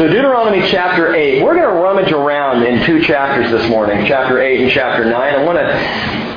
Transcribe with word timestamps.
So 0.00 0.08
Deuteronomy 0.08 0.66
chapter 0.70 1.14
8, 1.14 1.42
we're 1.42 1.56
going 1.56 1.68
to 1.68 1.78
rummage 1.78 2.10
around 2.10 2.62
in 2.62 2.82
two 2.86 3.02
chapters 3.02 3.50
this 3.50 3.68
morning, 3.68 4.06
chapter 4.06 4.40
8 4.40 4.62
and 4.62 4.70
chapter 4.70 5.04
9. 5.04 5.14
I 5.14 5.44
want 5.44 5.58
to 5.58 5.70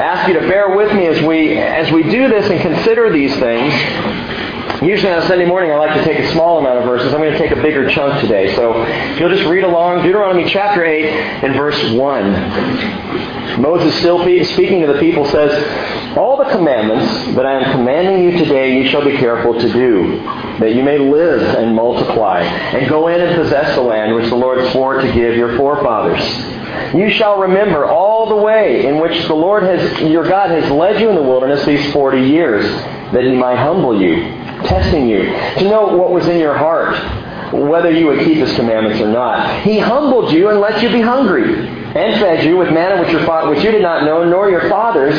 ask 0.04 0.28
you 0.28 0.34
to 0.34 0.42
bear 0.42 0.76
with 0.76 0.94
me 0.94 1.08
as 1.08 1.22
we 1.22 1.58
as 1.58 1.90
we 1.90 2.04
do 2.04 2.28
this 2.28 2.50
and 2.50 2.60
consider 2.60 3.10
these 3.10 3.34
things. 3.40 3.74
Usually 4.82 5.12
on 5.12 5.20
a 5.20 5.28
Sunday 5.28 5.46
morning 5.46 5.72
I 5.72 5.76
like 5.76 5.96
to 5.96 6.04
take 6.04 6.20
a 6.20 6.32
small 6.32 6.58
amount 6.58 6.80
of 6.80 6.86
verses. 6.86 7.14
I'm 7.14 7.20
going 7.20 7.32
to 7.32 7.38
take 7.38 7.52
a 7.52 7.62
bigger 7.62 7.90
chunk 7.90 8.20
today. 8.22 8.56
So 8.56 8.74
if 8.84 9.20
you'll 9.20 9.30
just 9.30 9.48
read 9.48 9.64
along 9.64 10.04
Deuteronomy 10.04 10.50
chapter 10.50 10.84
8 10.84 11.06
and 11.06 11.54
verse 11.54 11.80
1. 11.94 13.62
Moses 13.62 13.96
still 14.00 14.20
speaking 14.20 14.82
to 14.82 14.88
the 14.88 15.00
people 15.00 15.26
says, 15.26 16.18
All 16.18 16.38
the 16.38 16.50
commandments 16.50 17.36
that 17.36 17.46
I 17.46 17.62
am 17.62 17.72
commanding 17.72 18.24
you 18.24 18.32
today 18.44 18.76
you 18.82 18.90
shall 18.90 19.06
be 19.06 19.16
careful 19.18 19.54
to 19.54 19.72
do, 19.72 20.18
that 20.60 20.74
you 20.74 20.84
may 20.84 20.98
live 20.98 21.42
and 21.56 21.76
multiply, 21.76 22.42
and 22.42 22.90
go 22.90 23.10
in 23.10 23.22
and 23.22 23.36
possess 23.36 23.76
the 23.76 23.82
land 23.82 24.16
which 24.16 24.30
the 24.30 24.36
Lord 24.36 24.72
swore 24.72 25.02
to 25.02 25.14
give 25.14 25.36
your 25.36 25.56
forefathers. 25.56 26.24
You 26.96 27.12
shall 27.12 27.40
remember 27.40 27.86
all 27.86 28.28
the 28.28 28.36
way 28.36 28.88
in 28.88 29.00
which 29.00 29.28
the 29.28 29.36
Lord 29.36 29.64
has, 29.64 30.02
your 30.02 30.28
God 30.28 30.50
has 30.50 30.70
led 30.72 31.00
you 31.00 31.10
in 31.10 31.16
the 31.16 31.22
wilderness 31.22 31.64
these 31.66 31.94
40 31.94 32.22
years, 32.22 32.66
that 33.14 33.24
he 33.24 33.36
might 33.36 33.58
humble 33.58 34.02
you, 34.02 34.43
testing 34.66 35.08
you, 35.08 35.24
to 35.24 35.64
know 35.64 35.86
what 35.98 36.12
was 36.12 36.28
in 36.28 36.40
your 36.40 36.58
heart, 36.58 36.96
whether 37.54 37.92
you 37.92 38.08
would 38.08 38.20
keep 38.20 38.38
his 38.38 38.54
commandments 38.56 39.00
or 39.00 39.08
not. 39.08 39.62
He 39.64 39.80
humbled 39.80 40.32
you 40.32 40.50
and 40.50 40.60
let 40.60 40.82
you 40.82 40.90
be 40.90 41.02
hungry, 41.02 41.68
and 41.68 42.20
fed 42.20 42.44
you 42.44 42.58
with 42.58 42.72
manna 42.72 43.02
which, 43.02 43.12
your, 43.12 43.50
which 43.50 43.64
you 43.64 43.72
did 43.72 43.82
not 43.82 44.06
know, 44.06 44.28
nor 44.28 44.50
your 44.50 44.68
fathers, 44.70 45.16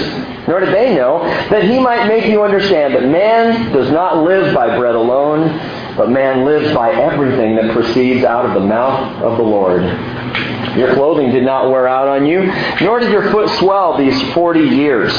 nor 0.48 0.60
did 0.60 0.74
they 0.74 0.94
know, 0.94 1.22
that 1.50 1.64
he 1.64 1.78
might 1.78 2.06
make 2.08 2.26
you 2.26 2.42
understand 2.42 2.94
that 2.94 3.04
man 3.04 3.72
does 3.72 3.90
not 3.90 4.24
live 4.24 4.54
by 4.54 4.76
bread 4.76 4.94
alone, 4.94 5.48
but 5.96 6.10
man 6.10 6.44
lives 6.44 6.74
by 6.74 6.92
everything 6.92 7.56
that 7.56 7.72
proceeds 7.72 8.24
out 8.24 8.46
of 8.46 8.54
the 8.54 8.66
mouth 8.66 9.22
of 9.22 9.36
the 9.36 9.42
Lord. 9.42 9.82
Your 10.76 10.94
clothing 10.94 11.30
did 11.30 11.44
not 11.44 11.70
wear 11.70 11.86
out 11.86 12.08
on 12.08 12.26
you, 12.26 12.50
nor 12.80 12.98
did 12.98 13.12
your 13.12 13.30
foot 13.30 13.48
swell 13.58 13.96
these 13.96 14.20
forty 14.32 14.62
years. 14.62 15.12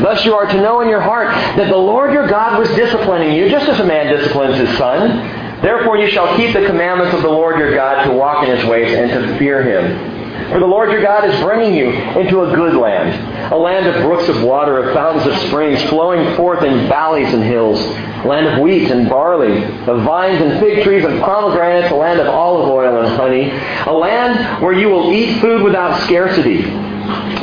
Thus 0.00 0.24
you 0.24 0.34
are 0.34 0.46
to 0.46 0.60
know 0.62 0.80
in 0.80 0.88
your 0.88 1.00
heart 1.00 1.28
that 1.56 1.68
the 1.68 1.76
Lord 1.76 2.12
your 2.12 2.26
God 2.26 2.58
was 2.58 2.68
disciplining 2.70 3.34
you, 3.36 3.50
just 3.50 3.68
as 3.68 3.78
a 3.80 3.84
man 3.84 4.14
disciplines 4.14 4.56
his 4.56 4.78
son. 4.78 5.60
Therefore 5.60 5.98
you 5.98 6.08
shall 6.10 6.34
keep 6.36 6.54
the 6.54 6.64
commandments 6.64 7.14
of 7.14 7.22
the 7.22 7.28
Lord 7.28 7.58
your 7.58 7.74
God 7.74 8.04
to 8.04 8.12
walk 8.12 8.48
in 8.48 8.56
his 8.56 8.64
ways 8.66 8.96
and 8.96 9.10
to 9.10 9.38
fear 9.38 9.62
him. 9.62 10.19
For 10.48 10.58
the 10.58 10.66
Lord 10.66 10.90
your 10.90 11.02
God 11.02 11.28
is 11.28 11.40
bringing 11.40 11.74
you 11.74 11.90
into 11.90 12.42
a 12.42 12.54
good 12.54 12.74
land, 12.74 13.52
a 13.52 13.56
land 13.56 13.86
of 13.86 14.02
brooks 14.02 14.28
of 14.28 14.42
water, 14.42 14.78
of 14.78 14.94
fountains 14.94 15.26
of 15.26 15.38
springs, 15.48 15.82
flowing 15.84 16.34
forth 16.36 16.62
in 16.64 16.88
valleys 16.88 17.32
and 17.32 17.42
hills, 17.42 17.80
a 17.80 18.26
land 18.26 18.46
of 18.46 18.58
wheat 18.58 18.90
and 18.90 19.08
barley, 19.08 19.62
of 19.62 20.02
vines 20.02 20.40
and 20.42 20.58
fig 20.58 20.82
trees 20.82 21.04
and 21.04 21.20
pomegranates, 21.20 21.92
a 21.92 21.94
land 21.94 22.20
of 22.20 22.26
olive 22.26 22.68
oil 22.68 23.04
and 23.04 23.16
honey, 23.16 23.50
a 23.86 23.92
land 23.92 24.62
where 24.62 24.72
you 24.72 24.88
will 24.88 25.12
eat 25.12 25.40
food 25.40 25.62
without 25.62 26.00
scarcity, 26.02 26.64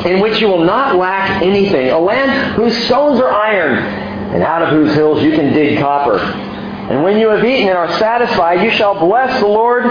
in 0.09 0.19
which 0.19 0.41
you 0.41 0.47
will 0.47 0.65
not 0.65 0.97
lack 0.97 1.41
anything, 1.41 1.91
a 1.91 1.99
land 1.99 2.55
whose 2.55 2.75
stones 2.85 3.19
are 3.19 3.31
iron, 3.31 3.77
and 4.33 4.43
out 4.43 4.61
of 4.61 4.69
whose 4.69 4.93
hills 4.93 5.23
you 5.23 5.31
can 5.31 5.53
dig 5.53 5.79
copper. 5.79 6.19
And 6.89 7.03
when 7.03 7.17
you 7.19 7.27
have 7.27 7.43
eaten 7.43 7.67
and 7.67 7.77
are 7.77 7.99
satisfied, 7.99 8.63
you 8.63 8.71
shall 8.71 8.97
bless 8.97 9.41
the 9.41 9.47
Lord 9.47 9.83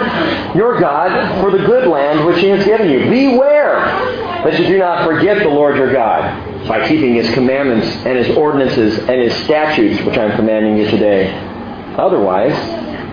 your 0.56 0.80
God 0.80 1.42
for 1.42 1.50
the 1.50 1.62
good 1.66 1.89
land 1.89 2.25
which 2.25 2.39
he 2.39 2.48
has 2.48 2.64
given 2.64 2.89
you. 2.89 3.00
Beware 3.11 3.80
that 4.44 4.58
you 4.58 4.66
do 4.66 4.78
not 4.78 5.06
forget 5.06 5.42
the 5.42 5.48
Lord 5.48 5.77
your 5.77 5.92
God 5.92 6.67
by 6.67 6.89
keeping 6.89 7.14
his 7.14 7.30
commandments 7.34 7.86
and 8.06 8.17
his 8.17 8.34
ordinances 8.34 8.98
and 8.98 9.20
his 9.20 9.34
statutes, 9.44 10.02
which 10.06 10.17
I 10.17 10.24
am 10.24 10.36
commanding 10.36 10.78
you 10.78 10.91
today. 10.91 11.34
Otherwise, 11.98 12.56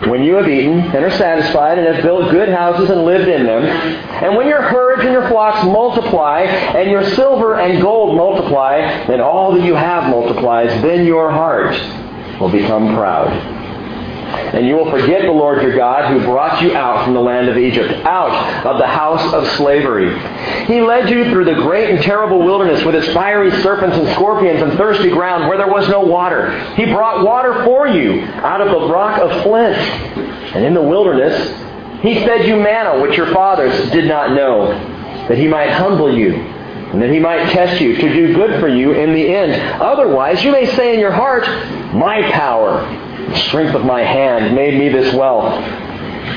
when 0.07 0.23
you 0.23 0.35
have 0.35 0.47
eaten 0.47 0.79
and 0.79 1.03
are 1.03 1.11
satisfied 1.11 1.77
and 1.77 1.93
have 1.93 2.03
built 2.03 2.31
good 2.31 2.47
houses 2.47 2.89
and 2.89 3.03
lived 3.03 3.27
in 3.27 3.45
them, 3.45 3.63
and 3.63 4.37
when 4.37 4.47
your 4.47 4.61
herds 4.61 5.03
and 5.03 5.11
your 5.11 5.27
flocks 5.27 5.65
multiply, 5.65 6.41
and 6.41 6.89
your 6.89 7.03
silver 7.15 7.59
and 7.59 7.81
gold 7.81 8.15
multiply, 8.15 8.77
and 8.77 9.21
all 9.21 9.53
that 9.53 9.65
you 9.65 9.75
have 9.75 10.09
multiplies, 10.09 10.69
then 10.81 11.05
your 11.05 11.31
heart 11.31 11.75
will 12.39 12.49
become 12.49 12.95
proud 12.95 13.62
and 14.33 14.67
you 14.67 14.75
will 14.75 14.89
forget 14.89 15.21
the 15.21 15.31
Lord 15.31 15.61
your 15.61 15.75
God 15.75 16.11
who 16.11 16.23
brought 16.25 16.61
you 16.61 16.75
out 16.75 17.05
from 17.05 17.13
the 17.13 17.21
land 17.21 17.49
of 17.49 17.57
Egypt, 17.57 17.91
out 18.05 18.65
of 18.65 18.77
the 18.77 18.87
house 18.87 19.33
of 19.33 19.47
slavery. 19.57 20.09
He 20.65 20.81
led 20.81 21.09
you 21.09 21.25
through 21.31 21.45
the 21.45 21.55
great 21.55 21.89
and 21.89 22.01
terrible 22.03 22.39
wilderness 22.39 22.83
with 22.83 22.95
its 22.95 23.11
fiery 23.13 23.51
serpents 23.61 23.97
and 23.97 24.07
scorpions 24.13 24.61
and 24.61 24.73
thirsty 24.73 25.09
ground 25.09 25.47
where 25.47 25.57
there 25.57 25.67
was 25.67 25.87
no 25.89 26.01
water. 26.01 26.51
He 26.75 26.85
brought 26.85 27.25
water 27.25 27.63
for 27.63 27.87
you 27.87 28.21
out 28.21 28.61
of 28.61 28.69
the 28.69 28.87
rock 28.87 29.19
of 29.21 29.43
flint. 29.43 29.77
And 30.55 30.65
in 30.65 30.73
the 30.73 30.81
wilderness, 30.81 31.49
he 32.01 32.15
fed 32.25 32.47
you 32.47 32.57
manna 32.57 33.01
which 33.01 33.17
your 33.17 33.33
fathers 33.33 33.73
did 33.91 34.05
not 34.05 34.33
know, 34.33 34.67
that 35.27 35.37
he 35.37 35.47
might 35.47 35.71
humble 35.71 36.15
you 36.15 36.33
and 36.93 37.01
that 37.01 37.09
he 37.09 37.17
might 37.17 37.51
test 37.51 37.81
you 37.81 37.95
to 37.95 38.13
do 38.13 38.35
good 38.35 38.59
for 38.59 38.67
you 38.67 38.91
in 38.91 39.13
the 39.13 39.33
end. 39.33 39.81
Otherwise, 39.81 40.43
you 40.43 40.51
may 40.51 40.67
say 40.75 40.93
in 40.93 40.99
your 40.99 41.11
heart, 41.11 41.43
My 41.91 42.21
power 42.31 43.02
strength 43.35 43.75
of 43.75 43.85
my 43.85 44.01
hand 44.01 44.55
made 44.55 44.77
me 44.77 44.89
this 44.89 45.13
wealth. 45.13 45.53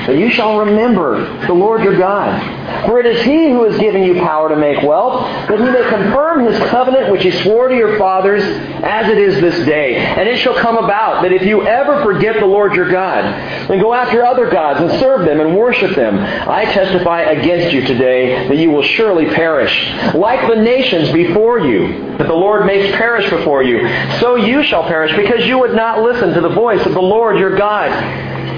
But 0.05 0.17
you 0.17 0.29
shall 0.31 0.59
remember 0.59 1.47
the 1.47 1.53
Lord 1.53 1.83
your 1.83 1.97
God. 1.97 2.85
For 2.85 2.99
it 2.99 3.05
is 3.05 3.25
he 3.25 3.49
who 3.49 3.69
has 3.69 3.77
given 3.79 4.03
you 4.03 4.15
power 4.15 4.49
to 4.49 4.55
make 4.55 4.81
wealth, 4.81 5.23
that 5.47 5.57
he 5.57 5.65
may 5.65 5.89
confirm 5.89 6.45
his 6.45 6.57
covenant 6.69 7.11
which 7.11 7.23
he 7.23 7.31
swore 7.43 7.69
to 7.69 7.75
your 7.75 7.97
fathers, 7.97 8.43
as 8.83 9.09
it 9.09 9.17
is 9.17 9.41
this 9.41 9.65
day. 9.65 9.95
And 9.97 10.27
it 10.27 10.39
shall 10.39 10.55
come 10.55 10.77
about 10.77 11.23
that 11.23 11.33
if 11.33 11.43
you 11.43 11.65
ever 11.65 12.03
forget 12.03 12.39
the 12.39 12.45
Lord 12.45 12.73
your 12.73 12.89
God, 12.89 13.25
and 13.25 13.81
go 13.81 13.93
after 13.93 14.25
other 14.25 14.49
gods 14.49 14.79
and 14.79 14.99
serve 14.99 15.25
them 15.25 15.39
and 15.39 15.57
worship 15.57 15.95
them, 15.95 16.17
I 16.17 16.65
testify 16.65 17.21
against 17.23 17.73
you 17.73 17.81
today 17.81 18.47
that 18.47 18.57
you 18.57 18.71
will 18.71 18.83
surely 18.83 19.25
perish. 19.33 19.89
Like 20.13 20.47
the 20.47 20.61
nations 20.61 21.11
before 21.11 21.59
you, 21.59 22.06
that 22.17 22.27
the 22.27 22.33
Lord 22.33 22.65
makes 22.65 22.95
perish 22.97 23.29
before 23.29 23.63
you, 23.63 23.87
so 24.19 24.35
you 24.35 24.63
shall 24.63 24.83
perish, 24.83 25.15
because 25.15 25.45
you 25.45 25.59
would 25.59 25.75
not 25.75 26.01
listen 26.01 26.33
to 26.33 26.41
the 26.41 26.49
voice 26.49 26.85
of 26.85 26.93
the 26.93 27.01
Lord 27.01 27.37
your 27.37 27.55
God. 27.57 27.91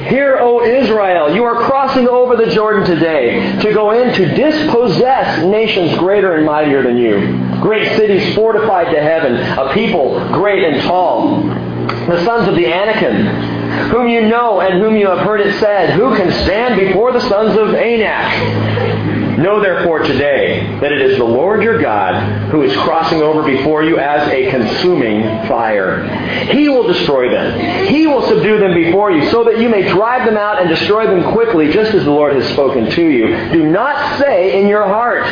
Hear, 0.08 0.38
O 0.40 0.64
Israel, 0.64 1.36
you 1.36 1.44
are 1.44 1.56
crossing 1.66 2.08
over 2.08 2.36
the 2.36 2.48
Jordan 2.52 2.86
today 2.86 3.60
to 3.62 3.74
go 3.74 3.92
in 3.92 4.14
to 4.14 4.34
dispossess 4.34 5.44
nations 5.46 5.98
greater 6.00 6.36
and 6.36 6.46
mightier 6.46 6.82
than 6.82 6.98
you. 6.98 7.60
Great 7.62 7.96
cities 7.98 8.34
fortified 8.34 8.94
to 8.94 9.02
heaven, 9.02 9.36
a 9.36 9.74
people 9.74 10.18
great 10.34 10.64
and 10.64 10.82
tall. 10.84 11.44
The 11.44 12.24
sons 12.24 12.48
of 12.48 12.56
the 12.56 12.66
Anakim, 12.66 13.90
whom 13.90 14.08
you 14.08 14.28
know 14.28 14.62
and 14.62 14.82
whom 14.82 14.96
you 14.96 15.08
have 15.08 15.20
heard 15.20 15.42
it 15.42 15.60
said, 15.60 15.92
who 15.92 16.16
can 16.16 16.32
stand 16.44 16.80
before 16.80 17.12
the 17.12 17.22
sons 17.22 17.58
of 17.58 17.76
Anak? 17.76 18.69
Know 19.40 19.62
therefore 19.62 20.00
today 20.00 20.80
that 20.82 20.92
it 20.92 21.02
is 21.02 21.18
the 21.18 21.24
Lord 21.24 21.64
your 21.64 21.82
God 21.82 22.52
who 22.52 22.62
is 22.64 22.76
crossing 22.76 23.22
over 23.22 23.42
before 23.42 23.84
you 23.84 23.98
as 23.98 24.28
a 24.28 24.52
consuming 24.52 25.24
fire. 25.48 26.04
He 26.52 26.68
will 26.68 26.86
destroy 26.86 27.30
them. 27.30 27.88
He 27.88 28.06
will 28.06 28.28
subdue 28.28 28.60
them 28.60 28.74
before 28.74 29.12
you 29.12 29.30
so 29.32 29.46
that 29.46 29.60
you 29.60 29.70
may 29.70 29.88
drive 29.88 30.26
them 30.26 30.36
out 30.36 30.60
and 30.60 30.68
destroy 30.68 31.08
them 31.08 31.32
quickly 31.32 31.72
just 31.72 31.94
as 31.94 32.04
the 32.04 32.12
Lord 32.12 32.36
has 32.36 32.50
spoken 32.50 32.92
to 32.92 33.06
you. 33.06 33.28
Do 33.54 33.66
not 33.70 34.20
say 34.20 34.60
in 34.60 34.68
your 34.68 34.84
heart, 34.84 35.24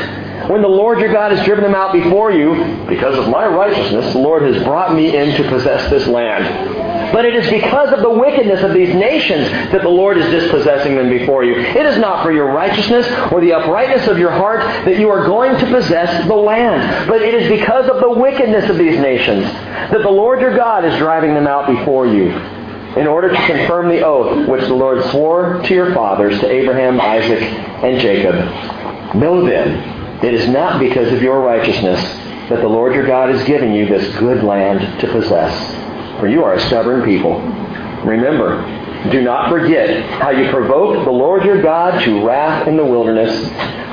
when 0.49 0.61
the 0.61 0.69
Lord 0.69 0.99
your 0.99 1.11
God 1.11 1.33
has 1.33 1.45
driven 1.45 1.65
them 1.65 1.75
out 1.75 1.91
before 1.91 2.31
you, 2.31 2.85
because 2.87 3.17
of 3.17 3.27
my 3.27 3.45
righteousness, 3.45 4.13
the 4.13 4.19
Lord 4.19 4.43
has 4.43 4.63
brought 4.63 4.95
me 4.95 5.17
in 5.17 5.35
to 5.35 5.49
possess 5.49 5.89
this 5.89 6.07
land. 6.07 6.76
But 7.11 7.25
it 7.25 7.35
is 7.35 7.49
because 7.49 7.91
of 7.91 8.01
the 8.01 8.09
wickedness 8.09 8.63
of 8.63 8.73
these 8.73 8.93
nations 8.93 9.49
that 9.71 9.81
the 9.81 9.89
Lord 9.89 10.17
is 10.17 10.29
dispossessing 10.29 10.95
them 10.95 11.09
before 11.09 11.43
you. 11.43 11.55
It 11.55 11.85
is 11.85 11.97
not 11.97 12.23
for 12.23 12.31
your 12.31 12.51
righteousness 12.51 13.07
or 13.31 13.41
the 13.41 13.53
uprightness 13.53 14.07
of 14.07 14.17
your 14.17 14.31
heart 14.31 14.61
that 14.85 14.99
you 14.99 15.09
are 15.09 15.25
going 15.25 15.57
to 15.59 15.65
possess 15.67 16.27
the 16.27 16.35
land. 16.35 17.07
But 17.07 17.21
it 17.21 17.33
is 17.33 17.49
because 17.49 17.87
of 17.89 17.99
the 17.99 18.09
wickedness 18.09 18.69
of 18.69 18.77
these 18.77 18.99
nations 18.99 19.43
that 19.43 20.01
the 20.01 20.09
Lord 20.09 20.41
your 20.41 20.55
God 20.55 20.85
is 20.85 20.97
driving 20.97 21.33
them 21.33 21.47
out 21.47 21.67
before 21.67 22.07
you 22.07 22.31
in 22.97 23.05
order 23.05 23.29
to 23.29 23.47
confirm 23.47 23.89
the 23.89 24.01
oath 24.01 24.47
which 24.47 24.63
the 24.63 24.73
Lord 24.73 25.03
swore 25.11 25.61
to 25.63 25.73
your 25.73 25.93
fathers, 25.93 26.39
to 26.39 26.49
Abraham, 26.49 26.99
Isaac, 26.99 27.41
and 27.41 27.99
Jacob. 27.99 28.35
Know 29.15 29.45
then, 29.45 30.23
it 30.23 30.33
is 30.33 30.49
not 30.49 30.79
because 30.79 31.11
of 31.13 31.21
your 31.21 31.41
righteousness 31.41 32.01
that 32.49 32.61
the 32.61 32.67
Lord 32.67 32.95
your 32.95 33.05
God 33.05 33.29
is 33.29 33.43
giving 33.43 33.73
you 33.73 33.85
this 33.85 34.17
good 34.17 34.43
land 34.43 34.99
to 35.01 35.07
possess 35.07 35.76
for 36.19 36.27
you 36.27 36.43
are 36.43 36.53
a 36.53 36.59
stubborn 36.67 37.03
people. 37.03 37.39
Remember, 38.05 38.61
do 39.11 39.21
not 39.21 39.49
forget 39.49 40.03
how 40.21 40.31
you 40.31 40.49
provoked 40.49 41.05
the 41.05 41.11
Lord 41.11 41.43
your 41.43 41.61
God 41.61 42.03
to 42.03 42.25
wrath 42.25 42.67
in 42.67 42.77
the 42.77 42.85
wilderness 42.85 43.31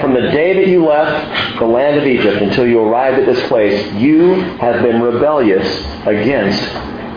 from 0.00 0.14
the 0.14 0.22
day 0.22 0.54
that 0.54 0.66
you 0.66 0.84
left 0.84 1.58
the 1.58 1.66
land 1.66 1.98
of 1.98 2.06
Egypt 2.06 2.42
until 2.42 2.66
you 2.66 2.80
arrived 2.80 3.18
at 3.18 3.26
this 3.26 3.46
place. 3.48 3.92
You 3.94 4.34
have 4.58 4.82
been 4.82 5.00
rebellious 5.00 5.66
against 6.06 6.62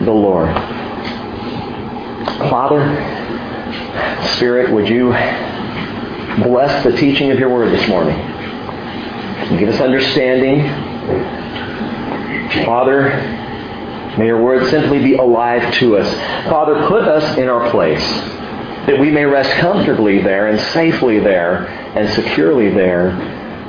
the 0.04 0.12
Lord. 0.12 0.48
Father, 2.50 2.84
Spirit, 4.36 4.72
would 4.72 4.88
you 4.88 5.10
bless 6.44 6.84
the 6.84 6.92
teaching 6.96 7.32
of 7.32 7.38
your 7.38 7.48
word 7.48 7.72
this 7.72 7.88
morning? 7.88 8.16
Give 9.58 9.68
us 9.68 9.80
understanding. 9.80 10.62
Father, 12.64 13.10
May 14.16 14.26
your 14.26 14.40
word 14.42 14.70
simply 14.70 14.98
be 15.00 15.14
alive 15.16 15.74
to 15.74 15.96
us. 15.98 16.12
Father, 16.48 16.86
put 16.86 17.02
us 17.02 17.36
in 17.36 17.48
our 17.48 17.70
place. 17.70 18.02
that 18.88 18.98
we 18.98 19.10
may 19.10 19.26
rest 19.26 19.50
comfortably 19.60 20.22
there 20.22 20.46
and 20.46 20.58
safely 20.58 21.20
there 21.20 21.66
and 21.94 22.08
securely 22.14 22.70
there 22.70 23.10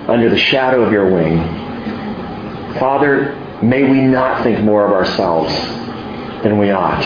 under 0.09 0.29
the 0.29 0.37
shadow 0.37 0.81
of 0.81 0.93
your 0.93 1.11
wing. 1.11 1.39
Father, 2.79 3.35
may 3.61 3.83
we 3.83 3.99
not 3.99 4.43
think 4.43 4.61
more 4.63 4.85
of 4.85 4.93
ourselves 4.93 5.53
than 6.41 6.57
we 6.57 6.71
ought. 6.71 7.03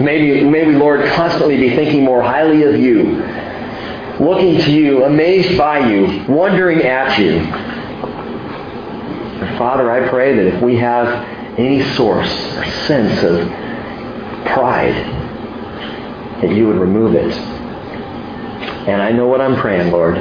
May 0.00 0.42
may 0.42 0.66
we, 0.66 0.74
Lord, 0.74 1.04
constantly 1.12 1.58
be 1.58 1.76
thinking 1.76 2.02
more 2.02 2.22
highly 2.22 2.62
of 2.62 2.76
you, 2.80 3.22
looking 4.18 4.58
to 4.62 4.70
you, 4.70 5.04
amazed 5.04 5.58
by 5.58 5.90
you, 5.90 6.24
wondering 6.26 6.80
at 6.82 7.18
you. 7.18 7.44
Father, 9.58 9.90
I 9.90 10.08
pray 10.08 10.34
that 10.34 10.46
if 10.46 10.62
we 10.62 10.76
have 10.76 11.35
any 11.58 11.82
source 11.94 12.30
or 12.56 12.64
sense 12.86 13.22
of 13.22 13.48
pride, 14.52 14.94
that 16.42 16.50
you 16.50 16.66
would 16.66 16.76
remove 16.76 17.14
it. 17.14 17.32
And 18.86 19.02
I 19.02 19.10
know 19.12 19.26
what 19.26 19.40
I'm 19.40 19.56
praying, 19.56 19.90
Lord. 19.90 20.14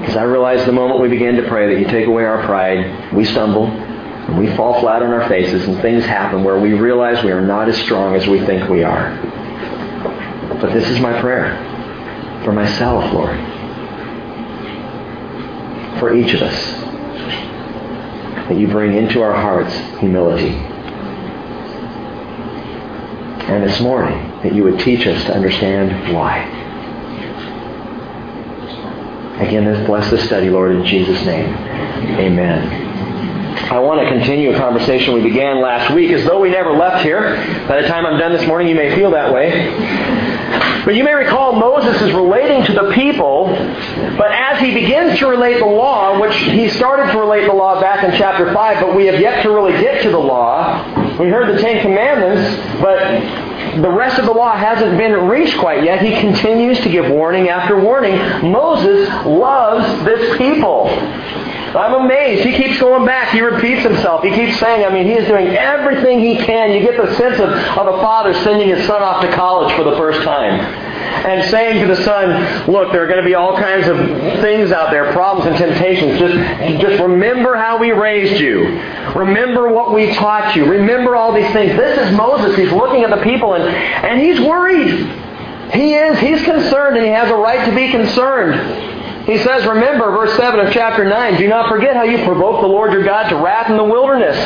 Because 0.00 0.16
I 0.16 0.24
realize 0.24 0.66
the 0.66 0.72
moment 0.72 1.00
we 1.00 1.08
begin 1.08 1.36
to 1.36 1.48
pray 1.48 1.72
that 1.72 1.80
you 1.80 1.86
take 1.86 2.06
away 2.06 2.24
our 2.24 2.44
pride, 2.44 3.12
we 3.14 3.24
stumble, 3.24 3.66
and 3.66 4.38
we 4.38 4.54
fall 4.56 4.80
flat 4.80 5.02
on 5.02 5.12
our 5.12 5.28
faces, 5.28 5.66
and 5.66 5.80
things 5.80 6.04
happen 6.04 6.44
where 6.44 6.58
we 6.58 6.74
realize 6.74 7.24
we 7.24 7.30
are 7.30 7.40
not 7.40 7.68
as 7.68 7.78
strong 7.78 8.14
as 8.14 8.26
we 8.26 8.40
think 8.44 8.68
we 8.68 8.82
are. 8.82 9.16
But 10.60 10.72
this 10.72 10.88
is 10.90 11.00
my 11.00 11.20
prayer 11.20 11.56
for 12.44 12.52
myself, 12.52 13.12
Lord. 13.12 13.36
For 15.98 16.14
each 16.14 16.34
of 16.34 16.42
us. 16.42 16.75
That 18.48 18.56
you 18.56 18.68
bring 18.68 18.94
into 18.94 19.22
our 19.22 19.34
hearts 19.34 19.74
humility. 19.98 20.50
And 23.46 23.62
this 23.62 23.80
morning, 23.80 24.28
that 24.42 24.54
you 24.54 24.64
would 24.64 24.80
teach 24.80 25.06
us 25.06 25.24
to 25.24 25.34
understand 25.34 26.14
why. 26.14 26.44
Again, 29.40 29.84
bless 29.86 30.10
this 30.10 30.24
study, 30.24 30.48
Lord, 30.48 30.72
in 30.72 30.84
Jesus' 30.84 31.24
name. 31.24 31.46
Amen. 32.18 32.86
I 33.70 33.78
want 33.80 34.00
to 34.00 34.08
continue 34.08 34.54
a 34.54 34.56
conversation 34.56 35.12
we 35.12 35.22
began 35.22 35.60
last 35.60 35.92
week 35.92 36.10
as 36.12 36.24
though 36.24 36.40
we 36.40 36.50
never 36.50 36.72
left 36.72 37.04
here. 37.04 37.34
By 37.66 37.82
the 37.82 37.88
time 37.88 38.06
I'm 38.06 38.18
done 38.18 38.32
this 38.32 38.46
morning, 38.46 38.68
you 38.68 38.74
may 38.74 38.94
feel 38.94 39.10
that 39.10 39.32
way. 39.32 40.35
But 40.86 40.94
you 40.94 41.02
may 41.02 41.14
recall 41.14 41.52
Moses 41.52 42.00
is 42.00 42.12
relating 42.12 42.64
to 42.66 42.72
the 42.72 42.92
people, 42.92 43.46
but 44.16 44.30
as 44.30 44.60
he 44.60 44.72
begins 44.72 45.18
to 45.18 45.26
relate 45.26 45.58
the 45.58 45.66
law, 45.66 46.20
which 46.20 46.36
he 46.36 46.68
started 46.68 47.10
to 47.10 47.18
relate 47.18 47.44
the 47.46 47.52
law 47.52 47.80
back 47.80 48.04
in 48.04 48.16
chapter 48.16 48.54
5, 48.54 48.80
but 48.80 48.94
we 48.94 49.06
have 49.06 49.20
yet 49.20 49.42
to 49.42 49.50
really 49.50 49.72
get 49.72 50.04
to 50.04 50.10
the 50.10 50.18
law. 50.18 50.80
We 51.18 51.28
heard 51.28 51.52
the 51.52 51.60
Ten 51.60 51.82
Commandments, 51.82 52.80
but 52.80 53.82
the 53.82 53.90
rest 53.90 54.20
of 54.20 54.26
the 54.26 54.32
law 54.32 54.56
hasn't 54.56 54.96
been 54.96 55.26
reached 55.26 55.58
quite 55.58 55.82
yet. 55.82 56.00
He 56.00 56.20
continues 56.20 56.78
to 56.82 56.88
give 56.88 57.10
warning 57.10 57.48
after 57.48 57.80
warning. 57.80 58.14
Moses 58.52 59.08
loves 59.26 60.04
this 60.04 60.38
people. 60.38 60.86
I'm 61.76 62.04
amazed. 62.04 62.46
He 62.46 62.52
keeps 62.52 62.80
going 62.80 63.04
back. 63.04 63.32
He 63.32 63.40
repeats 63.40 63.82
himself. 63.82 64.22
He 64.22 64.30
keeps 64.30 64.58
saying, 64.58 64.84
I 64.84 64.92
mean, 64.92 65.06
he 65.06 65.12
is 65.12 65.26
doing 65.26 65.48
everything 65.48 66.20
he 66.20 66.36
can. 66.36 66.72
You 66.72 66.80
get 66.80 66.96
the 66.96 67.14
sense 67.16 67.38
of, 67.40 67.50
of 67.50 67.94
a 67.94 68.00
father 68.00 68.32
sending 68.42 68.68
his 68.68 68.86
son 68.86 69.02
off 69.02 69.22
to 69.22 69.32
college 69.34 69.74
for 69.76 69.84
the 69.84 69.96
first 69.96 70.22
time. 70.22 70.60
And 71.26 71.50
saying 71.50 71.86
to 71.86 71.94
the 71.94 72.02
son, 72.04 72.70
look, 72.70 72.92
there 72.92 73.02
are 73.02 73.06
going 73.06 73.22
to 73.22 73.24
be 73.24 73.34
all 73.34 73.56
kinds 73.56 73.88
of 73.88 73.96
things 74.40 74.70
out 74.70 74.90
there, 74.90 75.12
problems 75.12 75.48
and 75.48 75.56
temptations. 75.56 76.18
Just, 76.18 76.80
just 76.80 77.02
remember 77.02 77.56
how 77.56 77.78
we 77.78 77.92
raised 77.92 78.40
you. 78.40 78.64
Remember 79.14 79.68
what 79.68 79.92
we 79.92 80.14
taught 80.14 80.54
you. 80.54 80.66
Remember 80.66 81.16
all 81.16 81.32
these 81.32 81.50
things. 81.52 81.76
This 81.76 81.98
is 82.08 82.16
Moses. 82.16 82.56
He's 82.56 82.72
looking 82.72 83.02
at 83.02 83.10
the 83.10 83.22
people 83.22 83.54
and, 83.54 83.64
and 83.64 84.20
he's 84.20 84.40
worried. 84.40 85.24
He 85.72 85.94
is. 85.94 86.18
He's 86.20 86.42
concerned 86.42 86.96
and 86.96 87.04
he 87.04 87.12
has 87.12 87.30
a 87.30 87.36
right 87.36 87.68
to 87.68 87.74
be 87.74 87.90
concerned. 87.90 88.95
He 89.26 89.38
says, 89.38 89.66
remember, 89.66 90.12
verse 90.12 90.36
7 90.36 90.60
of 90.60 90.72
chapter 90.72 91.04
9, 91.04 91.36
do 91.36 91.48
not 91.48 91.68
forget 91.68 91.96
how 91.96 92.04
you 92.04 92.24
provoked 92.24 92.62
the 92.62 92.68
Lord 92.68 92.92
your 92.92 93.02
God 93.02 93.28
to 93.28 93.36
wrath 93.36 93.68
in 93.68 93.76
the 93.76 93.84
wilderness. 93.84 94.36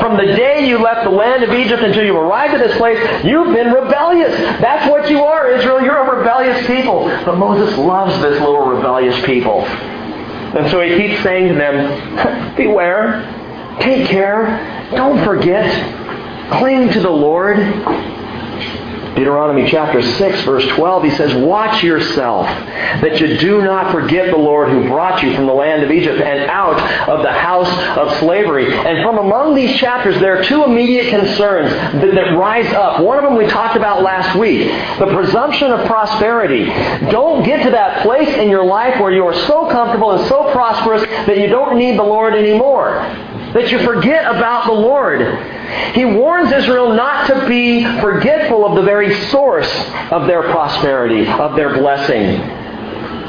From 0.00 0.16
the 0.16 0.24
day 0.24 0.66
you 0.66 0.78
left 0.78 1.04
the 1.04 1.10
land 1.10 1.44
of 1.44 1.50
Egypt 1.52 1.82
until 1.82 2.02
you 2.02 2.16
arrived 2.16 2.54
at 2.54 2.66
this 2.66 2.74
place, 2.78 2.98
you've 3.24 3.54
been 3.54 3.70
rebellious. 3.70 4.34
That's 4.58 4.90
what 4.90 5.10
you 5.10 5.22
are, 5.22 5.50
Israel. 5.50 5.82
You're 5.82 5.98
a 5.98 6.18
rebellious 6.18 6.66
people. 6.66 7.04
But 7.26 7.36
Moses 7.36 7.76
loves 7.76 8.14
this 8.22 8.40
little 8.40 8.64
rebellious 8.64 9.22
people. 9.26 9.60
And 9.60 10.70
so 10.70 10.80
he 10.80 10.96
keeps 10.96 11.22
saying 11.22 11.48
to 11.48 11.54
them, 11.54 12.54
beware, 12.56 13.76
take 13.80 14.08
care, 14.08 14.88
don't 14.92 15.22
forget, 15.26 15.68
cling 16.58 16.90
to 16.92 17.00
the 17.00 17.10
Lord. 17.10 17.58
Deuteronomy 19.14 19.70
chapter 19.70 20.00
6, 20.00 20.42
verse 20.44 20.66
12, 20.68 21.04
he 21.04 21.10
says, 21.10 21.34
Watch 21.34 21.82
yourself, 21.82 22.46
that 22.46 23.20
you 23.20 23.36
do 23.36 23.60
not 23.60 23.92
forget 23.92 24.30
the 24.30 24.38
Lord 24.38 24.70
who 24.70 24.88
brought 24.88 25.22
you 25.22 25.34
from 25.34 25.46
the 25.46 25.52
land 25.52 25.82
of 25.82 25.90
Egypt 25.90 26.18
and 26.20 26.48
out 26.50 26.80
of 27.08 27.22
the 27.22 27.30
house 27.30 27.68
of 27.98 28.18
slavery. 28.20 28.72
And 28.72 29.04
from 29.04 29.18
among 29.18 29.54
these 29.54 29.76
chapters, 29.78 30.18
there 30.20 30.40
are 30.40 30.44
two 30.44 30.64
immediate 30.64 31.10
concerns 31.10 31.70
that, 31.70 32.14
that 32.14 32.38
rise 32.38 32.72
up. 32.72 33.02
One 33.02 33.18
of 33.18 33.24
them 33.24 33.36
we 33.36 33.46
talked 33.46 33.76
about 33.76 34.02
last 34.02 34.38
week 34.38 34.68
the 34.98 35.06
presumption 35.06 35.70
of 35.72 35.86
prosperity. 35.86 36.64
Don't 37.10 37.44
get 37.44 37.64
to 37.64 37.70
that 37.70 38.02
place 38.02 38.28
in 38.28 38.48
your 38.48 38.64
life 38.64 38.98
where 38.98 39.12
you 39.12 39.26
are 39.26 39.34
so 39.46 39.68
comfortable 39.68 40.12
and 40.12 40.26
so 40.28 40.50
prosperous 40.52 41.02
that 41.26 41.36
you 41.36 41.48
don't 41.48 41.76
need 41.76 41.98
the 41.98 42.02
Lord 42.02 42.34
anymore 42.34 43.02
that 43.54 43.70
you 43.70 43.78
forget 43.84 44.24
about 44.24 44.66
the 44.66 44.72
Lord. 44.72 45.20
He 45.94 46.04
warns 46.04 46.52
Israel 46.52 46.94
not 46.94 47.26
to 47.28 47.46
be 47.48 47.84
forgetful 48.00 48.64
of 48.64 48.76
the 48.76 48.82
very 48.82 49.14
source 49.28 49.70
of 50.10 50.26
their 50.26 50.42
prosperity, 50.42 51.26
of 51.26 51.56
their 51.56 51.74
blessing. 51.74 52.40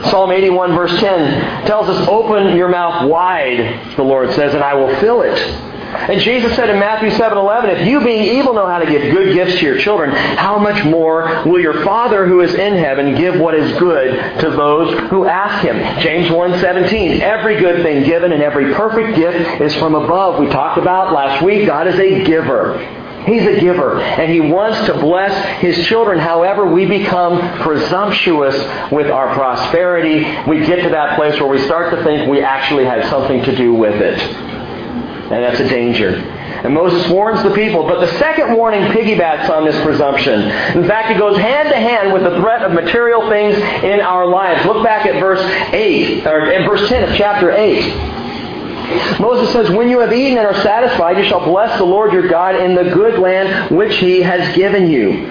Psalm 0.10 0.31
81 0.31 0.75
verse 0.75 1.00
10 1.00 1.66
tells 1.66 1.88
us, 1.90 2.08
Open 2.08 2.56
your 2.58 2.68
mouth 2.70 3.10
wide, 3.10 3.96
the 3.96 4.04
Lord 4.04 4.34
says, 4.34 4.54
and 4.54 4.64
I 4.64 4.74
will 4.74 4.94
fill 5.00 5.22
it. 5.22 5.73
And 5.94 6.19
Jesus 6.19 6.56
said 6.56 6.69
in 6.69 6.80
Matthew 6.80 7.12
7:11, 7.12 7.69
if 7.69 7.88
you 7.88 8.01
being 8.01 8.24
evil 8.38 8.54
know 8.54 8.68
how 8.68 8.80
to 8.80 8.86
give 8.86 9.13
good 9.13 9.34
gifts 9.34 9.60
to 9.60 9.66
your 9.66 9.78
children, 9.78 10.12
how 10.12 10.57
much 10.57 10.84
more 10.84 11.44
will 11.45 11.60
your 11.60 11.84
Father 11.84 12.25
who 12.25 12.42
is 12.42 12.54
in 12.54 12.75
heaven 12.75 13.16
give 13.16 13.40
what 13.40 13.56
is 13.56 13.78
good 13.78 14.40
to 14.40 14.50
those 14.50 15.10
who 15.10 15.25
ask 15.25 15.63
him? 15.63 15.78
James 16.01 16.30
1:17, 16.30 17.22
every 17.22 17.60
good 17.60 17.84
thing 17.84 18.04
given 18.04 18.31
and 18.31 18.42
every 18.42 18.74
perfect 18.74 19.16
gift 19.16 19.62
is 19.62 19.75
from 19.75 19.95
above. 19.95 20.40
We 20.40 20.48
talked 20.48 20.78
about 20.78 21.13
last 21.13 21.44
week, 21.44 21.68
God 21.68 21.88
is 21.88 22.00
a 22.00 22.24
giver. 22.24 22.80
He's 23.25 23.46
a 23.46 23.60
giver, 23.60 24.01
and 24.01 24.31
He 24.31 24.42
wants 24.42 24.86
to 24.88 24.94
bless 24.96 25.62
His 25.62 25.86
children. 25.88 26.19
However, 26.19 26.68
we 26.68 26.86
become 26.86 27.62
presumptuous 27.62 28.56
with 28.92 29.10
our 29.10 29.34
prosperity. 29.34 30.25
We 30.50 30.65
get 30.65 30.84
to 30.84 30.89
that 30.89 31.15
place 31.15 31.39
where 31.39 31.50
we 31.50 31.62
start 31.63 31.96
to 31.96 32.03
think 32.03 32.29
we 32.29 32.41
actually 32.41 32.86
had 32.86 33.10
something 33.10 33.44
to 33.44 33.56
do 33.56 33.74
with 33.74 33.96
it. 33.96 34.52
And 35.34 35.44
that's 35.44 35.60
a 35.60 35.68
danger. 35.68 36.10
And 36.10 36.75
Moses 36.75 37.10
warns 37.10 37.42
the 37.42 37.56
people, 37.56 37.88
but 37.88 38.00
the 38.00 38.20
second 38.20 38.56
warning 38.56 38.84
piggybacks 38.92 39.50
on 39.50 39.66
this 39.66 39.75
presumption. 39.84 40.44
In 40.78 40.88
fact, 40.88 41.10
it 41.10 41.18
goes 41.18 41.38
hand 41.38 41.70
to 41.70 41.75
hand 41.75 42.13
with 42.13 42.22
the 42.22 42.40
threat 42.40 42.62
of 42.62 42.72
material 42.72 43.28
things 43.30 43.58
in 43.84 44.00
our 44.00 44.28
lives. 44.28 44.63
Look 44.68 44.84
back 44.84 45.08
at 45.08 45.20
verse 45.20 45.42
8, 45.74 46.28
or 46.28 46.52
at 46.52 46.70
verse 46.70 46.88
10 46.88 47.10
of 47.10 47.16
chapter 47.16 47.52
8. 47.52 49.20
Moses 49.20 49.52
says, 49.54 49.72
When 49.72 49.90
you 49.90 50.00
have 50.02 50.13
eaten 50.13 50.38
and 50.38 50.46
are 50.46 50.62
satisfied, 50.62 51.18
you 51.18 51.25
shall 51.25 51.44
bless 51.44 51.80
the 51.80 51.86
Lord 51.86 52.13
your 52.13 52.28
God 52.28 52.56
in 52.56 52.75
the 52.75 52.94
good 52.94 53.18
land 53.18 53.75
which 53.75 53.96
he 53.98 54.22
has 54.22 54.56
given 54.56 54.88
you. 54.88 55.25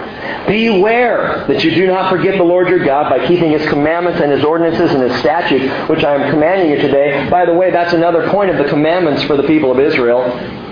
Beware 0.47 1.47
that 1.49 1.65
you 1.65 1.71
do 1.71 1.87
not 1.87 2.11
forget 2.11 2.37
the 2.37 2.45
Lord 2.45 2.69
your 2.69 2.85
God 2.85 3.09
by 3.09 3.27
keeping 3.27 3.51
his 3.53 3.67
commandments 3.69 4.21
and 4.21 4.31
his 4.31 4.45
ordinances 4.45 4.91
and 4.93 5.03
his 5.03 5.19
statutes, 5.21 5.65
which 5.89 6.05
I 6.05 6.15
am 6.15 6.31
commanding 6.31 6.71
you 6.71 6.77
today. 6.77 7.29
By 7.31 7.47
the 7.47 7.55
way, 7.55 7.71
that's 7.71 7.93
another 7.93 8.29
point 8.31 8.51
of 8.51 8.59
the 8.59 8.65
commandments 8.65 9.23
for 9.25 9.37
the 9.37 9.45
people 9.45 9.71
of 9.71 9.79
Israel. 9.79 10.23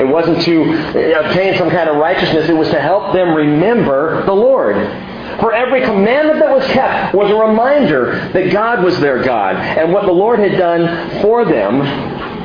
It 0.00 0.06
wasn't 0.06 0.42
to 0.42 0.64
uh, 0.64 1.26
obtain 1.26 1.56
some 1.56 1.70
kind 1.70 1.88
of 1.88 1.96
righteousness, 1.96 2.48
it 2.48 2.56
was 2.56 2.68
to 2.70 2.80
help 2.80 3.12
them 3.12 3.34
remember 3.34 4.24
the 4.24 4.32
Lord. 4.32 4.76
For 5.40 5.52
every 5.52 5.82
commandment 5.82 6.40
that 6.40 6.50
was 6.50 6.66
kept 6.66 7.14
was 7.14 7.30
a 7.30 7.34
reminder 7.34 8.28
that 8.32 8.52
God 8.52 8.82
was 8.82 8.98
their 9.00 9.22
God 9.22 9.56
and 9.56 9.92
what 9.92 10.04
the 10.04 10.12
Lord 10.12 10.38
had 10.38 10.58
done 10.58 11.22
for 11.22 11.44
them 11.44 12.39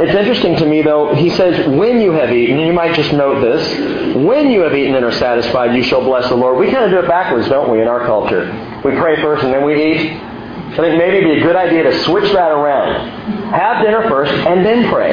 it's 0.00 0.14
interesting 0.14 0.56
to 0.56 0.66
me, 0.66 0.82
though, 0.82 1.14
he 1.14 1.30
says, 1.30 1.66
when 1.68 2.00
you 2.00 2.12
have 2.12 2.32
eaten, 2.32 2.58
and 2.58 2.66
you 2.66 2.72
might 2.72 2.94
just 2.94 3.12
note 3.12 3.40
this, 3.40 4.16
when 4.16 4.50
you 4.50 4.60
have 4.60 4.74
eaten 4.74 4.94
and 4.94 5.04
are 5.04 5.12
satisfied, 5.12 5.74
you 5.74 5.82
shall 5.82 6.02
bless 6.02 6.28
the 6.28 6.36
Lord. 6.36 6.58
We 6.58 6.70
kind 6.70 6.84
of 6.84 6.90
do 6.90 6.98
it 6.98 7.08
backwards, 7.08 7.48
don't 7.48 7.70
we, 7.70 7.80
in 7.80 7.88
our 7.88 8.06
culture? 8.06 8.46
We 8.84 8.92
pray 8.92 9.20
first 9.22 9.44
and 9.44 9.52
then 9.52 9.64
we 9.64 9.74
eat. 9.74 10.12
I 10.12 10.76
think 10.76 10.96
maybe 10.96 11.18
it'd 11.18 11.34
be 11.36 11.40
a 11.40 11.42
good 11.42 11.56
idea 11.56 11.82
to 11.82 11.98
switch 12.04 12.32
that 12.32 12.50
around. 12.50 13.08
Have 13.52 13.84
dinner 13.84 14.08
first 14.08 14.32
and 14.32 14.64
then 14.64 14.90
pray. 14.90 15.12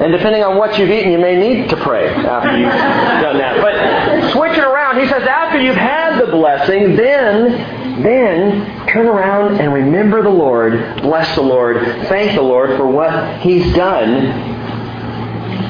And 0.00 0.10
depending 0.10 0.42
on 0.42 0.56
what 0.56 0.78
you've 0.78 0.90
eaten, 0.90 1.12
you 1.12 1.18
may 1.18 1.36
need 1.38 1.68
to 1.70 1.76
pray 1.76 2.08
after 2.08 2.56
you've 2.56 2.72
done 2.72 3.38
that. 3.38 3.60
But 3.60 4.32
switch 4.32 4.56
it 4.56 4.64
around. 4.64 5.00
He 5.00 5.06
says, 5.08 5.22
after 5.24 5.60
you've 5.60 5.76
had 5.76 6.18
the 6.18 6.26
blessing, 6.26 6.96
then 6.96 7.82
then 8.02 8.81
turn 8.92 9.06
around 9.06 9.60
and 9.60 9.72
remember 9.72 10.22
the 10.22 10.30
Lord, 10.30 11.02
bless 11.02 11.34
the 11.34 11.42
Lord, 11.42 11.76
thank 12.08 12.34
the 12.34 12.42
Lord 12.42 12.76
for 12.76 12.86
what 12.86 13.40
He's 13.40 13.74
done. 13.74 14.26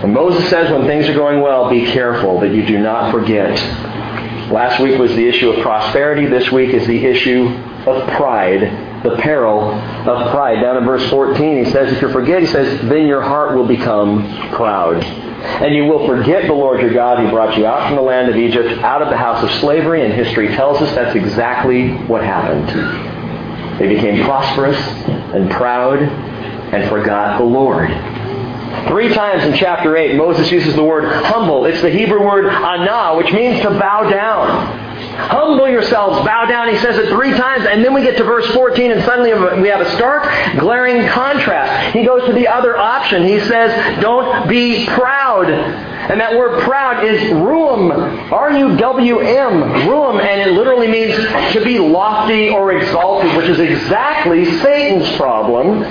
And 0.03 0.13
Moses 0.13 0.49
says 0.51 0.71
when 0.71 0.87
things 0.87 1.09
are 1.09 1.15
going 1.15 1.41
well, 1.41 1.71
be 1.71 1.87
careful 1.93 2.41
that 2.41 2.53
you 2.53 2.67
do 2.67 2.79
not 2.79 3.13
forget 3.13 3.57
Last 4.53 4.83
week 4.83 4.99
was 4.99 5.11
the 5.13 5.27
issue 5.27 5.49
of 5.49 5.63
prosperity. 5.63 6.27
This 6.27 6.53
week 6.53 6.75
is 6.75 6.87
the 6.87 7.07
issue 7.07 7.47
of 7.87 8.07
pride, 8.11 9.03
the 9.03 9.17
peril 9.17 9.73
of 9.73 10.31
pride. 10.31 10.61
Down 10.61 10.77
in 10.77 10.85
verse 10.85 11.09
14, 11.09 11.65
he 11.65 11.71
says, 11.71 11.91
if 11.91 12.03
you 12.03 12.13
forget, 12.13 12.43
he 12.43 12.47
says, 12.47 12.87
then 12.87 13.07
your 13.07 13.23
heart 13.23 13.57
will 13.57 13.67
become 13.67 14.51
proud. 14.51 15.03
And 15.03 15.75
you 15.75 15.85
will 15.85 16.07
forget 16.07 16.47
the 16.47 16.53
Lord 16.53 16.83
your 16.83 16.93
God 16.93 17.19
who 17.19 17.31
brought 17.31 17.57
you 17.57 17.65
out 17.65 17.89
from 17.89 17.97
the 17.97 18.03
land 18.03 18.29
of 18.29 18.37
Egypt, 18.37 18.79
out 18.81 19.01
of 19.01 19.09
the 19.09 19.17
house 19.17 19.43
of 19.43 19.51
slavery. 19.61 20.05
And 20.05 20.13
history 20.13 20.49
tells 20.49 20.83
us 20.83 20.95
that's 20.95 21.17
exactly 21.17 21.95
what 22.05 22.23
happened. 22.23 23.12
They 23.83 23.89
became 23.89 24.25
prosperous 24.25 24.79
and 25.35 25.51
proud 25.51 25.99
and 26.01 26.89
forgot 26.89 27.39
the 27.39 27.45
Lord. 27.45 27.89
Three 28.87 29.13
times 29.13 29.43
in 29.43 29.57
chapter 29.57 29.97
8, 29.97 30.15
Moses 30.15 30.53
uses 30.53 30.77
the 30.77 30.85
word 30.85 31.13
humble. 31.25 31.65
It's 31.65 31.83
the 31.83 31.91
Hebrew 31.91 32.25
word 32.25 32.47
anah, 32.47 33.17
which 33.17 33.33
means 33.33 33.61
to 33.63 33.71
bow 33.71 34.09
down. 34.09 34.82
Humble 35.15 35.69
yourselves, 35.69 36.25
bow 36.27 36.47
down. 36.47 36.69
He 36.69 36.79
says 36.79 36.99
it 36.99 37.09
three 37.09 37.33
times, 37.33 37.67
and 37.67 37.85
then 37.85 37.95
we 37.95 38.03
get 38.03 38.17
to 38.17 38.25
verse 38.25 38.47
14, 38.53 38.91
and 38.91 39.03
suddenly 39.05 39.33
we 39.61 39.69
have 39.69 39.81
a 39.81 39.91
stark, 39.97 40.25
glaring 40.59 41.07
contrast. 41.09 41.95
He 41.95 42.05
goes 42.05 42.25
to 42.27 42.33
the 42.33 42.49
other 42.49 42.77
option. 42.77 43.25
He 43.25 43.41
says, 43.41 44.01
Don't 44.01 44.49
be 44.49 44.87
proud. 44.87 45.51
And 45.51 46.21
that 46.21 46.37
word 46.37 46.63
proud 46.63 47.05
is 47.05 47.21
ruum, 47.33 48.33
R-U-W-M, 48.33 49.53
ruum, 49.89 50.21
and 50.21 50.41
it 50.41 50.53
literally 50.53 50.89
means 50.89 51.15
to 51.53 51.63
be 51.63 51.79
lofty 51.79 52.51
or 52.51 52.73
exalted, 52.73 53.37
which 53.37 53.49
is 53.49 53.61
exactly 53.61 54.45
Satan's 54.59 55.17
problem 55.17 55.85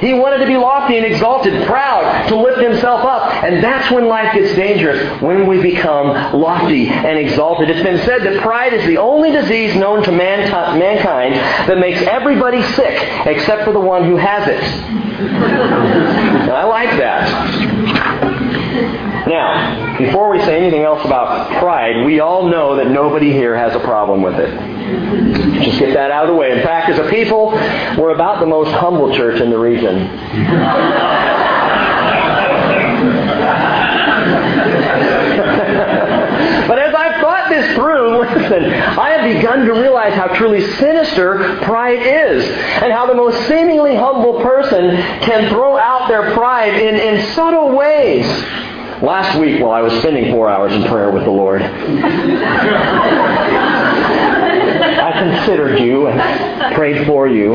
he 0.00 0.14
wanted 0.14 0.38
to 0.38 0.46
be 0.46 0.56
lofty 0.56 0.96
and 0.96 1.06
exalted, 1.06 1.66
proud, 1.66 2.28
to 2.28 2.36
lift 2.36 2.60
himself 2.60 3.04
up. 3.04 3.32
And 3.44 3.62
that's 3.62 3.90
when 3.90 4.06
life 4.06 4.34
gets 4.34 4.54
dangerous, 4.54 5.20
when 5.20 5.46
we 5.46 5.60
become 5.60 6.38
lofty 6.38 6.88
and 6.88 7.18
exalted. 7.18 7.70
It's 7.70 7.82
been 7.82 7.98
said 8.04 8.22
that 8.22 8.40
pride 8.42 8.72
is 8.72 8.84
the 8.86 8.98
only 8.98 9.30
disease 9.30 9.74
known 9.76 10.02
to 10.04 10.12
mankind 10.12 11.34
that 11.34 11.78
makes 11.78 12.00
everybody 12.02 12.62
sick 12.74 13.26
except 13.26 13.64
for 13.64 13.72
the 13.72 13.80
one 13.80 14.04
who 14.04 14.16
has 14.16 14.48
it. 14.48 14.62
I 16.50 16.64
like 16.64 16.90
that. 16.98 17.28
Now, 19.28 19.89
before 20.04 20.30
we 20.30 20.38
say 20.40 20.56
anything 20.58 20.82
else 20.82 21.04
about 21.04 21.50
pride, 21.58 22.04
we 22.04 22.20
all 22.20 22.48
know 22.48 22.76
that 22.76 22.90
nobody 22.90 23.32
here 23.32 23.56
has 23.56 23.74
a 23.74 23.80
problem 23.80 24.22
with 24.22 24.34
it. 24.34 24.50
Just 25.64 25.78
get 25.78 25.94
that 25.94 26.10
out 26.10 26.24
of 26.24 26.30
the 26.30 26.36
way. 26.36 26.52
In 26.52 26.62
fact, 26.62 26.90
as 26.90 26.98
a 26.98 27.08
people, 27.10 27.50
we're 27.98 28.14
about 28.14 28.40
the 28.40 28.46
most 28.46 28.72
humble 28.72 29.14
church 29.14 29.40
in 29.40 29.50
the 29.50 29.58
region. 29.58 29.98
but 36.68 36.78
as 36.78 36.94
I've 36.94 37.20
thought 37.20 37.48
this 37.50 37.74
through, 37.74 38.20
listen, 38.34 38.64
I 38.64 39.10
have 39.10 39.34
begun 39.36 39.66
to 39.66 39.72
realize 39.72 40.14
how 40.14 40.28
truly 40.28 40.60
sinister 40.76 41.58
pride 41.62 42.00
is, 42.00 42.44
and 42.82 42.92
how 42.92 43.06
the 43.06 43.14
most 43.14 43.46
seemingly 43.48 43.96
humble 43.96 44.40
person 44.40 44.96
can 45.22 45.48
throw 45.50 45.76
out 45.76 46.08
their 46.08 46.32
pride 46.32 46.74
in, 46.74 46.96
in 46.96 47.34
subtle 47.34 47.76
ways. 47.76 48.26
Last 49.02 49.38
week, 49.38 49.62
while 49.62 49.72
I 49.72 49.80
was 49.80 49.94
spending 50.00 50.30
four 50.30 50.50
hours 50.50 50.74
in 50.74 50.84
prayer 50.84 51.10
with 51.10 51.24
the 51.24 51.30
Lord, 51.30 51.62
I 51.62 51.68
considered 55.18 55.80
you 55.80 56.08
and 56.08 56.74
prayed 56.74 57.06
for 57.06 57.26
you. 57.26 57.54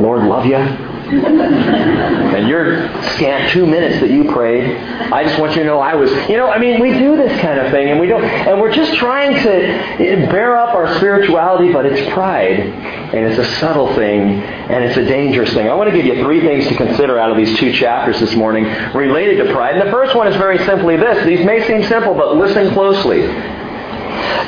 Lord, 0.00 0.24
love 0.24 0.46
you. 0.46 0.85
And 1.08 2.48
your 2.48 2.88
scant 3.14 3.52
two 3.52 3.66
minutes 3.66 4.00
that 4.00 4.10
you 4.10 4.24
prayed, 4.32 4.76
I 5.12 5.24
just 5.24 5.38
want 5.38 5.52
you 5.54 5.62
to 5.62 5.64
know 5.64 5.78
I 5.78 5.94
was, 5.94 6.10
you 6.28 6.36
know, 6.36 6.48
I 6.48 6.58
mean, 6.58 6.80
we 6.80 6.92
do 6.98 7.16
this 7.16 7.40
kind 7.40 7.60
of 7.60 7.70
thing, 7.70 7.90
and 7.90 8.00
we 8.00 8.08
don't, 8.08 8.24
and 8.24 8.60
we're 8.60 8.72
just 8.72 8.94
trying 8.94 9.34
to 9.34 10.26
bear 10.30 10.56
up 10.56 10.74
our 10.74 10.96
spirituality, 10.96 11.72
but 11.72 11.86
it's 11.86 12.12
pride, 12.12 12.58
and 12.58 13.24
it's 13.24 13.38
a 13.38 13.44
subtle 13.60 13.94
thing, 13.94 14.42
and 14.42 14.84
it's 14.84 14.96
a 14.96 15.04
dangerous 15.04 15.52
thing. 15.54 15.68
I 15.68 15.74
want 15.74 15.90
to 15.90 15.96
give 15.96 16.06
you 16.06 16.22
three 16.24 16.40
things 16.40 16.66
to 16.68 16.74
consider 16.74 17.18
out 17.18 17.30
of 17.30 17.36
these 17.36 17.56
two 17.58 17.72
chapters 17.72 18.18
this 18.18 18.34
morning 18.34 18.64
related 18.94 19.44
to 19.44 19.52
pride. 19.52 19.76
And 19.76 19.86
the 19.86 19.92
first 19.92 20.16
one 20.16 20.26
is 20.26 20.36
very 20.36 20.58
simply 20.64 20.96
this. 20.96 21.24
These 21.24 21.44
may 21.46 21.66
seem 21.66 21.84
simple, 21.84 22.14
but 22.14 22.36
listen 22.36 22.72
closely. 22.72 23.26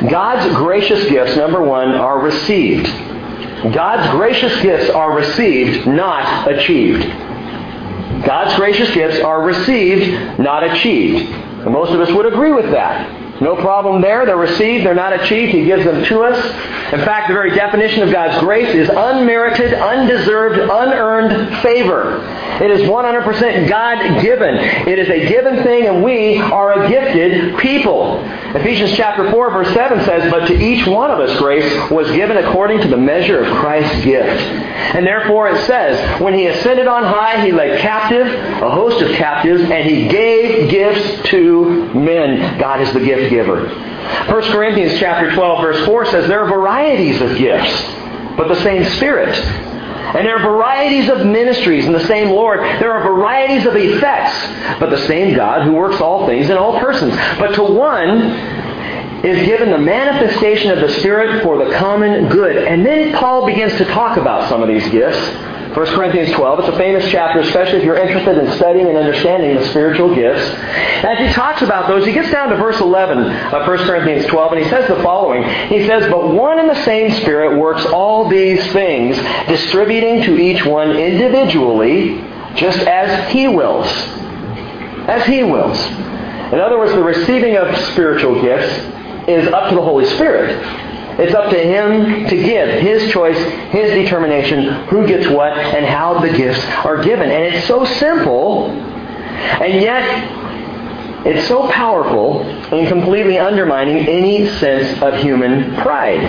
God's 0.08 0.54
gracious 0.56 1.08
gifts, 1.08 1.36
number 1.36 1.62
one, 1.62 1.90
are 1.90 2.20
received. 2.20 2.86
God's 3.72 4.10
gracious 4.12 4.60
gifts 4.62 4.90
are 4.90 5.14
received, 5.16 5.86
not 5.86 6.50
achieved. 6.50 7.02
God's 8.24 8.54
gracious 8.56 8.90
gifts 8.94 9.20
are 9.20 9.42
received, 9.42 10.38
not 10.38 10.62
achieved. 10.62 11.30
And 11.30 11.72
most 11.72 11.92
of 11.92 12.00
us 12.00 12.10
would 12.12 12.26
agree 12.26 12.52
with 12.52 12.70
that. 12.70 13.17
No 13.40 13.56
problem 13.56 14.02
there. 14.02 14.26
They're 14.26 14.36
received, 14.36 14.84
they're 14.84 14.94
not 14.94 15.12
achieved. 15.12 15.52
He 15.52 15.64
gives 15.64 15.84
them 15.84 16.04
to 16.04 16.22
us. 16.22 16.44
In 16.92 17.00
fact, 17.04 17.28
the 17.28 17.34
very 17.34 17.54
definition 17.54 18.02
of 18.02 18.10
God's 18.10 18.38
grace 18.40 18.74
is 18.74 18.88
unmerited, 18.88 19.74
undeserved, 19.74 20.58
unearned 20.58 21.62
favor. 21.62 22.18
It 22.62 22.70
is 22.70 22.88
100% 22.88 23.68
God 23.68 24.22
given. 24.22 24.54
It 24.56 24.98
is 24.98 25.08
a 25.08 25.28
given 25.28 25.62
thing, 25.62 25.86
and 25.86 26.02
we 26.02 26.38
are 26.38 26.84
a 26.84 26.88
gifted 26.88 27.58
people. 27.58 28.24
Ephesians 28.56 28.92
chapter 28.96 29.30
4, 29.30 29.50
verse 29.50 29.72
7 29.74 30.04
says, 30.04 30.30
But 30.30 30.46
to 30.48 30.54
each 30.54 30.86
one 30.86 31.10
of 31.10 31.20
us 31.20 31.38
grace 31.38 31.90
was 31.90 32.10
given 32.12 32.38
according 32.38 32.80
to 32.80 32.88
the 32.88 32.96
measure 32.96 33.44
of 33.44 33.56
Christ's 33.58 34.04
gift. 34.04 34.40
And 34.96 35.06
therefore 35.06 35.48
it 35.50 35.66
says, 35.66 36.20
When 36.20 36.34
he 36.34 36.46
ascended 36.46 36.86
on 36.86 37.04
high, 37.04 37.44
he 37.44 37.52
led 37.52 37.80
captive 37.80 38.26
a 38.26 38.70
host 38.70 39.02
of 39.02 39.12
captives, 39.12 39.60
and 39.60 39.88
he 39.88 40.08
gave 40.08 40.70
gifts 40.70 41.28
to 41.28 41.92
men. 41.94 42.58
God 42.58 42.80
is 42.80 42.92
the 42.94 43.00
gift 43.00 43.27
giver. 43.28 43.68
1 43.68 44.42
Corinthians 44.52 44.98
chapter 44.98 45.32
12 45.34 45.62
verse 45.62 45.86
4 45.86 46.06
says 46.06 46.28
there 46.28 46.44
are 46.44 46.48
varieties 46.48 47.20
of 47.20 47.36
gifts, 47.36 47.82
but 48.36 48.48
the 48.48 48.62
same 48.62 48.84
Spirit. 48.96 49.34
And 50.08 50.26
there 50.26 50.38
are 50.38 50.42
varieties 50.42 51.10
of 51.10 51.26
ministries 51.26 51.84
in 51.84 51.92
the 51.92 52.06
same 52.06 52.30
Lord. 52.30 52.60
There 52.60 52.92
are 52.92 53.02
varieties 53.02 53.66
of 53.66 53.76
effects, 53.76 54.80
but 54.80 54.88
the 54.88 55.06
same 55.06 55.36
God 55.36 55.64
who 55.64 55.74
works 55.74 56.00
all 56.00 56.26
things 56.26 56.48
in 56.48 56.56
all 56.56 56.80
persons. 56.80 57.14
But 57.38 57.54
to 57.56 57.62
one 57.62 58.08
is 59.22 59.46
given 59.46 59.70
the 59.70 59.78
manifestation 59.78 60.70
of 60.70 60.80
the 60.80 60.88
Spirit 61.00 61.42
for 61.42 61.62
the 61.62 61.74
common 61.76 62.28
good. 62.28 62.56
And 62.56 62.86
then 62.86 63.12
Paul 63.16 63.44
begins 63.44 63.76
to 63.78 63.84
talk 63.86 64.16
about 64.16 64.48
some 64.48 64.62
of 64.62 64.68
these 64.68 64.88
gifts. 64.88 65.18
1 65.78 65.86
Corinthians 65.94 66.32
12. 66.32 66.58
It's 66.58 66.68
a 66.70 66.76
famous 66.76 67.08
chapter, 67.08 67.38
especially 67.38 67.78
if 67.78 67.84
you're 67.84 67.96
interested 67.96 68.36
in 68.36 68.50
studying 68.56 68.88
and 68.88 68.98
understanding 68.98 69.54
the 69.54 69.64
spiritual 69.68 70.12
gifts. 70.12 70.42
As 71.04 71.18
he 71.20 71.32
talks 71.32 71.62
about 71.62 71.86
those, 71.86 72.04
he 72.04 72.12
gets 72.12 72.32
down 72.32 72.48
to 72.48 72.56
verse 72.56 72.80
11 72.80 73.18
of 73.18 73.68
1 73.68 73.78
Corinthians 73.86 74.26
12, 74.26 74.52
and 74.54 74.64
he 74.64 74.68
says 74.68 74.88
the 74.88 75.00
following. 75.04 75.44
He 75.68 75.86
says, 75.86 76.10
But 76.10 76.34
one 76.34 76.58
and 76.58 76.68
the 76.68 76.84
same 76.84 77.12
Spirit 77.20 77.60
works 77.60 77.86
all 77.86 78.28
these 78.28 78.60
things, 78.72 79.16
distributing 79.46 80.24
to 80.24 80.36
each 80.36 80.64
one 80.64 80.96
individually, 80.96 82.24
just 82.56 82.80
as 82.80 83.30
he 83.32 83.46
wills. 83.46 83.86
As 85.06 85.26
he 85.26 85.44
wills. 85.44 85.78
In 85.78 86.58
other 86.58 86.76
words, 86.76 86.90
the 86.90 87.04
receiving 87.04 87.56
of 87.56 87.76
spiritual 87.92 88.42
gifts 88.42 89.28
is 89.28 89.46
up 89.52 89.68
to 89.68 89.76
the 89.76 89.82
Holy 89.82 90.06
Spirit. 90.06 90.87
It's 91.18 91.34
up 91.34 91.50
to 91.50 91.58
him 91.58 92.28
to 92.28 92.36
give 92.36 92.80
his 92.80 93.10
choice, 93.10 93.36
his 93.70 93.90
determination, 93.90 94.86
who 94.86 95.04
gets 95.04 95.26
what, 95.26 95.52
and 95.52 95.84
how 95.84 96.20
the 96.20 96.28
gifts 96.28 96.64
are 96.84 97.02
given. 97.02 97.28
And 97.28 97.54
it's 97.54 97.66
so 97.66 97.84
simple, 97.84 98.70
and 98.70 99.82
yet 99.82 100.04
it's 101.26 101.48
so 101.48 101.68
powerful 101.72 102.42
in 102.72 102.86
completely 102.86 103.36
undermining 103.36 104.06
any 104.06 104.46
sense 104.58 105.02
of 105.02 105.20
human 105.20 105.74
pride. 105.82 106.20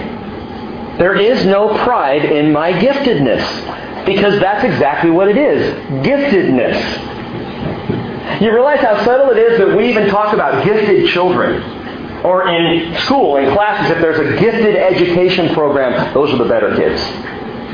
There 0.98 1.16
is 1.16 1.46
no 1.46 1.78
pride 1.84 2.26
in 2.26 2.52
my 2.52 2.74
giftedness, 2.74 4.06
because 4.08 4.40
that's 4.40 4.66
exactly 4.66 5.12
what 5.12 5.28
it 5.28 5.38
is 5.38 5.72
giftedness. 6.04 8.42
You 8.42 8.52
realize 8.52 8.80
how 8.80 9.06
subtle 9.06 9.30
it 9.30 9.38
is 9.38 9.60
that 9.60 9.78
we 9.78 9.88
even 9.90 10.10
talk 10.10 10.34
about 10.34 10.66
gifted 10.66 11.10
children 11.10 11.79
or 12.24 12.48
in 12.50 12.96
school, 13.02 13.38
in 13.38 13.54
classes, 13.54 13.96
if 13.96 14.02
there's 14.02 14.20
a 14.20 14.40
gifted 14.40 14.76
education 14.76 15.54
program, 15.54 16.14
those 16.14 16.32
are 16.32 16.38
the 16.38 16.50
better 16.50 16.76
kids. 16.76 17.02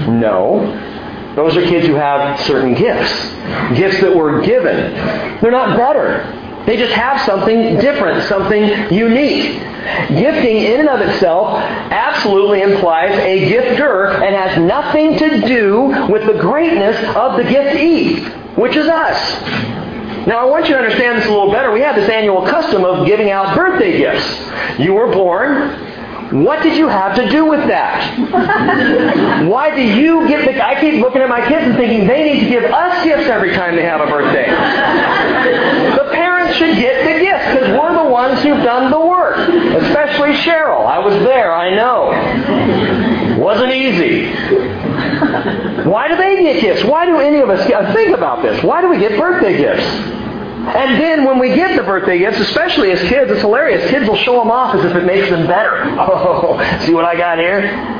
No. 0.08 0.94
Those 1.36 1.58
are 1.58 1.64
kids 1.64 1.86
who 1.88 1.96
have 1.96 2.40
certain 2.42 2.74
gifts. 2.74 3.12
Gifts 3.78 4.00
that 4.02 4.16
were 4.16 4.42
given. 4.42 4.94
They're 5.42 5.52
not 5.52 5.76
better. 5.78 6.24
They 6.66 6.78
just 6.78 6.94
have 6.94 7.22
something 7.26 7.76
different, 7.80 8.24
something 8.28 8.64
unique. 8.92 9.60
Gifting 10.10 10.58
in 10.58 10.80
and 10.80 10.90
of 10.90 11.02
itself 11.02 11.60
absolutely 11.60 12.62
implies 12.62 13.12
a 13.20 13.52
gifter 13.52 14.16
and 14.24 14.36
has 14.36 14.58
nothing 14.60 15.18
to 15.20 15.48
do 15.48 16.08
with 16.10 16.26
the 16.26 16.40
greatness 16.40 16.98
of 17.16 17.38
the 17.38 17.44
giftee, 17.44 18.58
which 18.58 18.76
is 18.76 18.88
us. 18.88 19.85
Now, 20.28 20.40
I 20.40 20.46
want 20.46 20.68
you 20.68 20.74
to 20.74 20.80
understand 20.80 21.20
this 21.20 21.28
a 21.28 21.30
little 21.30 21.52
better. 21.52 21.72
We 21.72 21.82
have 21.82 21.96
this 21.96 22.10
annual 22.10 22.46
custom 22.48 22.84
of 22.84 23.06
giving 23.06 23.32
out 23.32 23.56
birthday 23.56 23.98
gifts. 23.98 24.80
You 24.80 24.94
were 24.94 25.12
born. 25.12 25.94
What 26.44 26.64
did 26.64 26.76
you 26.76 26.88
have 26.88 27.16
to 27.18 27.30
do 27.30 27.46
with 27.46 27.68
that? 27.68 28.18
Why 29.48 29.76
do 29.76 29.82
you 29.82 30.28
get 30.28 30.46
the... 30.46 30.66
I 30.66 30.80
keep 30.82 30.96
looking 31.00 31.22
at 31.22 31.30
my 31.30 31.48
kids 31.48 31.68
and 31.68 31.76
thinking 31.76 32.08
they 32.08 32.34
need 32.34 32.40
to 32.46 32.50
give 32.50 32.64
us 32.64 33.04
gifts 33.04 33.28
every 33.30 33.54
time 33.54 33.76
they 33.76 33.84
have 33.84 34.02
a 34.02 34.08
birthday. 34.08 34.50
The 34.50 36.10
parents 36.12 36.58
should 36.58 36.76
get 36.78 37.04
the 37.06 37.20
gifts 37.24 37.46
because 37.54 37.80
we're 37.80 38.04
the 38.04 38.10
ones 38.10 38.42
who've 38.42 38.64
done 38.64 38.90
the 38.90 39.00
work. 39.00 39.38
Especially 39.38 40.34
Cheryl. 40.34 40.86
I 40.88 40.98
was 40.98 41.14
there, 41.24 41.54
I 41.54 41.76
know. 41.76 43.38
Wasn't 43.40 43.72
easy. 43.72 44.34
Why 45.86 46.08
do 46.08 46.16
they 46.18 46.42
get 46.42 46.62
gifts? 46.62 46.84
Why 46.84 47.06
do 47.06 47.20
any 47.20 47.40
of 47.40 47.50
us 47.50 47.68
get, 47.68 47.84
uh, 47.84 47.94
think 47.94 48.16
about 48.16 48.42
this? 48.42 48.64
Why 48.64 48.82
do 48.82 48.90
we 48.90 48.98
get 48.98 49.20
birthday 49.20 49.58
gifts? 49.58 49.86
And 49.86 51.00
then 51.00 51.26
when 51.26 51.38
we 51.38 51.50
get 51.50 51.76
the 51.76 51.84
birthday 51.84 52.18
gifts, 52.18 52.40
especially 52.40 52.92
as 52.92 53.00
kids, 53.02 53.32
it's 53.32 53.42
hilarious. 53.42 53.88
Kids 53.90 54.08
will 54.08 54.18
show 54.18 54.40
them 54.40 54.50
off 54.50 54.76
as 54.76 54.84
if 54.86 54.96
it 54.96 55.06
makes 55.06 55.30
them 55.30 55.46
better. 55.48 55.84
Oh, 55.98 56.60
see 56.86 56.94
what 56.94 57.06
I 57.06 57.16
got 57.16 57.38
here? 57.38 57.95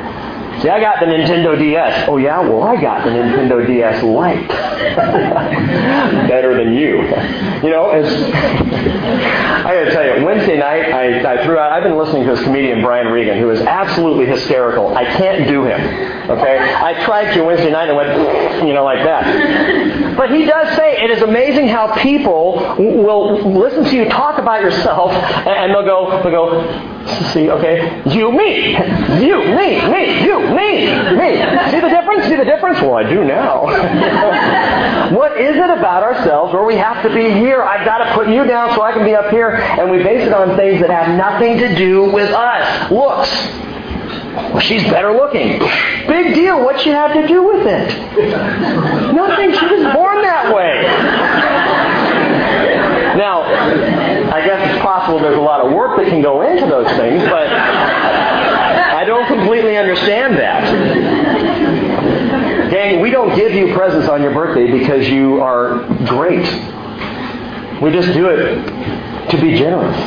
See, 0.62 0.70
I 0.70 0.80
got 0.80 1.00
the 1.00 1.06
Nintendo 1.06 1.58
DS. 1.58 2.08
Oh, 2.08 2.18
yeah? 2.18 2.40
Well, 2.40 2.64
I 2.64 2.80
got 2.80 3.04
the 3.04 3.12
Nintendo 3.12 3.66
DS 3.66 4.04
Lite. 4.04 4.48
Better 6.30 6.56
than 6.58 6.74
you. 6.74 7.02
You 7.64 7.70
know, 7.70 7.92
it's, 7.92 8.12
I 9.66 9.74
got 9.74 9.84
to 9.86 9.92
tell 9.92 10.06
you, 10.06 10.26
Wednesday 10.26 10.58
night, 10.58 10.92
I, 10.92 11.34
I 11.34 11.44
threw 11.46 11.58
out, 11.58 11.72
I've 11.72 11.84
been 11.84 11.98
listening 11.98 12.26
to 12.28 12.36
this 12.36 12.44
comedian, 12.44 12.82
Brian 12.82 13.08
Regan, 13.08 13.38
who 13.40 13.50
is 13.50 13.62
absolutely 13.62 14.26
hysterical. 14.26 14.96
I 14.96 15.04
can't 15.04 15.48
do 15.48 15.66
him. 15.66 15.82
Okay? 16.30 16.58
I 16.60 17.04
tried 17.04 17.34
to 17.34 17.44
Wednesday 17.44 17.72
night 17.72 17.90
and 17.90 17.98
went, 17.98 18.68
you 18.68 18.74
know, 18.74 18.84
like 18.84 19.04
that. 19.04 20.16
But 20.16 20.32
he 20.32 20.46
does 20.46 20.76
say 20.78 21.04
it 21.04 21.12
is 21.12 21.22
amazing 21.22 21.68
how 21.68 21.94
people 21.96 22.76
will 22.78 23.52
listen 23.60 23.84
to 23.84 23.96
you 23.96 24.06
talk 24.06 24.40
about 24.40 24.62
yourself 24.62 25.12
and 25.12 25.74
they'll 25.74 25.86
go, 25.86 26.24
they'll 26.24 26.32
go, 26.32 26.95
See, 27.06 27.50
okay? 27.52 28.02
You, 28.08 28.32
me. 28.32 28.72
You, 29.24 29.38
me, 29.54 29.78
me, 29.90 30.24
you, 30.26 30.40
me, 30.40 30.90
me. 31.14 31.38
See 31.70 31.80
the 31.80 31.90
difference? 31.90 32.26
See 32.26 32.36
the 32.36 32.46
difference? 32.46 32.82
Well, 32.82 32.96
I 32.96 33.04
do 33.08 33.24
now. 33.24 33.66
what 35.16 35.40
is 35.40 35.56
it 35.56 35.70
about 35.70 36.02
ourselves 36.02 36.52
where 36.52 36.66
we 36.66 36.76
have 36.78 37.04
to 37.04 37.14
be 37.14 37.30
here? 37.32 37.62
I've 37.62 37.86
got 37.86 38.00
to 38.00 38.14
put 38.16 38.28
you 38.30 38.46
down 38.46 38.74
so 38.74 38.82
I 38.82 38.92
can 38.92 39.06
be 39.06 39.14
up 39.14 39.30
here. 39.30 39.52
And 39.52 39.92
we 39.92 40.02
base 40.02 40.26
it 40.26 40.34
on 40.34 40.58
things 40.58 40.82
that 40.82 40.90
have 40.90 41.16
nothing 41.16 41.60
to 41.60 41.76
do 41.76 42.12
with 42.12 42.32
us. 42.32 42.92
Looks. 42.92 43.30
Well, 44.36 44.60
she's 44.60 44.84
better 44.84 45.14
looking. 45.14 45.60
Big 46.08 46.34
deal. 46.34 46.64
What 46.64 46.82
she 46.82 46.90
have 46.90 47.14
to 47.14 47.28
do 47.28 47.44
with 47.44 47.68
it? 47.68 49.14
Nothing. 49.14 49.54
She 49.54 49.66
was 49.66 49.94
born 49.94 50.22
that 50.24 50.54
way. 50.54 50.82
Now, 53.16 53.44
possible 54.96 55.20
there's 55.20 55.38
a 55.38 55.42
lot 55.42 55.60
of 55.66 55.74
work 55.74 55.98
that 55.98 56.08
can 56.08 56.22
go 56.22 56.42
into 56.42 56.66
those 56.68 56.88
things, 56.96 57.22
but 57.24 57.48
I 57.48 59.04
don't 59.04 59.28
completely 59.28 59.76
understand 59.78 60.38
that. 60.38 60.64
Gang, 62.72 63.02
we 63.02 63.12
don't 63.12 63.36
give 63.36 63.54
you 63.54 63.74
presents 63.74 64.08
on 64.08 64.22
your 64.22 64.34
birthday 64.34 64.72
because 64.72 65.10
you 65.10 65.42
are 65.42 65.86
great. 66.06 66.46
We 67.82 67.92
just 67.92 68.14
do 68.14 68.30
it 68.30 69.30
to 69.32 69.42
be 69.42 69.58
generous. 69.58 69.98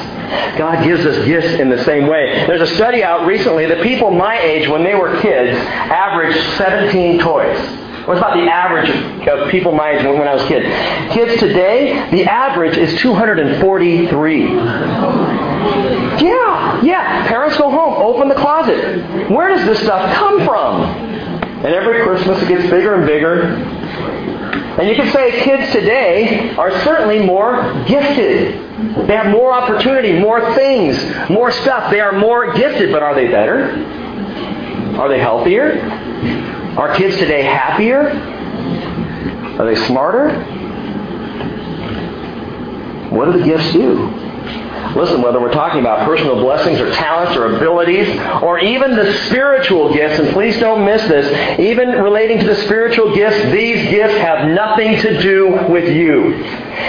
God 0.56 0.82
gives 0.84 1.04
us 1.04 1.22
gifts 1.26 1.60
in 1.60 1.68
the 1.68 1.84
same 1.84 2.06
way. 2.06 2.46
There's 2.46 2.62
a 2.62 2.74
study 2.74 3.02
out 3.04 3.26
recently 3.26 3.66
that 3.66 3.82
people 3.82 4.10
my 4.10 4.38
age, 4.40 4.68
when 4.68 4.84
they 4.84 4.94
were 4.94 5.20
kids, 5.20 5.56
averaged 5.58 6.40
17 6.56 7.18
toys. 7.20 7.58
What's 8.08 8.20
about 8.20 8.36
the 8.36 8.50
average 8.50 8.88
of 9.28 9.50
people 9.50 9.72
my 9.72 9.90
age 9.90 10.02
when 10.02 10.26
I 10.26 10.32
was 10.32 10.42
a 10.44 10.48
kid? 10.48 10.62
Kids 11.12 11.38
today, 11.38 12.08
the 12.10 12.24
average 12.24 12.78
is 12.78 12.98
243. 13.00 14.44
Yeah, 16.16 16.82
yeah. 16.82 17.28
Parents 17.28 17.58
go 17.58 17.68
home, 17.68 18.02
open 18.02 18.30
the 18.30 18.34
closet. 18.34 19.30
Where 19.30 19.50
does 19.50 19.66
this 19.66 19.80
stuff 19.80 20.16
come 20.16 20.42
from? 20.46 20.84
And 20.84 21.66
every 21.66 22.02
Christmas 22.02 22.40
it 22.40 22.48
gets 22.48 22.62
bigger 22.70 22.94
and 22.94 23.06
bigger. 23.06 23.42
And 23.42 24.88
you 24.88 24.94
can 24.94 25.12
say 25.12 25.42
kids 25.42 25.70
today 25.70 26.54
are 26.56 26.70
certainly 26.84 27.18
more 27.18 27.62
gifted. 27.86 29.06
They 29.06 29.16
have 29.16 29.30
more 29.30 29.52
opportunity, 29.52 30.18
more 30.18 30.54
things, 30.54 30.96
more 31.28 31.50
stuff. 31.50 31.90
They 31.90 32.00
are 32.00 32.12
more 32.18 32.54
gifted, 32.54 32.90
but 32.90 33.02
are 33.02 33.14
they 33.14 33.26
better? 33.26 33.68
Are 34.98 35.10
they 35.10 35.18
healthier? 35.18 36.06
Are 36.78 36.94
kids 36.94 37.16
today 37.16 37.42
happier? 37.42 38.10
Are 39.58 39.66
they 39.66 39.74
smarter? 39.86 40.30
What 43.10 43.32
do 43.32 43.38
the 43.38 43.44
gifts 43.44 43.72
do? 43.72 44.06
Listen, 44.94 45.20
whether 45.20 45.40
we're 45.40 45.52
talking 45.52 45.80
about 45.80 46.06
personal 46.06 46.36
blessings 46.36 46.78
or 46.80 46.92
talents 46.92 47.36
or 47.36 47.56
abilities 47.56 48.08
or 48.42 48.60
even 48.60 48.94
the 48.94 49.12
spiritual 49.26 49.92
gifts, 49.92 50.20
and 50.20 50.28
please 50.30 50.56
don't 50.60 50.84
miss 50.84 51.02
this, 51.08 51.58
even 51.58 51.88
relating 51.88 52.38
to 52.38 52.46
the 52.46 52.54
spiritual 52.62 53.12
gifts, 53.12 53.42
these 53.52 53.90
gifts 53.90 54.14
have 54.18 54.48
nothing 54.48 55.00
to 55.00 55.20
do 55.20 55.66
with 55.68 55.92
you. 55.92 56.32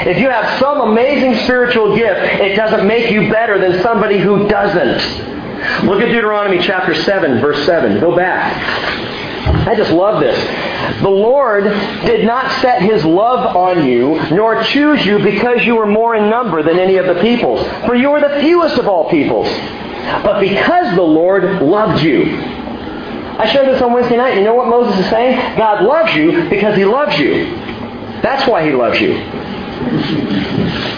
If 0.05 0.19
you 0.19 0.29
have 0.29 0.59
some 0.59 0.81
amazing 0.81 1.43
spiritual 1.45 1.95
gift, 1.95 2.19
it 2.39 2.55
doesn't 2.55 2.87
make 2.87 3.11
you 3.11 3.31
better 3.31 3.57
than 3.57 3.81
somebody 3.81 4.19
who 4.19 4.47
doesn't. 4.47 5.87
Look 5.87 5.99
at 5.99 6.09
Deuteronomy 6.09 6.59
chapter 6.61 6.93
7, 6.93 7.41
verse 7.41 7.65
7. 7.65 7.99
Go 7.99 8.15
back. 8.15 9.28
I 9.69 9.75
just 9.75 9.91
love 9.91 10.19
this. 10.19 10.35
The 11.03 11.09
Lord 11.09 11.63
did 11.63 12.25
not 12.25 12.59
set 12.59 12.81
his 12.81 13.05
love 13.05 13.55
on 13.55 13.85
you, 13.85 14.19
nor 14.31 14.63
choose 14.63 15.05
you 15.05 15.19
because 15.19 15.63
you 15.63 15.75
were 15.75 15.85
more 15.85 16.15
in 16.15 16.27
number 16.27 16.63
than 16.63 16.79
any 16.79 16.95
of 16.95 17.05
the 17.05 17.21
peoples, 17.21 17.61
for 17.85 17.93
you 17.93 18.09
were 18.09 18.19
the 18.19 18.41
fewest 18.41 18.79
of 18.79 18.87
all 18.87 19.11
peoples. 19.11 19.47
But 20.23 20.39
because 20.39 20.95
the 20.95 21.03
Lord 21.03 21.61
loved 21.61 22.01
you. 22.01 22.23
I 23.37 23.47
shared 23.53 23.67
this 23.67 23.79
on 23.79 23.93
Wednesday 23.93 24.17
night. 24.17 24.39
You 24.39 24.43
know 24.43 24.55
what 24.55 24.69
Moses 24.69 25.05
is 25.05 25.09
saying? 25.11 25.37
God 25.55 25.83
loves 25.83 26.15
you 26.15 26.49
because 26.49 26.75
he 26.75 26.85
loves 26.85 27.19
you. 27.19 27.45
That's 28.23 28.49
why 28.49 28.65
he 28.65 28.71
loves 28.71 28.99
you. 28.99 29.11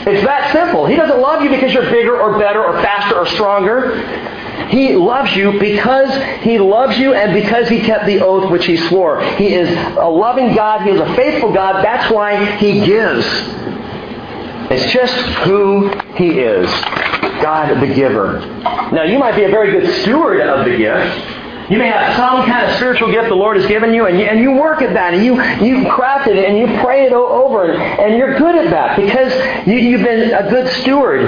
It's 0.08 0.26
that 0.26 0.54
simple. 0.54 0.86
He 0.86 0.96
doesn't 0.96 1.20
love 1.20 1.44
you 1.44 1.50
because 1.50 1.74
you're 1.74 1.92
bigger 1.92 2.18
or 2.18 2.40
better 2.40 2.64
or 2.64 2.82
faster 2.82 3.18
or 3.18 3.28
stronger. 3.28 4.31
He 4.70 4.96
loves 4.96 5.36
you 5.36 5.60
because 5.60 6.10
He 6.42 6.60
loves 6.60 6.98
you 6.98 7.14
and 7.14 7.34
because 7.34 7.68
He 7.70 7.82
kept 7.82 8.06
the 8.06 8.22
oath 8.22 8.50
which 8.50 8.66
He 8.66 8.78
swore. 8.78 9.22
He 9.36 9.54
is 9.54 9.70
a 9.98 10.10
loving 10.10 10.56
God. 10.56 10.82
He 10.82 10.92
is 10.92 11.00
a 11.00 11.16
faithful 11.16 11.54
God. 11.54 11.84
That's 11.84 12.12
why 12.12 12.58
He 12.58 12.86
gives. 12.86 13.26
It's 14.72 14.92
just 14.92 15.14
who 15.46 15.90
He 16.16 16.40
is. 16.40 16.70
God 17.42 17.82
the 17.82 17.94
giver. 17.94 18.40
Now, 18.94 19.04
you 19.04 19.18
might 19.18 19.36
be 19.36 19.44
a 19.44 19.50
very 19.50 19.72
good 19.72 20.02
steward 20.02 20.42
of 20.42 20.66
the 20.66 20.78
gift. 20.78 21.41
You 21.72 21.78
may 21.78 21.88
have 21.88 22.18
some 22.18 22.46
kind 22.46 22.70
of 22.70 22.76
spiritual 22.76 23.14
gift 23.14 23.30
the 23.30 23.36
Lord 23.36 23.56
has 23.56 23.66
given 23.66 23.94
you, 23.94 24.06
and 24.06 24.20
you, 24.20 24.26
and 24.26 24.42
you 24.42 24.52
work 24.52 24.82
at 24.82 24.94
that, 24.94 25.14
and 25.14 25.24
you, 25.24 25.42
you 25.66 25.90
craft 25.90 26.28
it, 26.28 26.38
and 26.38 26.58
you 26.58 26.68
pray 26.82 27.06
it 27.06 27.14
over, 27.14 27.72
and, 27.72 27.82
and 27.82 28.18
you're 28.18 28.38
good 28.38 28.56
at 28.56 28.70
that 28.72 28.98
because 28.98 29.32
you, 29.66 29.76
you've 29.76 30.04
been 30.04 30.34
a 30.34 30.50
good 30.50 30.68
steward. 30.82 31.22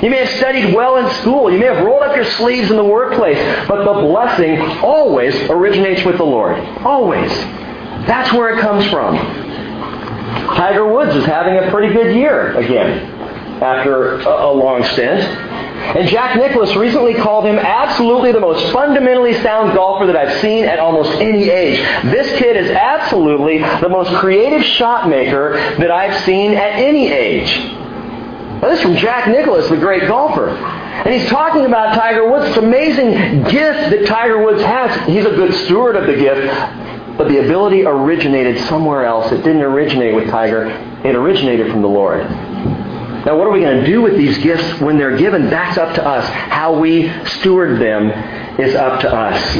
You 0.00 0.08
may 0.08 0.18
have 0.18 0.28
studied 0.38 0.72
well 0.72 0.98
in 0.98 1.10
school. 1.16 1.50
You 1.50 1.58
may 1.58 1.66
have 1.66 1.84
rolled 1.84 2.04
up 2.04 2.14
your 2.14 2.26
sleeves 2.26 2.70
in 2.70 2.76
the 2.76 2.84
workplace, 2.84 3.38
but 3.66 3.84
the 3.84 4.00
blessing 4.02 4.60
always 4.84 5.34
originates 5.50 6.04
with 6.04 6.18
the 6.18 6.24
Lord. 6.24 6.56
Always. 6.84 7.32
That's 8.06 8.32
where 8.32 8.56
it 8.56 8.60
comes 8.60 8.88
from. 8.90 9.16
Tiger 9.16 10.86
Woods 10.86 11.16
is 11.16 11.24
having 11.24 11.56
a 11.58 11.72
pretty 11.72 11.92
good 11.92 12.14
year 12.14 12.56
again 12.56 13.10
after 13.60 14.20
a, 14.20 14.46
a 14.46 14.52
long 14.52 14.84
stint. 14.84 15.47
And 15.78 16.08
Jack 16.08 16.36
Nicklaus 16.36 16.74
recently 16.76 17.14
called 17.14 17.46
him 17.46 17.58
absolutely 17.58 18.32
the 18.32 18.40
most 18.40 18.72
fundamentally 18.72 19.34
sound 19.42 19.74
golfer 19.74 20.06
that 20.06 20.16
I've 20.16 20.40
seen 20.40 20.64
at 20.64 20.78
almost 20.78 21.10
any 21.20 21.48
age. 21.48 21.78
This 22.04 22.38
kid 22.38 22.56
is 22.56 22.70
absolutely 22.70 23.58
the 23.58 23.88
most 23.88 24.12
creative 24.16 24.62
shot 24.64 25.08
maker 25.08 25.54
that 25.78 25.90
I've 25.90 26.22
seen 26.24 26.52
at 26.52 26.72
any 26.78 27.08
age. 27.08 27.56
Now, 28.60 28.68
this 28.70 28.78
is 28.80 28.82
from 28.84 28.96
Jack 28.96 29.28
Nicklaus, 29.28 29.68
the 29.68 29.76
great 29.76 30.08
golfer. 30.08 30.48
And 30.48 31.14
he's 31.14 31.30
talking 31.30 31.64
about 31.64 31.94
Tiger 31.94 32.28
Woods, 32.28 32.46
this 32.46 32.56
amazing 32.56 33.44
gift 33.44 33.90
that 33.90 34.04
Tiger 34.06 34.44
Woods 34.44 34.60
has. 34.62 35.06
He's 35.06 35.24
a 35.24 35.30
good 35.30 35.54
steward 35.64 35.94
of 35.94 36.08
the 36.08 36.16
gift, 36.16 37.16
but 37.16 37.28
the 37.28 37.38
ability 37.38 37.84
originated 37.86 38.60
somewhere 38.66 39.04
else. 39.04 39.30
It 39.30 39.44
didn't 39.44 39.62
originate 39.62 40.14
with 40.14 40.28
Tiger, 40.28 40.66
it 41.04 41.14
originated 41.14 41.70
from 41.70 41.82
the 41.82 41.88
Lord. 41.88 42.26
Now, 43.26 43.36
what 43.36 43.46
are 43.46 43.50
we 43.50 43.60
going 43.60 43.80
to 43.80 43.86
do 43.86 44.00
with 44.00 44.16
these 44.16 44.38
gifts 44.38 44.80
when 44.80 44.96
they're 44.96 45.16
given? 45.16 45.50
That's 45.50 45.76
up 45.76 45.94
to 45.96 46.06
us. 46.06 46.28
How 46.28 46.78
we 46.78 47.12
steward 47.26 47.80
them 47.80 48.10
is 48.58 48.74
up 48.74 49.00
to 49.00 49.12
us. 49.12 49.54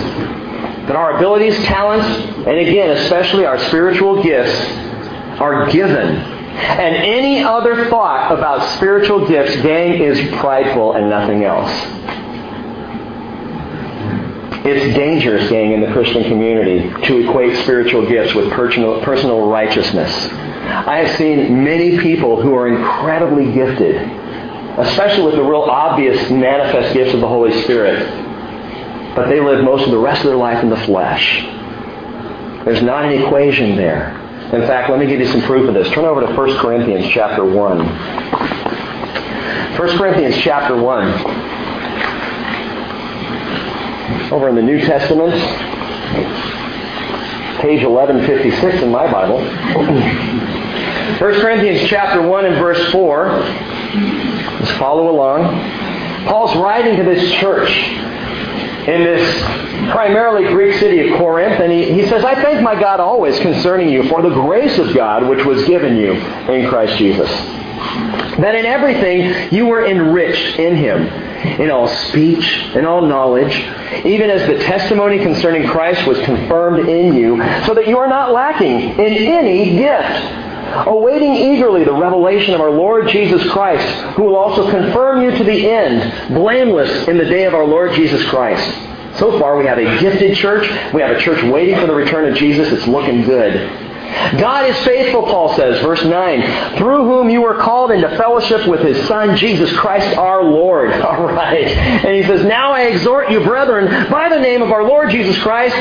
But 0.87 0.97
our 0.97 1.19
abilities, 1.19 1.57
talents, 1.65 2.07
and 2.47 2.57
again, 2.57 2.97
especially 2.97 3.45
our 3.45 3.59
spiritual 3.59 4.23
gifts, 4.23 4.55
are 5.41 5.71
given. 5.71 6.17
And 6.59 6.97
any 6.97 7.43
other 7.43 7.89
thought 7.89 8.33
about 8.37 8.77
spiritual 8.77 9.29
gifts, 9.29 9.55
gang, 9.57 10.01
is 10.01 10.19
prideful 10.39 10.95
and 10.95 11.11
nothing 11.11 11.45
else. 11.45 11.71
It's 14.65 14.95
dangerous, 14.97 15.49
gang, 15.49 15.73
in 15.73 15.81
the 15.81 15.93
Christian 15.93 16.25
community 16.25 16.91
to 17.07 17.29
equate 17.29 17.57
spiritual 17.59 18.07
gifts 18.09 18.35
with 18.35 18.51
personal, 18.51 19.01
personal 19.03 19.47
righteousness. 19.47 20.11
I 20.69 20.99
have 20.99 21.17
seen 21.17 21.65
many 21.65 21.99
people 21.99 22.41
who 22.43 22.55
are 22.55 22.69
incredibly 22.69 23.51
gifted, 23.53 23.97
especially 24.79 25.25
with 25.25 25.37
the 25.37 25.43
real 25.43 25.63
obvious 25.63 26.31
manifest 26.31 26.93
gifts 26.93 27.15
of 27.15 27.21
the 27.21 27.29
Holy 27.29 27.63
Spirit, 27.63 28.07
but 29.17 29.29
they 29.29 29.41
live 29.41 29.65
most 29.65 29.85
of 29.85 29.91
the 29.91 29.99
rest 29.99 30.21
of 30.21 30.27
their 30.27 30.37
life 30.37 30.63
in 30.63 30.69
the 30.69 30.77
flesh. 30.77 31.43
There's 32.65 32.83
not 32.83 33.07
an 33.07 33.13
equation 33.23 33.77
there. 33.77 34.11
In 34.53 34.67
fact, 34.67 34.91
let 34.91 34.99
me 34.99 35.07
give 35.07 35.21
you 35.21 35.27
some 35.27 35.41
proof 35.43 35.67
of 35.69 35.75
this. 35.75 35.89
Turn 35.91 36.05
over 36.05 36.21
to 36.21 36.27
1 36.35 36.59
Corinthians 36.59 37.07
chapter 37.13 37.45
1. 37.45 37.79
1 39.79 39.99
Corinthians 39.99 40.37
chapter 40.37 40.77
1. 40.77 41.09
Over 44.33 44.49
in 44.51 44.55
the 44.55 44.63
New 44.63 44.81
Testament, 44.81 45.33
page 47.61 47.85
1156 47.85 48.83
in 48.83 48.91
my 48.91 49.11
Bible. 49.11 49.39
1 51.19 51.41
Corinthians 51.41 51.89
chapter 51.89 52.23
1 52.23 52.45
and 52.45 52.55
verse 52.57 52.93
4. 52.93 53.29
Let's 53.31 54.71
follow 54.79 55.11
along. 55.11 55.43
Paul's 56.27 56.55
writing 56.57 56.97
to 56.97 57.03
this 57.03 57.33
church 57.35 57.71
in 57.71 59.03
this 59.05 59.43
primarily 59.91 60.45
Greek 60.49 60.79
city 60.79 61.09
of 61.09 61.19
Corinth, 61.19 61.61
and 61.61 61.73
he, 61.73 61.93
he 61.93 62.07
says, 62.09 62.25
I 62.25 62.35
thank 62.37 62.63
my 62.63 62.79
God 62.79 63.01
always 63.01 63.39
concerning 63.41 63.89
you 63.89 64.09
for 64.09 64.23
the 64.23 64.31
grace 64.31 64.79
of 64.79 64.95
God 64.95 65.29
which 65.29 65.45
was 65.45 65.65
given 65.65 65.97
you 65.97 66.13
in 66.13 66.69
Christ 66.69 66.97
Jesus. 66.99 67.29
That 68.39 68.55
in 68.55 68.65
everything 68.65 69.53
you 69.53 69.67
were 69.67 69.85
enriched 69.85 70.59
in 70.59 70.77
him, 70.77 71.28
in 71.61 71.71
all 71.71 71.89
speech, 71.89 72.67
in 72.75 72.85
all 72.85 73.03
knowledge, 73.03 73.55
even 74.05 74.31
as 74.31 74.47
the 74.47 74.59
testimony 74.65 75.19
concerning 75.19 75.69
Christ 75.69 76.07
was 76.07 76.19
confirmed 76.21 76.89
in 76.89 77.15
you, 77.15 77.37
so 77.65 77.75
that 77.75 77.89
you 77.89 77.99
are 77.99 78.09
not 78.09 78.33
lacking 78.33 78.91
in 78.91 78.99
any 78.99 79.77
gift 79.77 80.45
awaiting 80.87 81.35
eagerly 81.35 81.85
the 81.85 81.93
revelation 81.93 82.55
of 82.55 82.61
our 82.61 82.71
Lord 82.71 83.09
Jesus 83.09 83.49
Christ, 83.51 83.87
who 84.15 84.25
will 84.25 84.37
also 84.37 84.71
confirm 84.71 85.23
you 85.23 85.31
to 85.31 85.45
the 85.45 85.71
end, 85.71 86.35
blameless 86.35 87.09
in 87.09 87.17
the 87.17 87.25
day 87.25 87.45
of 87.45 87.55
our 87.55 87.65
Lord 87.65 87.95
Jesus 87.95 88.23
Christ. 88.29 88.67
So 89.19 89.39
far, 89.41 89.57
we 89.57 89.67
have 89.67 89.79
a 89.79 89.99
gifted 89.99 90.37
church. 90.37 90.69
We 90.93 91.01
have 91.01 91.17
a 91.17 91.19
church 91.19 91.43
waiting 91.51 91.77
for 91.77 91.87
the 91.87 91.95
return 91.95 92.31
of 92.31 92.37
Jesus. 92.37 92.71
It's 92.71 92.87
looking 92.87 93.23
good. 93.23 93.88
God 94.39 94.69
is 94.69 94.77
faithful, 94.85 95.23
Paul 95.23 95.55
says, 95.55 95.81
verse 95.81 96.05
9, 96.05 96.77
through 96.79 97.05
whom 97.05 97.29
you 97.29 97.43
were 97.43 97.57
called 97.57 97.91
into 97.91 98.09
fellowship 98.17 98.67
with 98.67 98.81
his 98.81 99.07
Son, 99.07 99.37
Jesus 99.37 99.73
Christ 99.77 100.17
our 100.17 100.43
Lord. 100.43 100.93
All 101.03 101.27
right. 101.27 101.67
And 101.67 102.15
he 102.17 102.23
says, 102.23 102.45
Now 102.45 102.73
I 102.73 102.85
exhort 102.85 103.31
you, 103.31 103.45
brethren, 103.45 104.11
by 104.11 104.29
the 104.29 104.39
name 104.39 104.63
of 104.63 104.71
our 104.71 104.85
Lord 104.85 105.11
Jesus 105.11 105.39
Christ, 105.43 105.77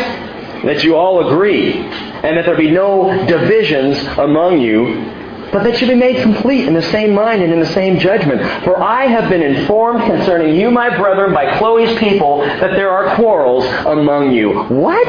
that 0.66 0.84
you 0.84 0.96
all 0.96 1.28
agree, 1.28 1.74
and 1.74 2.36
that 2.36 2.46
there 2.46 2.58
be 2.58 2.72
no 2.72 3.26
divisions 3.28 3.98
among 4.18 4.60
you, 4.60 5.14
but 5.52 5.64
that 5.64 5.80
you 5.80 5.88
be 5.88 5.96
made 5.96 6.22
complete 6.22 6.68
in 6.68 6.74
the 6.74 6.82
same 6.82 7.14
mind 7.14 7.42
and 7.42 7.54
in 7.54 7.60
the 7.60 7.74
same 7.74 8.00
judgment. 8.00 8.42
For 8.64 8.82
I 8.82 9.06
have 9.06 9.30
been 9.30 9.44
informed 9.44 10.04
concerning 10.04 10.56
you, 10.56 10.72
my 10.72 10.90
brethren, 10.98 11.34
by 11.34 11.58
Chloe's 11.58 11.98
people, 12.00 12.40
that 12.40 12.72
there 12.72 12.90
are 12.90 13.16
quarrels 13.16 13.66
among 13.86 14.32
you. 14.32 14.64
What? 14.64 15.08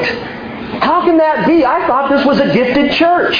How 0.81 1.03
can 1.05 1.17
that 1.17 1.47
be? 1.47 1.65
I 1.65 1.87
thought 1.87 2.09
this 2.09 2.25
was 2.25 2.39
a 2.39 2.53
gifted 2.53 2.91
church. 2.93 3.37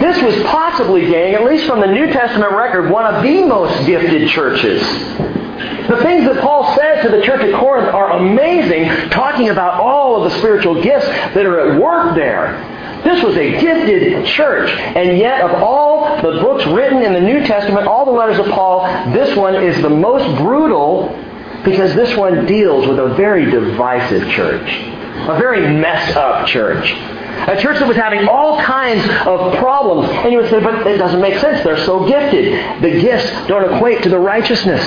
This 0.00 0.20
was 0.22 0.42
possibly, 0.44 1.02
gang, 1.02 1.34
at 1.34 1.44
least 1.44 1.66
from 1.66 1.80
the 1.80 1.86
New 1.86 2.06
Testament 2.06 2.52
record, 2.52 2.90
one 2.90 3.06
of 3.12 3.22
the 3.22 3.44
most 3.44 3.86
gifted 3.86 4.28
churches. 4.30 4.82
The 4.82 6.00
things 6.02 6.24
that 6.24 6.40
Paul 6.40 6.74
said 6.74 7.02
to 7.02 7.08
the 7.10 7.22
church 7.22 7.42
at 7.42 7.60
Corinth 7.60 7.88
are 7.94 8.12
amazing, 8.12 9.10
talking 9.10 9.50
about 9.50 9.80
all 9.80 10.22
of 10.24 10.32
the 10.32 10.38
spiritual 10.38 10.82
gifts 10.82 11.06
that 11.06 11.44
are 11.44 11.72
at 11.72 11.80
work 11.80 12.14
there. 12.16 12.58
This 13.04 13.22
was 13.22 13.36
a 13.36 13.60
gifted 13.60 14.26
church. 14.26 14.70
And 14.70 15.18
yet, 15.18 15.42
of 15.42 15.62
all 15.62 16.16
the 16.22 16.40
books 16.40 16.66
written 16.66 17.02
in 17.02 17.12
the 17.12 17.20
New 17.20 17.46
Testament, 17.46 17.86
all 17.86 18.06
the 18.06 18.10
letters 18.12 18.38
of 18.38 18.46
Paul, 18.46 18.86
this 19.12 19.36
one 19.36 19.54
is 19.54 19.80
the 19.82 19.90
most 19.90 20.38
brutal 20.38 21.08
because 21.64 21.94
this 21.94 22.16
one 22.16 22.46
deals 22.46 22.86
with 22.86 22.98
a 22.98 23.14
very 23.14 23.50
divisive 23.50 24.28
church, 24.30 24.66
a 25.14 25.38
very 25.38 25.60
messed 25.60 26.16
up 26.16 26.46
church. 26.46 26.92
A 26.92 27.60
church 27.60 27.78
that 27.78 27.86
was 27.88 27.96
having 27.96 28.26
all 28.28 28.60
kinds 28.60 29.04
of 29.26 29.54
problems. 29.58 30.08
And 30.10 30.32
you 30.32 30.38
would 30.38 30.50
say, 30.50 30.60
but 30.60 30.86
it 30.86 30.98
doesn't 30.98 31.20
make 31.20 31.38
sense. 31.40 31.62
They're 31.64 31.84
so 31.84 32.06
gifted. 32.06 32.82
The 32.82 33.00
gifts 33.00 33.30
don't 33.48 33.72
equate 33.74 34.02
to 34.02 34.08
the 34.08 34.18
righteousness. 34.18 34.82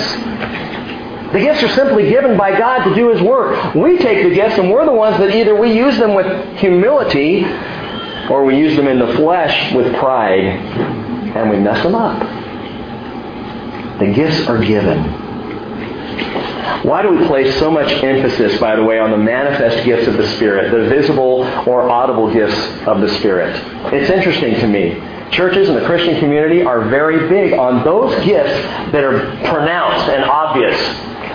The 1.33 1.39
gifts 1.39 1.61
are 1.63 1.69
simply 1.69 2.09
given 2.09 2.37
by 2.37 2.57
God 2.57 2.85
to 2.85 2.95
do 2.95 3.09
His 3.09 3.21
work. 3.21 3.75
We 3.75 3.97
take 3.97 4.23
the 4.23 4.33
gifts 4.33 4.57
and 4.57 4.71
we're 4.71 4.85
the 4.85 4.93
ones 4.93 5.17
that 5.17 5.35
either 5.35 5.55
we 5.55 5.75
use 5.77 5.97
them 5.97 6.13
with 6.13 6.57
humility 6.57 7.43
or 8.29 8.45
we 8.45 8.57
use 8.57 8.75
them 8.75 8.87
in 8.87 8.99
the 8.99 9.13
flesh 9.15 9.73
with 9.73 9.93
pride 9.95 10.45
and 10.45 11.49
we 11.49 11.59
mess 11.59 11.83
them 11.83 11.95
up. 11.95 12.19
The 13.99 14.13
gifts 14.13 14.47
are 14.47 14.63
given. 14.63 15.26
Why 16.83 17.01
do 17.01 17.09
we 17.09 17.25
place 17.27 17.57
so 17.59 17.71
much 17.71 17.91
emphasis, 17.91 18.59
by 18.59 18.75
the 18.75 18.83
way, 18.83 18.99
on 18.99 19.11
the 19.11 19.17
manifest 19.17 19.85
gifts 19.85 20.07
of 20.07 20.17
the 20.17 20.27
Spirit, 20.35 20.71
the 20.71 20.89
visible 20.89 21.43
or 21.67 21.89
audible 21.89 22.31
gifts 22.31 22.57
of 22.87 23.01
the 23.01 23.09
Spirit? 23.19 23.55
It's 23.93 24.09
interesting 24.09 24.55
to 24.55 24.67
me. 24.67 25.01
Churches 25.31 25.67
and 25.69 25.77
the 25.77 25.85
Christian 25.85 26.19
community 26.19 26.63
are 26.63 26.85
very 26.85 27.27
big 27.27 27.53
on 27.53 27.83
those 27.83 28.13
gifts 28.23 28.53
that 28.91 29.03
are 29.03 29.19
pronounced 29.49 30.09
and 30.09 30.23
obvious. 30.23 30.77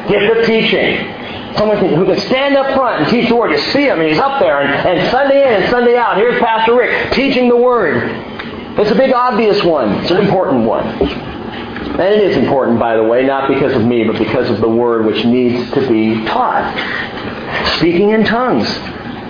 Gift 0.09 0.39
of 0.39 0.47
teaching, 0.47 1.23
Someone 1.57 1.77
who 1.77 2.07
can 2.07 2.19
stand 2.21 2.57
up 2.57 2.75
front 2.75 3.03
and 3.03 3.11
teach 3.11 3.29
the 3.29 3.37
Word. 3.37 3.51
You 3.51 3.59
see 3.59 3.87
him, 3.87 4.01
and 4.01 4.09
he's 4.09 4.19
up 4.19 4.41
there, 4.41 4.63
and, 4.63 4.89
and 4.89 5.11
Sunday 5.11 5.47
in 5.47 5.63
and 5.63 5.71
Sunday 5.71 5.97
out, 5.97 6.17
here's 6.17 6.41
Pastor 6.41 6.75
Rick 6.75 7.13
teaching 7.13 7.49
the 7.49 7.57
Word. 7.57 8.11
It's 8.79 8.91
a 8.91 8.95
big 8.95 9.13
obvious 9.13 9.63
one. 9.63 9.91
It's 10.03 10.11
an 10.11 10.17
important 10.17 10.65
one. 10.65 10.85
And 11.93 12.01
it 12.01 12.23
is 12.23 12.37
important, 12.37 12.79
by 12.79 12.97
the 12.97 13.05
way, 13.05 13.25
not 13.25 13.49
because 13.49 13.75
of 13.75 13.85
me, 13.85 14.05
but 14.05 14.19
because 14.19 14.49
of 14.51 14.61
the 14.61 14.69
Word 14.69 15.05
which 15.05 15.25
needs 15.25 15.71
to 15.73 15.87
be 15.89 16.25
taught. 16.25 16.73
Speaking 17.79 18.11
in 18.11 18.25
tongues. 18.25 18.69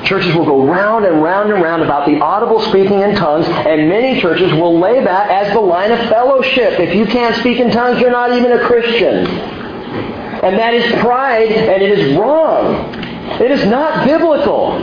Churches 0.04 0.34
will 0.34 0.44
go 0.44 0.66
round 0.66 1.04
and 1.04 1.22
round 1.22 1.52
and 1.52 1.62
round 1.62 1.82
about 1.82 2.06
the 2.06 2.18
audible 2.20 2.60
speaking 2.60 3.00
in 3.00 3.14
tongues, 3.14 3.46
and 3.46 3.88
many 3.88 4.20
churches 4.20 4.52
will 4.52 4.78
lay 4.78 5.02
that 5.02 5.30
as 5.30 5.52
the 5.52 5.60
line 5.60 5.92
of 5.92 5.98
fellowship. 6.08 6.80
If 6.80 6.94
you 6.94 7.06
can't 7.06 7.36
speak 7.36 7.60
in 7.60 7.70
tongues, 7.70 8.00
you're 8.00 8.10
not 8.10 8.32
even 8.32 8.52
a 8.52 8.66
Christian. 8.66 9.26
And 9.26 10.58
that 10.58 10.74
is 10.74 11.00
pride, 11.00 11.52
and 11.52 11.82
it 11.82 11.98
is 11.98 12.16
wrong. 12.16 12.92
It 13.40 13.50
is 13.52 13.64
not 13.66 14.04
biblical. 14.04 14.80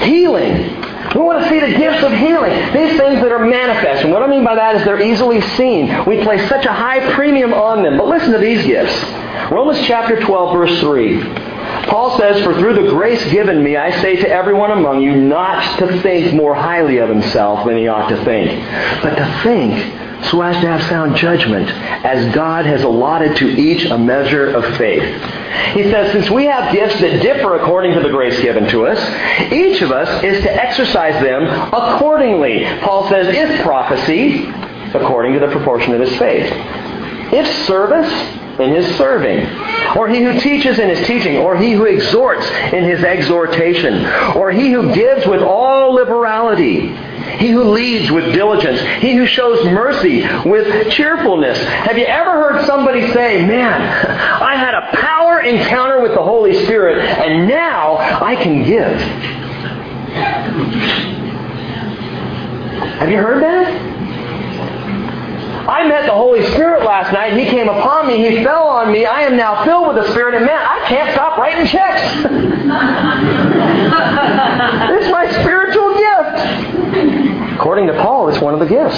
Healing. 0.00 0.71
We 1.14 1.20
want 1.20 1.42
to 1.42 1.48
see 1.48 1.60
the 1.60 1.76
gifts 1.78 2.02
of 2.02 2.12
healing. 2.12 2.52
These 2.72 2.98
things 2.98 3.20
that 3.20 3.32
are 3.32 3.44
manifest. 3.44 4.04
And 4.04 4.12
what 4.12 4.22
I 4.22 4.26
mean 4.26 4.44
by 4.44 4.54
that 4.54 4.76
is 4.76 4.84
they're 4.84 5.02
easily 5.02 5.40
seen. 5.56 6.06
We 6.06 6.22
place 6.22 6.48
such 6.48 6.64
a 6.64 6.72
high 6.72 7.12
premium 7.14 7.52
on 7.52 7.82
them. 7.82 7.98
But 7.98 8.08
listen 8.08 8.32
to 8.32 8.38
these 8.38 8.64
gifts. 8.64 8.94
Romans 9.50 9.78
chapter 9.86 10.20
12, 10.20 10.52
verse 10.52 10.80
3. 10.80 11.22
Paul 11.88 12.18
says, 12.18 12.42
For 12.42 12.54
through 12.54 12.74
the 12.82 12.88
grace 12.88 13.22
given 13.30 13.62
me, 13.62 13.76
I 13.76 13.90
say 14.00 14.16
to 14.16 14.28
everyone 14.28 14.70
among 14.70 15.02
you 15.02 15.14
not 15.14 15.78
to 15.78 16.00
think 16.00 16.34
more 16.34 16.54
highly 16.54 16.98
of 16.98 17.08
himself 17.08 17.66
than 17.66 17.76
he 17.76 17.88
ought 17.88 18.08
to 18.08 18.24
think, 18.24 18.50
but 19.02 19.14
to 19.16 19.40
think 19.42 20.01
so 20.24 20.40
as 20.42 20.54
to 20.62 20.68
have 20.68 20.82
sound 20.88 21.16
judgment, 21.16 21.68
as 21.68 22.34
God 22.34 22.66
has 22.66 22.82
allotted 22.82 23.36
to 23.36 23.48
each 23.48 23.84
a 23.84 23.98
measure 23.98 24.46
of 24.54 24.76
faith. 24.76 25.02
He 25.74 25.84
says, 25.84 26.12
since 26.12 26.30
we 26.30 26.44
have 26.44 26.72
gifts 26.72 27.00
that 27.00 27.22
differ 27.22 27.56
according 27.56 27.94
to 27.94 28.00
the 28.00 28.08
grace 28.08 28.40
given 28.40 28.68
to 28.68 28.86
us, 28.86 28.98
each 29.52 29.82
of 29.82 29.90
us 29.90 30.22
is 30.22 30.42
to 30.42 30.52
exercise 30.52 31.20
them 31.22 31.44
accordingly. 31.72 32.64
Paul 32.80 33.08
says, 33.08 33.26
if 33.28 33.62
prophecy, 33.62 34.46
according 34.94 35.32
to 35.34 35.40
the 35.40 35.48
proportion 35.48 35.94
of 35.94 36.00
his 36.00 36.16
faith. 36.18 36.50
If 37.32 37.66
service, 37.66 38.12
in 38.58 38.74
his 38.74 38.96
serving, 38.96 39.46
or 39.96 40.08
he 40.08 40.22
who 40.22 40.38
teaches 40.40 40.78
in 40.78 40.88
his 40.88 41.06
teaching, 41.06 41.38
or 41.38 41.56
he 41.56 41.72
who 41.72 41.84
exhorts 41.84 42.46
in 42.72 42.84
his 42.84 43.02
exhortation, 43.02 44.04
or 44.36 44.50
he 44.50 44.70
who 44.70 44.94
gives 44.94 45.26
with 45.26 45.42
all 45.42 45.94
liberality. 45.94 46.94
He 47.38 47.48
who 47.50 47.64
leads 47.64 48.10
with 48.10 48.34
diligence. 48.34 48.80
He 49.02 49.14
who 49.14 49.26
shows 49.26 49.64
mercy 49.64 50.22
with 50.48 50.92
cheerfulness. 50.92 51.58
Have 51.58 51.96
you 51.96 52.04
ever 52.04 52.30
heard 52.30 52.66
somebody 52.66 53.10
say, 53.12 53.44
Man, 53.44 53.80
I 53.80 54.56
had 54.56 54.74
a 54.74 54.96
power 54.96 55.40
encounter 55.40 56.00
with 56.02 56.12
the 56.12 56.22
Holy 56.22 56.64
Spirit, 56.64 56.98
and 56.98 57.48
now 57.48 57.96
I 57.96 58.36
can 58.36 58.64
give? 58.64 59.00
Have 62.98 63.10
you 63.10 63.16
heard 63.16 63.42
that? 63.42 63.91
I 65.68 65.86
met 65.86 66.06
the 66.06 66.12
Holy 66.12 66.44
Spirit 66.52 66.84
last 66.84 67.12
night. 67.12 67.36
He 67.38 67.44
came 67.44 67.68
upon 67.68 68.08
me. 68.08 68.16
He 68.28 68.42
fell 68.42 68.64
on 68.64 68.92
me. 68.92 69.06
I 69.06 69.22
am 69.22 69.36
now 69.36 69.64
filled 69.64 69.94
with 69.94 70.04
the 70.04 70.10
Spirit. 70.10 70.34
And 70.34 70.44
man, 70.44 70.60
I 70.60 70.84
can't 70.88 71.12
stop 71.12 71.38
writing 71.38 71.66
checks. 71.66 72.02
it's 74.90 75.10
my 75.12 75.30
spiritual 75.40 75.94
gift. 75.94 77.54
According 77.54 77.86
to 77.86 77.94
Paul, 78.02 78.28
it's 78.28 78.40
one 78.40 78.54
of 78.54 78.60
the 78.60 78.66
gifts. 78.66 78.96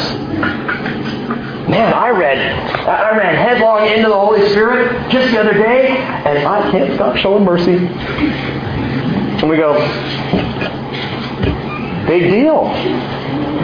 Man, 1.69 1.93
I 1.93 2.11
read, 2.11 2.39
I 2.87 3.17
ran 3.17 3.35
headlong 3.35 3.89
into 3.89 4.09
the 4.09 4.19
Holy 4.19 4.49
Spirit 4.51 5.11
just 5.11 5.33
the 5.33 5.41
other 5.41 5.55
day, 5.55 5.89
and 5.89 6.47
I 6.47 6.71
can't 6.71 6.95
stop 6.95 7.17
showing 7.17 7.45
mercy. 7.45 7.77
And 7.77 9.51
we 9.51 9.57
go, 9.57 9.75
big 12.07 12.31
deal. 12.31 12.69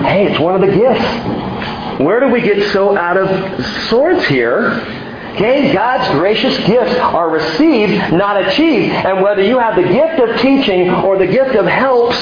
Hey, 0.05 0.27
it's 0.27 0.39
one 0.39 0.55
of 0.55 0.61
the 0.61 0.75
gifts. 0.75 1.39
Where 2.01 2.19
do 2.19 2.29
we 2.29 2.41
get 2.41 2.73
so 2.73 2.97
out 2.97 3.19
of 3.19 3.67
sorts 3.89 4.25
here? 4.27 4.71
Okay, 5.35 5.71
God's 5.73 6.11
gracious 6.13 6.57
gifts 6.67 6.95
are 6.99 7.29
received, 7.29 8.13
not 8.15 8.41
achieved. 8.43 8.93
And 8.93 9.23
whether 9.23 9.43
you 9.43 9.59
have 9.59 9.77
the 9.77 9.83
gift 9.83 10.19
of 10.19 10.41
teaching 10.41 10.89
or 10.89 11.19
the 11.19 11.27
gift 11.27 11.55
of 11.57 11.67
helps, 11.67 12.17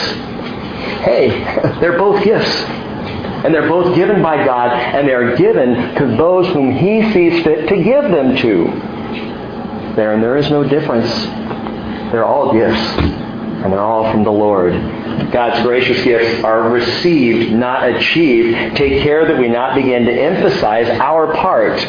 hey, 1.04 1.28
they're 1.80 1.96
both 1.96 2.24
gifts. 2.24 2.50
And 3.44 3.54
they're 3.54 3.68
both 3.68 3.94
given 3.94 4.20
by 4.20 4.44
God, 4.44 4.72
and 4.72 5.06
they 5.06 5.14
are 5.14 5.36
given 5.36 5.94
to 5.94 6.16
those 6.16 6.48
whom 6.48 6.72
He 6.72 7.12
sees 7.12 7.44
fit 7.44 7.68
to 7.68 7.76
give 7.76 8.02
them 8.02 8.36
to. 8.36 8.64
There, 9.94 10.12
and 10.12 10.20
there 10.20 10.36
is 10.36 10.50
no 10.50 10.64
difference. 10.64 11.08
They're 12.10 12.24
all 12.24 12.52
gifts, 12.52 12.80
and 12.98 13.72
they're 13.72 13.78
all 13.78 14.10
from 14.10 14.24
the 14.24 14.32
Lord. 14.32 14.74
God's 15.32 15.62
gracious 15.62 16.02
gifts 16.04 16.44
are 16.44 16.70
received, 16.70 17.52
not 17.52 17.88
achieved. 17.88 18.76
Take 18.76 19.02
care 19.02 19.26
that 19.26 19.38
we 19.38 19.48
not 19.48 19.74
begin 19.74 20.04
to 20.06 20.12
emphasize 20.12 20.88
our 21.00 21.34
part 21.34 21.82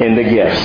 in 0.00 0.14
the 0.14 0.24
gifts. 0.24 0.60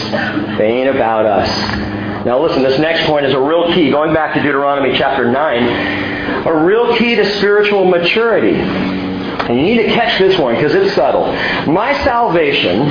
They 0.57 0.67
ain't 0.67 0.89
about 0.89 1.25
us. 1.25 2.25
Now 2.25 2.41
listen, 2.41 2.63
this 2.63 2.79
next 2.79 3.05
point 3.07 3.25
is 3.25 3.33
a 3.33 3.39
real 3.39 3.73
key. 3.73 3.91
Going 3.91 4.13
back 4.13 4.33
to 4.33 4.41
Deuteronomy 4.41 4.97
chapter 4.97 5.31
9, 5.31 6.45
a 6.47 6.65
real 6.65 6.97
key 6.97 7.15
to 7.15 7.37
spiritual 7.37 7.85
maturity. 7.85 8.57
And 8.57 9.57
you 9.57 9.63
need 9.63 9.83
to 9.83 9.93
catch 9.93 10.19
this 10.19 10.37
one 10.37 10.55
because 10.55 10.73
it's 10.75 10.93
subtle. 10.93 11.27
My 11.71 11.93
salvation, 12.03 12.81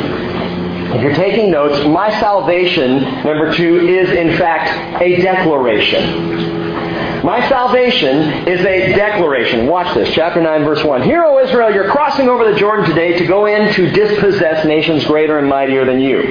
if 0.94 1.02
you're 1.02 1.14
taking 1.14 1.50
notes, 1.50 1.86
my 1.86 2.10
salvation, 2.20 3.02
number 3.24 3.52
two, 3.54 3.86
is 3.86 4.08
in 4.10 4.38
fact 4.38 5.02
a 5.02 5.20
declaration. 5.20 6.56
My 7.24 7.48
salvation 7.48 8.48
is 8.48 8.61
a 8.61 8.92
declaration. 8.94 9.66
Watch 9.66 9.94
this, 9.94 10.12
chapter 10.14 10.40
9, 10.40 10.64
verse 10.64 10.83
1. 10.85 11.02
Hear, 11.02 11.24
O 11.24 11.38
Israel, 11.38 11.72
you're 11.72 11.90
crossing 11.90 12.29
over 12.29 12.50
the 12.50 12.59
Jordan 12.59 12.87
today 12.87 13.18
to 13.18 13.26
go 13.26 13.46
in 13.46 13.72
to 13.74 13.90
dispossess 13.90 14.64
nations 14.64 15.05
greater 15.05 15.38
and 15.38 15.48
mightier 15.48 15.85
than 15.85 16.00
you. 16.00 16.22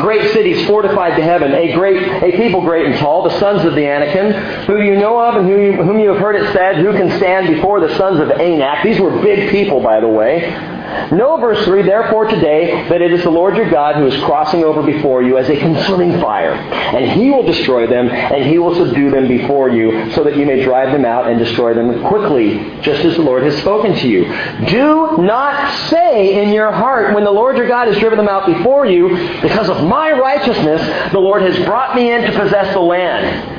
Great 0.00 0.32
cities 0.32 0.66
fortified 0.66 1.16
to 1.16 1.22
heaven, 1.22 1.52
a 1.52 1.72
great, 1.74 2.02
a 2.22 2.36
people 2.36 2.60
great 2.62 2.86
and 2.86 2.96
tall, 2.96 3.22
the 3.22 3.38
sons 3.38 3.64
of 3.64 3.74
the 3.74 3.86
Anakim, 3.86 4.32
who 4.66 4.80
you 4.82 4.96
know 4.96 5.18
of 5.18 5.36
and 5.36 5.46
who 5.46 5.58
you, 5.58 5.72
whom 5.82 5.98
you 5.98 6.10
have 6.10 6.18
heard 6.18 6.36
it 6.36 6.52
said, 6.52 6.76
who 6.76 6.92
can 6.92 7.16
stand 7.18 7.54
before 7.54 7.80
the 7.80 7.96
sons 7.96 8.18
of 8.20 8.30
Anak. 8.30 8.82
These 8.82 9.00
were 9.00 9.22
big 9.22 9.50
people, 9.50 9.80
by 9.80 10.00
the 10.00 10.08
way. 10.08 10.73
Know, 11.12 11.36
verse 11.36 11.64
3, 11.64 11.82
therefore 11.82 12.26
today, 12.26 12.88
that 12.88 13.02
it 13.02 13.12
is 13.12 13.22
the 13.22 13.30
Lord 13.30 13.56
your 13.56 13.70
God 13.70 13.96
who 13.96 14.06
is 14.06 14.22
crossing 14.24 14.64
over 14.64 14.82
before 14.82 15.22
you 15.22 15.38
as 15.38 15.48
a 15.48 15.58
consuming 15.58 16.20
fire. 16.20 16.52
And 16.52 17.20
he 17.20 17.30
will 17.30 17.44
destroy 17.44 17.86
them, 17.86 18.08
and 18.08 18.44
he 18.44 18.58
will 18.58 18.74
subdue 18.74 19.10
them 19.10 19.28
before 19.28 19.68
you, 19.68 20.10
so 20.12 20.24
that 20.24 20.36
you 20.36 20.46
may 20.46 20.62
drive 20.62 20.92
them 20.92 21.04
out 21.04 21.28
and 21.28 21.38
destroy 21.38 21.74
them 21.74 22.02
quickly, 22.06 22.80
just 22.80 23.04
as 23.04 23.16
the 23.16 23.22
Lord 23.22 23.42
has 23.42 23.56
spoken 23.58 23.94
to 23.94 24.08
you. 24.08 24.24
Do 24.66 25.18
not 25.18 25.88
say 25.88 26.42
in 26.42 26.52
your 26.52 26.72
heart, 26.72 27.14
when 27.14 27.24
the 27.24 27.30
Lord 27.30 27.56
your 27.56 27.68
God 27.68 27.88
has 27.88 27.98
driven 27.98 28.18
them 28.18 28.28
out 28.28 28.46
before 28.46 28.86
you, 28.86 29.10
because 29.42 29.68
of 29.68 29.84
my 29.84 30.12
righteousness, 30.12 31.12
the 31.12 31.20
Lord 31.20 31.42
has 31.42 31.56
brought 31.64 31.94
me 31.94 32.12
in 32.12 32.22
to 32.22 32.38
possess 32.38 32.72
the 32.74 32.80
land. 32.80 33.53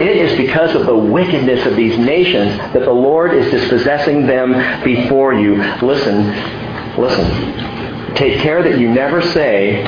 It 0.00 0.16
is 0.16 0.36
because 0.36 0.74
of 0.74 0.84
the 0.84 0.94
wickedness 0.94 1.64
of 1.64 1.74
these 1.74 1.98
nations 1.98 2.58
that 2.74 2.84
the 2.84 2.92
Lord 2.92 3.32
is 3.32 3.50
dispossessing 3.50 4.26
them 4.26 4.52
before 4.84 5.32
you. 5.32 5.56
Listen, 5.80 6.26
listen. 6.98 8.14
Take 8.14 8.40
care 8.40 8.62
that 8.62 8.78
you 8.78 8.90
never 8.90 9.22
say, 9.22 9.84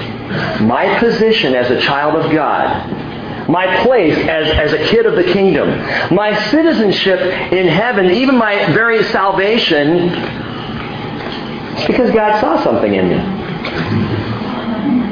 my 0.60 0.98
position 0.98 1.54
as 1.54 1.70
a 1.70 1.78
child 1.80 2.16
of 2.16 2.32
God, 2.32 2.88
my 3.50 3.82
place 3.82 4.16
as, 4.16 4.50
as 4.50 4.72
a 4.72 4.78
kid 4.88 5.04
of 5.04 5.14
the 5.14 5.24
kingdom, 5.24 5.68
my 6.14 6.34
citizenship 6.50 7.20
in 7.52 7.66
heaven, 7.66 8.10
even 8.10 8.36
my 8.36 8.72
very 8.72 9.02
salvation, 9.04 10.08
it's 11.76 11.86
because 11.86 12.10
God 12.12 12.40
saw 12.40 12.62
something 12.62 12.94
in 12.94 13.08
me. 13.08 13.18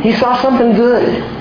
He 0.03 0.13
saw 0.19 0.41
something 0.41 0.75
good. 0.75 1.36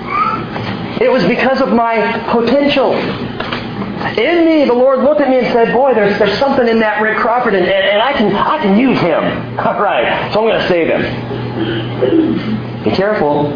It 1.01 1.11
was 1.11 1.25
because 1.25 1.61
of 1.61 1.69
my 1.69 1.99
potential. 2.31 2.93
In 2.93 4.45
me, 4.45 4.65
the 4.65 4.73
Lord 4.73 4.99
looked 4.99 5.19
at 5.19 5.29
me 5.29 5.39
and 5.39 5.47
said, 5.47 5.73
Boy, 5.73 5.93
there's, 5.93 6.17
there's 6.19 6.37
something 6.39 6.67
in 6.67 6.79
that 6.79 7.01
Rick 7.01 7.17
Crawford, 7.17 7.53
and, 7.53 7.65
and, 7.65 7.85
and 7.85 8.01
I, 8.01 8.13
can, 8.13 8.33
I 8.35 8.61
can 8.61 8.77
use 8.77 8.99
him. 8.99 9.23
All 9.59 9.81
right, 9.81 10.31
so 10.31 10.39
I'm 10.41 10.47
going 10.47 10.61
to 10.61 10.67
save 10.67 10.87
him. 10.87 12.83
Be 12.83 12.91
careful. 12.91 13.49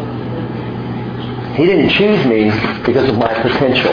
He 1.54 1.66
didn't 1.66 1.90
choose 1.90 2.24
me 2.26 2.50
because 2.84 3.08
of 3.08 3.16
my 3.16 3.32
potential. 3.42 3.92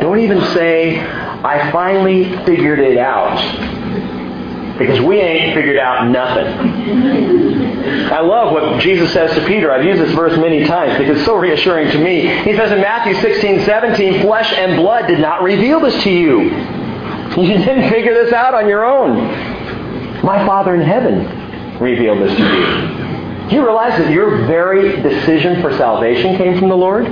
Don't 0.00 0.18
even 0.18 0.40
say, 0.52 1.00
I 1.00 1.70
finally 1.72 2.24
figured 2.44 2.80
it 2.80 2.98
out. 2.98 3.38
Because 4.78 5.00
we 5.00 5.16
ain't 5.20 5.54
figured 5.54 5.78
out 5.78 6.08
nothing. 6.08 6.46
I 8.12 8.20
love 8.20 8.52
what 8.52 8.80
Jesus 8.80 9.12
says 9.12 9.32
to 9.34 9.46
Peter. 9.46 9.70
I've 9.72 9.84
used 9.84 10.02
this 10.02 10.12
verse 10.12 10.36
many 10.38 10.64
times 10.64 10.98
because 10.98 11.16
it's 11.16 11.26
so 11.26 11.36
reassuring 11.36 11.90
to 11.92 11.98
me. 11.98 12.26
He 12.42 12.54
says 12.54 12.72
in 12.72 12.80
Matthew 12.80 13.14
16, 13.14 13.64
17, 13.64 14.22
flesh 14.22 14.52
and 14.52 14.76
blood 14.76 15.06
did 15.06 15.20
not 15.20 15.42
reveal 15.42 15.80
this 15.80 16.02
to 16.04 16.10
you. 16.10 16.50
You 17.36 17.58
didn't 17.58 17.90
figure 17.90 18.14
this 18.14 18.32
out 18.32 18.54
on 18.54 18.68
your 18.68 18.84
own. 18.84 19.16
My 20.24 20.44
Father 20.46 20.74
in 20.74 20.80
heaven 20.80 21.78
revealed 21.80 22.18
this 22.18 22.36
to 22.36 22.42
you. 22.42 23.48
Do 23.48 23.54
you 23.54 23.62
realize 23.64 23.96
that 23.98 24.10
your 24.10 24.44
very 24.46 25.00
decision 25.02 25.60
for 25.62 25.70
salvation 25.76 26.36
came 26.36 26.58
from 26.58 26.68
the 26.68 26.76
Lord? 26.76 27.06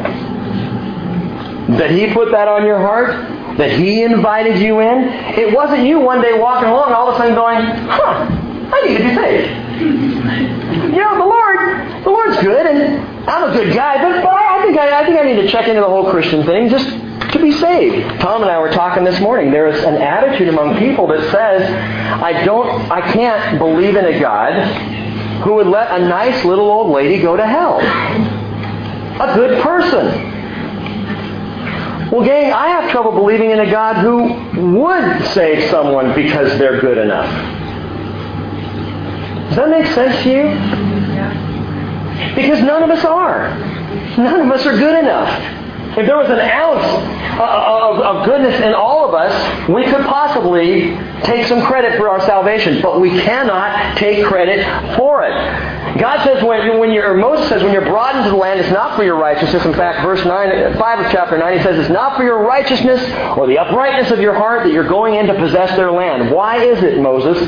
That 1.79 1.91
He 1.91 2.13
put 2.13 2.31
that 2.33 2.49
on 2.49 2.65
your 2.67 2.79
heart? 2.79 3.34
That 3.59 3.79
He 3.79 4.03
invited 4.03 4.61
you 4.61 4.81
in? 4.81 5.05
It 5.39 5.55
wasn't 5.55 5.87
you 5.87 6.01
one 6.01 6.21
day 6.21 6.39
walking 6.39 6.69
along 6.69 6.93
all 6.93 7.09
of 7.09 7.15
a 7.15 7.19
sudden 7.19 7.35
going, 7.35 7.63
huh, 7.89 8.27
I 8.73 8.87
need 8.87 8.99
to 8.99 9.05
be 9.05 9.15
saved. 9.15 10.95
You 10.95 11.01
know, 11.01 11.19
the 11.19 11.25
Lord, 11.25 12.05
the 12.05 12.11
Lord's 12.11 12.37
good, 12.41 12.67
and 12.67 13.29
I'm 13.29 13.51
a 13.51 13.53
good 13.53 13.75
guy, 13.75 14.03
but, 14.03 14.23
but 14.23 14.35
I, 14.35 14.63
think 14.65 14.79
I, 14.79 15.01
I 15.01 15.07
think 15.07 15.19
I 15.19 15.23
need 15.23 15.41
to 15.43 15.49
check 15.49 15.69
into 15.69 15.81
the 15.81 15.87
whole 15.87 16.11
Christian 16.11 16.45
thing 16.45 16.69
just 16.69 16.89
to 17.33 17.39
be 17.41 17.53
saved. 17.53 18.21
Tom 18.21 18.43
and 18.43 18.51
I 18.51 18.59
were 18.59 18.71
talking 18.71 19.05
this 19.05 19.21
morning. 19.21 19.51
There 19.51 19.69
is 19.69 19.83
an 19.85 19.97
attitude 19.97 20.49
among 20.49 20.79
people 20.79 21.07
that 21.09 21.21
says, 21.31 21.71
I 22.23 22.45
don't, 22.45 22.91
I 22.91 23.13
can't 23.13 23.59
believe 23.59 23.97
in 23.97 24.05
a 24.05 24.21
God 24.21 24.53
who 25.43 25.55
would 25.55 25.67
let 25.67 26.01
a 26.01 26.05
nice 26.07 26.45
little 26.45 26.71
old 26.71 26.91
lady 26.91 27.21
go 27.21 27.37
to 27.37 27.47
hell. 27.47 27.81
A 27.81 29.35
good 29.35 29.63
person. 29.63 30.34
Well, 32.15 32.25
gang, 32.25 32.53
I 32.53 32.69
have 32.69 32.93
trouble 32.93 33.11
believing 33.11 33.51
in 33.51 33.59
a 33.59 33.69
God 33.69 33.97
who 33.97 34.79
would 34.79 35.25
save 35.33 35.69
someone 35.69 36.15
because 36.15 36.57
they're 36.61 36.81
good 36.81 36.97
enough. 36.97 37.29
Does 39.49 39.57
that 39.57 39.69
make 39.69 39.87
sense 39.87 40.23
to 40.23 40.31
you? 40.31 40.45
Because 42.37 42.63
none 42.63 42.85
of 42.85 42.91
us 42.91 43.05
are. 43.05 43.49
None 44.17 44.43
of 44.43 44.51
us 44.53 44.65
are 44.65 44.77
good 44.77 44.97
enough. 44.97 45.64
If 45.97 46.07
there 46.07 46.17
was 46.17 46.29
an 46.29 46.41
ounce 46.41 46.83
uh, 46.83 47.43
uh, 47.43 47.91
of, 47.91 47.99
of, 48.01 48.27
goodness 48.27 48.61
in 48.61 48.75
all 48.75 49.09
of 49.09 49.15
us, 49.15 49.69
we 49.69 49.85
could 49.85 50.05
possibly 50.07 50.97
take 51.23 51.47
some 51.47 51.63
credit 51.63 51.97
for 51.97 52.09
our 52.09 52.21
salvation, 52.27 52.83
but 52.83 53.01
we 53.01 53.11
cannot 53.11 53.97
take 53.97 54.25
credit 54.25 54.65
for 54.97 55.23
it. 55.23 55.33
God 56.01 56.25
says 56.25 56.43
when, 56.43 56.81
when 56.81 56.91
you're, 56.91 57.15
Moses 57.15 57.49
says 57.49 57.63
when 57.63 57.73
you're 57.73 57.85
brought 57.85 58.17
into 58.17 58.31
the 58.31 58.37
land, 58.37 58.59
it's 58.59 58.73
not 58.73 58.97
for 58.97 59.05
your 59.05 59.17
righteousness. 59.17 59.65
In 59.65 59.73
fact, 59.73 60.05
verse 60.05 60.25
9, 60.25 60.75
uh, 60.75 60.77
5 60.77 61.07
of 61.07 61.13
chapter 61.13 61.39
9, 61.39 61.59
he 61.59 61.63
says 61.63 61.79
it's 61.79 61.93
not 61.93 62.17
for 62.17 62.25
your 62.25 62.43
righteousness 62.43 63.01
or 63.37 63.47
the 63.47 63.59
uprightness 63.59 64.11
of 64.11 64.19
your 64.19 64.35
heart 64.35 64.65
that 64.65 64.73
you're 64.73 64.89
going 64.89 65.15
in 65.15 65.27
to 65.27 65.35
possess 65.35 65.77
their 65.77 65.93
land. 65.93 66.33
Why 66.33 66.57
is 66.57 66.83
it, 66.83 67.01
Moses? 67.01 67.39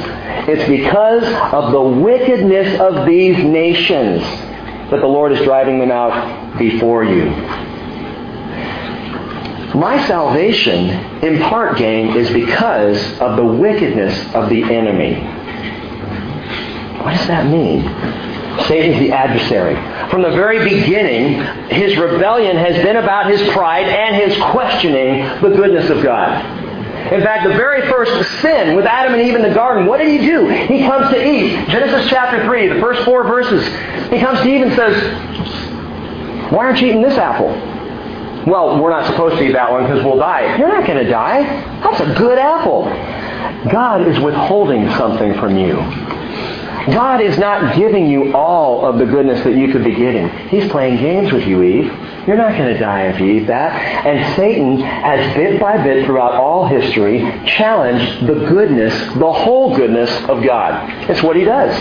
It's 0.48 0.68
because 0.68 1.24
of 1.52 1.72
the 1.72 1.82
wickedness 1.82 2.78
of 2.78 3.06
these 3.06 3.38
nations 3.38 4.22
that 4.90 5.00
the 5.00 5.06
Lord 5.08 5.32
is 5.32 5.40
driving 5.40 5.80
them 5.80 5.90
out 5.90 6.56
before 6.58 7.02
you. 7.02 7.75
My 9.74 10.06
salvation, 10.06 10.90
in 11.24 11.40
part, 11.42 11.76
gang, 11.78 12.16
is 12.16 12.30
because 12.30 12.98
of 13.20 13.36
the 13.36 13.44
wickedness 13.44 14.34
of 14.34 14.48
the 14.48 14.62
enemy. 14.62 15.16
What 17.02 17.16
does 17.16 17.26
that 17.26 17.46
mean? 17.46 17.82
Satan's 18.66 18.98
the 18.98 19.12
adversary. 19.12 19.74
From 20.10 20.22
the 20.22 20.30
very 20.30 20.58
beginning, 20.68 21.42
his 21.68 21.96
rebellion 21.96 22.56
has 22.56 22.76
been 22.82 22.96
about 22.96 23.30
his 23.30 23.40
pride 23.50 23.86
and 23.86 24.16
his 24.16 24.40
questioning 24.50 25.24
the 25.42 25.50
goodness 25.50 25.90
of 25.90 26.02
God. 26.02 26.44
In 27.12 27.22
fact, 27.22 27.46
the 27.46 27.54
very 27.54 27.82
first 27.88 28.40
sin 28.40 28.74
with 28.74 28.86
Adam 28.86 29.14
and 29.14 29.22
Eve 29.22 29.36
in 29.36 29.42
the 29.42 29.54
garden, 29.54 29.86
what 29.86 29.98
did 29.98 30.08
he 30.08 30.26
do? 30.26 30.48
He 30.48 30.84
comes 30.84 31.12
to 31.12 31.24
Eve. 31.24 31.68
Genesis 31.68 32.08
chapter 32.10 32.44
3, 32.44 32.68
the 32.68 32.80
first 32.80 33.04
four 33.04 33.24
verses. 33.24 33.64
He 34.10 34.18
comes 34.18 34.40
to 34.40 34.48
Eve 34.48 34.62
and 34.66 34.74
says, 34.74 36.50
Why 36.50 36.66
aren't 36.66 36.80
you 36.80 36.88
eating 36.88 37.02
this 37.02 37.18
apple? 37.18 37.75
Well, 38.46 38.80
we're 38.80 38.90
not 38.90 39.06
supposed 39.06 39.38
to 39.38 39.42
eat 39.42 39.52
that 39.52 39.72
one 39.72 39.82
because 39.82 40.04
we'll 40.04 40.18
die. 40.18 40.56
You're 40.56 40.68
not 40.68 40.86
going 40.86 41.04
to 41.04 41.10
die. 41.10 41.42
That's 41.82 42.00
a 42.00 42.14
good 42.14 42.38
apple. 42.38 42.84
God 43.70 44.06
is 44.06 44.18
withholding 44.20 44.88
something 44.92 45.34
from 45.34 45.56
you. 45.58 45.74
God 46.94 47.20
is 47.20 47.36
not 47.38 47.74
giving 47.74 48.06
you 48.06 48.32
all 48.32 48.86
of 48.86 48.98
the 48.98 49.06
goodness 49.06 49.42
that 49.42 49.56
you 49.56 49.72
could 49.72 49.82
be 49.82 49.94
getting. 49.94 50.28
He's 50.48 50.70
playing 50.70 50.98
games 50.98 51.32
with 51.32 51.44
you, 51.44 51.62
Eve. 51.62 51.86
You're 52.28 52.36
not 52.36 52.56
going 52.56 52.72
to 52.72 52.78
die 52.78 53.08
if 53.08 53.20
you 53.20 53.26
eat 53.26 53.46
that. 53.48 53.72
And 54.06 54.36
Satan 54.36 54.78
has 54.78 55.34
bit 55.34 55.60
by 55.60 55.82
bit 55.82 56.06
throughout 56.06 56.34
all 56.34 56.68
history 56.68 57.18
challenged 57.46 58.26
the 58.26 58.34
goodness, 58.34 58.94
the 59.14 59.32
whole 59.32 59.74
goodness 59.74 60.10
of 60.28 60.44
God. 60.44 61.10
It's 61.10 61.22
what 61.22 61.34
he 61.34 61.42
does. 61.42 61.74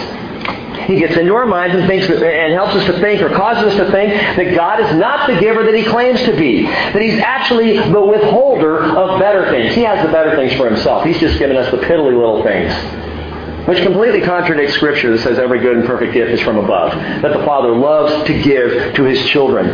He 0.85 0.99
gets 0.99 1.17
into 1.17 1.33
our 1.33 1.45
minds 1.45 1.75
and 1.75 1.87
thinks 1.87 2.07
and 2.07 2.53
helps 2.53 2.75
us 2.75 2.85
to 2.85 2.99
think 2.99 3.21
or 3.21 3.29
causes 3.29 3.73
us 3.73 3.77
to 3.77 3.91
think 3.91 4.13
that 4.13 4.55
God 4.55 4.79
is 4.79 4.95
not 4.95 5.27
the 5.27 5.39
giver 5.39 5.63
that 5.63 5.73
he 5.73 5.83
claims 5.83 6.21
to 6.23 6.35
be. 6.37 6.63
That 6.63 7.01
he's 7.01 7.19
actually 7.19 7.77
the 7.77 8.01
withholder 8.01 8.83
of 8.95 9.19
better 9.19 9.49
things. 9.49 9.73
He 9.75 9.81
has 9.81 10.05
the 10.05 10.11
better 10.11 10.35
things 10.35 10.53
for 10.53 10.69
himself. 10.69 11.03
He's 11.05 11.19
just 11.19 11.39
given 11.39 11.57
us 11.57 11.71
the 11.71 11.77
piddly 11.77 12.15
little 12.15 12.43
things. 12.43 12.71
which 13.67 13.81
completely 13.81 14.21
contradicts 14.21 14.75
Scripture 14.75 15.11
that 15.11 15.23
says 15.23 15.39
every 15.39 15.59
good 15.59 15.75
and 15.75 15.85
perfect 15.85 16.13
gift 16.13 16.31
is 16.31 16.39
from 16.41 16.57
above, 16.57 16.91
that 16.93 17.33
the 17.33 17.43
Father 17.45 17.75
loves 17.75 18.27
to 18.27 18.41
give 18.41 18.93
to 18.95 19.03
his 19.03 19.25
children. 19.25 19.67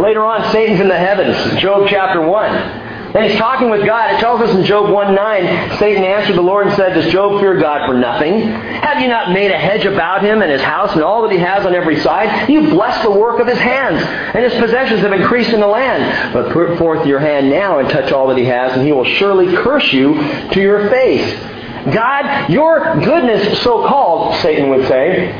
Later 0.00 0.24
on, 0.24 0.50
Satan's 0.52 0.80
in 0.80 0.88
the 0.88 0.96
heavens, 0.96 1.60
Job 1.60 1.86
chapter 1.88 2.22
1. 2.22 2.89
And 3.12 3.28
he's 3.28 3.38
talking 3.38 3.70
with 3.70 3.84
God. 3.84 4.14
It 4.14 4.20
tells 4.20 4.40
us 4.40 4.54
in 4.54 4.64
Job 4.64 4.92
1 4.92 5.14
9, 5.16 5.78
Satan 5.78 6.04
answered 6.04 6.36
the 6.36 6.42
Lord 6.42 6.68
and 6.68 6.76
said, 6.76 6.94
Does 6.94 7.10
Job 7.12 7.40
fear 7.40 7.58
God 7.58 7.88
for 7.88 7.94
nothing? 7.94 8.40
Have 8.40 9.02
you 9.02 9.08
not 9.08 9.32
made 9.32 9.50
a 9.50 9.58
hedge 9.58 9.84
about 9.84 10.22
him 10.22 10.42
and 10.42 10.50
his 10.50 10.62
house 10.62 10.92
and 10.92 11.02
all 11.02 11.22
that 11.22 11.32
he 11.32 11.38
has 11.38 11.66
on 11.66 11.74
every 11.74 11.98
side? 12.00 12.48
You 12.48 12.70
bless 12.70 13.02
the 13.02 13.10
work 13.10 13.40
of 13.40 13.48
his 13.48 13.58
hands, 13.58 14.00
and 14.34 14.44
his 14.44 14.54
possessions 14.60 15.00
have 15.00 15.12
increased 15.12 15.50
in 15.50 15.58
the 15.58 15.66
land. 15.66 16.32
But 16.32 16.52
put 16.52 16.78
forth 16.78 17.04
your 17.04 17.18
hand 17.18 17.50
now 17.50 17.80
and 17.80 17.88
touch 17.88 18.12
all 18.12 18.28
that 18.28 18.38
he 18.38 18.44
has, 18.44 18.74
and 18.74 18.86
he 18.86 18.92
will 18.92 19.04
surely 19.04 19.56
curse 19.56 19.92
you 19.92 20.14
to 20.52 20.60
your 20.60 20.88
face. 20.88 21.34
God, 21.92 22.48
your 22.48 23.00
goodness, 23.00 23.60
so 23.62 23.88
called, 23.88 24.40
Satan 24.42 24.68
would 24.70 24.86
say, 24.86 25.30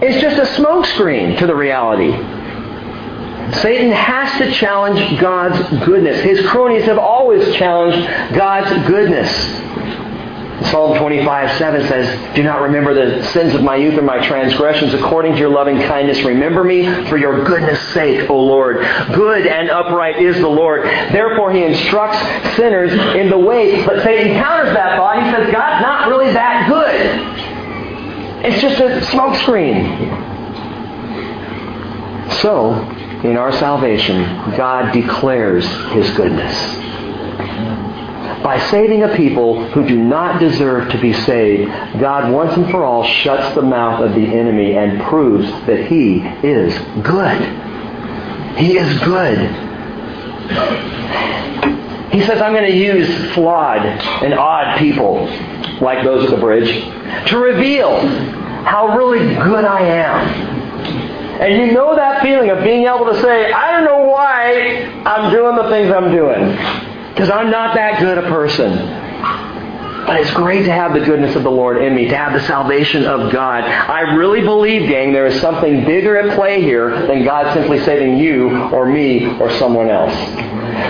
is 0.00 0.20
just 0.20 0.36
a 0.36 0.62
smokescreen 0.62 1.38
to 1.38 1.46
the 1.46 1.56
reality. 1.56 2.12
Satan 3.54 3.90
has 3.92 4.38
to 4.38 4.52
challenge 4.52 5.20
God's 5.20 5.84
goodness. 5.84 6.20
His 6.22 6.44
cronies 6.46 6.84
have 6.84 6.98
always 6.98 7.54
challenged 7.54 8.34
God's 8.34 8.70
goodness. 8.86 9.30
Psalm 10.70 10.98
25, 10.98 11.58
7 11.58 11.86
says, 11.86 12.34
Do 12.34 12.42
not 12.42 12.62
remember 12.62 12.94
the 12.94 13.22
sins 13.26 13.54
of 13.54 13.62
my 13.62 13.76
youth 13.76 13.96
or 13.98 14.02
my 14.02 14.26
transgressions. 14.26 14.94
According 14.94 15.34
to 15.34 15.38
your 15.38 15.50
loving 15.50 15.76
kindness, 15.76 16.22
remember 16.22 16.64
me 16.64 16.86
for 17.08 17.18
your 17.18 17.44
goodness 17.44 17.80
sake, 17.92 18.28
O 18.30 18.40
Lord. 18.40 18.78
Good 19.12 19.46
and 19.46 19.70
upright 19.70 20.20
is 20.20 20.36
the 20.36 20.48
Lord. 20.48 20.84
Therefore, 20.84 21.52
he 21.52 21.62
instructs 21.62 22.18
sinners 22.56 22.90
in 23.16 23.28
the 23.28 23.38
way. 23.38 23.84
But 23.84 24.02
Satan 24.02 24.34
counters 24.42 24.72
that 24.74 24.96
thought. 24.96 25.22
He 25.22 25.30
says, 25.30 25.52
God's 25.52 25.82
not 25.82 26.08
really 26.08 26.32
that 26.32 26.68
good. 26.68 27.36
It's 28.46 28.60
just 28.60 28.80
a 28.80 29.00
smokescreen. 29.14 30.24
So, 32.40 32.74
in 33.26 33.36
our 33.36 33.52
salvation, 33.52 34.22
God 34.56 34.92
declares 34.92 35.66
His 35.92 36.08
goodness. 36.16 36.54
By 38.42 38.64
saving 38.70 39.02
a 39.02 39.16
people 39.16 39.68
who 39.70 39.86
do 39.86 40.00
not 40.00 40.38
deserve 40.38 40.90
to 40.92 41.00
be 41.00 41.12
saved, 41.12 41.68
God 41.98 42.32
once 42.32 42.56
and 42.56 42.70
for 42.70 42.84
all 42.84 43.04
shuts 43.04 43.54
the 43.56 43.62
mouth 43.62 44.00
of 44.00 44.14
the 44.14 44.24
enemy 44.24 44.76
and 44.76 45.02
proves 45.02 45.48
that 45.66 45.86
He 45.86 46.20
is 46.46 46.72
good. 47.02 48.56
He 48.56 48.78
is 48.78 48.98
good. 49.00 49.38
He 52.12 52.24
says, 52.24 52.40
I'm 52.40 52.52
going 52.52 52.70
to 52.70 52.76
use 52.76 53.32
flawed 53.34 53.84
and 53.84 54.32
odd 54.34 54.78
people 54.78 55.26
like 55.80 56.04
those 56.04 56.24
at 56.24 56.30
the 56.30 56.38
bridge 56.38 56.70
to 57.28 57.38
reveal 57.38 57.98
how 58.64 58.96
really 58.96 59.34
good 59.34 59.64
I 59.64 59.80
am 59.80 60.55
and 61.40 61.54
you 61.60 61.72
know 61.72 61.94
that 61.96 62.22
feeling 62.22 62.50
of 62.50 62.62
being 62.62 62.86
able 62.86 63.06
to 63.06 63.20
say, 63.20 63.52
I 63.52 63.70
don't 63.72 63.84
know 63.84 64.08
why 64.08 65.02
I'm 65.04 65.32
doing 65.32 65.56
the 65.56 65.68
things 65.68 65.92
I'm 65.92 66.10
doing. 66.10 66.56
Because 67.12 67.30
I'm 67.30 67.50
not 67.50 67.74
that 67.74 68.00
good 68.00 68.18
a 68.18 68.22
person. 68.22 68.76
But 70.06 70.20
it's 70.20 70.30
great 70.32 70.64
to 70.64 70.70
have 70.70 70.94
the 70.94 71.00
goodness 71.00 71.34
of 71.34 71.42
the 71.42 71.50
Lord 71.50 71.82
in 71.82 71.94
me, 71.94 72.06
to 72.08 72.16
have 72.16 72.32
the 72.32 72.46
salvation 72.46 73.04
of 73.04 73.32
God. 73.32 73.64
I 73.64 74.14
really 74.14 74.42
believe, 74.42 74.88
gang, 74.88 75.12
there 75.12 75.26
is 75.26 75.40
something 75.40 75.84
bigger 75.84 76.16
at 76.16 76.36
play 76.36 76.62
here 76.62 77.06
than 77.06 77.24
God 77.24 77.52
simply 77.54 77.80
saving 77.80 78.18
you 78.18 78.50
or 78.72 78.86
me 78.86 79.26
or 79.40 79.50
someone 79.58 79.90
else. 79.90 80.14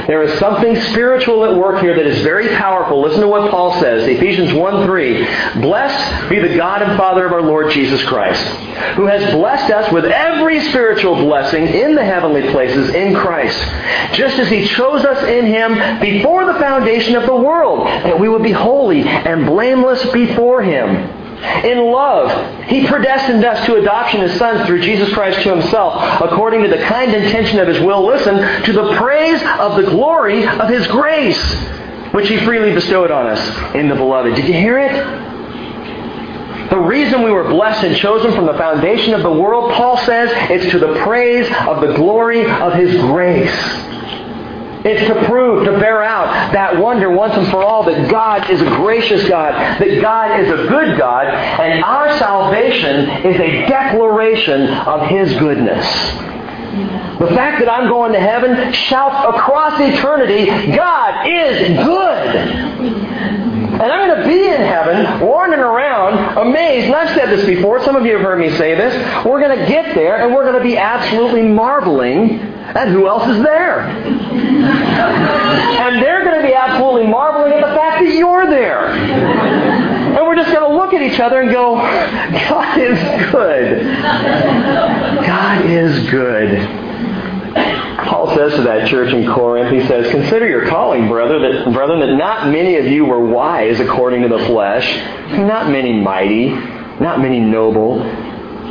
There 0.06 0.22
is 0.22 0.38
something 0.38 0.74
spiritual 0.92 1.44
at 1.44 1.56
work 1.56 1.80
here 1.80 1.94
that 1.94 2.06
is 2.06 2.22
very 2.22 2.48
powerful. 2.56 3.02
Listen 3.02 3.20
to 3.20 3.28
what 3.28 3.50
Paul 3.50 3.80
says, 3.80 4.06
Ephesians 4.06 4.52
1 4.52 4.86
3. 4.86 5.60
Blessed 5.60 6.30
be 6.30 6.38
the 6.38 6.56
God 6.56 6.82
and 6.82 6.96
Father 6.96 7.26
of 7.26 7.32
our 7.32 7.42
Lord 7.42 7.72
Jesus 7.72 8.02
Christ, 8.04 8.42
who 8.96 9.06
has 9.06 9.32
blessed 9.32 9.72
us 9.72 9.92
with 9.92 10.04
every 10.04 10.60
spiritual 10.68 11.16
blessing 11.16 11.66
in 11.66 11.94
the 11.94 12.04
heavenly 12.04 12.50
places 12.50 12.94
in 12.94 13.14
Christ, 13.14 13.58
just 14.14 14.38
as 14.38 14.48
he 14.48 14.66
chose 14.66 15.04
us 15.04 15.26
in 15.28 15.46
him 15.46 16.00
before 16.00 16.46
the 16.46 16.58
foundation 16.58 17.16
of 17.16 17.26
the 17.26 17.36
world, 17.36 17.86
that 17.86 18.18
we 18.18 18.28
would 18.28 18.42
be 18.42 18.52
holy 18.52 19.02
and 19.02 19.46
blameless 19.46 20.04
before 20.12 20.62
him. 20.62 21.25
In 21.42 21.92
love, 21.92 22.64
He 22.64 22.86
predestined 22.86 23.44
us 23.44 23.66
to 23.66 23.76
adoption 23.76 24.20
as 24.22 24.38
sons 24.38 24.66
through 24.66 24.80
Jesus 24.80 25.12
Christ 25.12 25.42
to 25.42 25.54
Himself, 25.54 26.20
according 26.22 26.62
to 26.62 26.68
the 26.68 26.82
kind 26.84 27.12
intention 27.14 27.58
of 27.58 27.68
His 27.68 27.80
will. 27.80 28.06
Listen, 28.06 28.36
to 28.64 28.72
the 28.72 28.94
praise 28.96 29.42
of 29.58 29.76
the 29.76 29.90
glory 29.90 30.46
of 30.46 30.68
His 30.68 30.86
grace, 30.86 31.54
which 32.12 32.28
He 32.28 32.38
freely 32.38 32.72
bestowed 32.72 33.10
on 33.10 33.26
us 33.26 33.74
in 33.74 33.88
the 33.88 33.94
Beloved. 33.94 34.34
Did 34.34 34.46
you 34.46 34.54
hear 34.54 34.78
it? 34.78 34.92
The 36.70 36.78
reason 36.78 37.22
we 37.22 37.30
were 37.30 37.48
blessed 37.48 37.84
and 37.84 37.96
chosen 37.96 38.32
from 38.32 38.46
the 38.46 38.54
foundation 38.54 39.14
of 39.14 39.22
the 39.22 39.30
world, 39.30 39.72
Paul 39.74 39.98
says, 39.98 40.50
is 40.50 40.70
to 40.72 40.78
the 40.78 40.94
praise 41.04 41.46
of 41.66 41.80
the 41.80 41.94
glory 41.94 42.44
of 42.44 42.74
His 42.74 42.92
grace. 43.02 43.95
It's 44.86 45.06
to 45.08 45.26
prove, 45.26 45.64
to 45.64 45.72
bear 45.78 46.02
out 46.02 46.52
that 46.52 46.78
wonder 46.78 47.10
once 47.10 47.34
and 47.34 47.48
for 47.48 47.62
all 47.62 47.82
that 47.84 48.08
God 48.10 48.48
is 48.50 48.60
a 48.62 48.64
gracious 48.64 49.28
God, 49.28 49.52
that 49.80 50.00
God 50.00 50.40
is 50.40 50.48
a 50.48 50.68
good 50.68 50.96
God, 50.96 51.26
and 51.26 51.82
our 51.82 52.16
salvation 52.18 53.26
is 53.26 53.40
a 53.40 53.66
declaration 53.66 54.68
of 54.68 55.08
His 55.08 55.32
goodness. 55.38 55.84
The 57.18 57.28
fact 57.34 57.60
that 57.60 57.68
I'm 57.70 57.88
going 57.88 58.12
to 58.12 58.20
heaven 58.20 58.72
shouts 58.72 59.36
across 59.36 59.80
eternity, 59.80 60.46
God 60.76 61.26
is 61.26 61.84
good. 61.84 62.36
And 63.76 63.82
I'm 63.82 64.08
going 64.08 64.22
to 64.22 64.28
be 64.28 64.46
in 64.46 64.60
heaven, 64.60 65.26
wandering 65.26 65.60
around, 65.60 66.38
amazed. 66.38 66.86
And 66.86 66.94
I've 66.94 67.14
said 67.14 67.30
this 67.30 67.44
before. 67.46 67.82
Some 67.84 67.96
of 67.96 68.06
you 68.06 68.12
have 68.12 68.22
heard 68.22 68.38
me 68.38 68.50
say 68.56 68.74
this. 68.74 69.24
We're 69.24 69.40
going 69.40 69.58
to 69.58 69.66
get 69.66 69.94
there, 69.94 70.24
and 70.24 70.34
we're 70.34 70.44
going 70.44 70.56
to 70.56 70.62
be 70.62 70.76
absolutely 70.76 71.42
marveling 71.42 72.38
at 72.40 72.88
who 72.88 73.06
else 73.06 73.26
is 73.28 73.42
there? 73.42 73.88
And 74.66 76.02
they're 76.02 76.24
going 76.24 76.40
to 76.40 76.46
be 76.46 76.54
absolutely 76.54 77.06
marveling 77.06 77.52
at 77.52 77.60
the 77.60 77.74
fact 77.74 78.04
that 78.04 78.12
you're 78.14 78.46
there. 78.48 78.88
And 78.88 80.26
we're 80.26 80.36
just 80.36 80.52
going 80.52 80.70
to 80.70 80.76
look 80.76 80.94
at 80.94 81.02
each 81.02 81.20
other 81.20 81.40
and 81.40 81.50
go, 81.50 81.76
God 81.76 82.78
is 82.80 82.98
good. 83.30 83.96
God 85.26 85.66
is 85.66 86.10
good. 86.10 86.86
Paul 88.06 88.34
says 88.36 88.54
to 88.54 88.62
that 88.62 88.88
church 88.88 89.12
in 89.12 89.26
Corinth, 89.26 89.72
he 89.72 89.86
says, 89.88 90.10
Consider 90.10 90.46
your 90.46 90.68
calling, 90.68 91.08
brother, 91.08 91.38
that, 91.40 91.72
brethren, 91.72 92.00
that 92.00 92.14
not 92.16 92.48
many 92.48 92.76
of 92.76 92.86
you 92.86 93.04
were 93.04 93.24
wise 93.24 93.80
according 93.80 94.22
to 94.22 94.28
the 94.28 94.38
flesh, 94.46 94.86
not 95.36 95.70
many 95.70 95.92
mighty, 95.92 96.48
not 96.48 97.20
many 97.20 97.40
noble, 97.40 97.98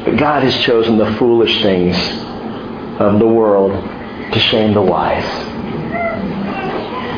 but 0.06 0.18
God 0.18 0.44
has 0.44 0.56
chosen 0.64 0.98
the 0.98 1.14
foolish 1.16 1.62
things 1.62 1.96
of 3.00 3.20
the 3.20 3.28
world 3.28 3.72
to 4.32 4.40
shame 4.40 4.74
the 4.74 4.82
wise. 4.82 5.55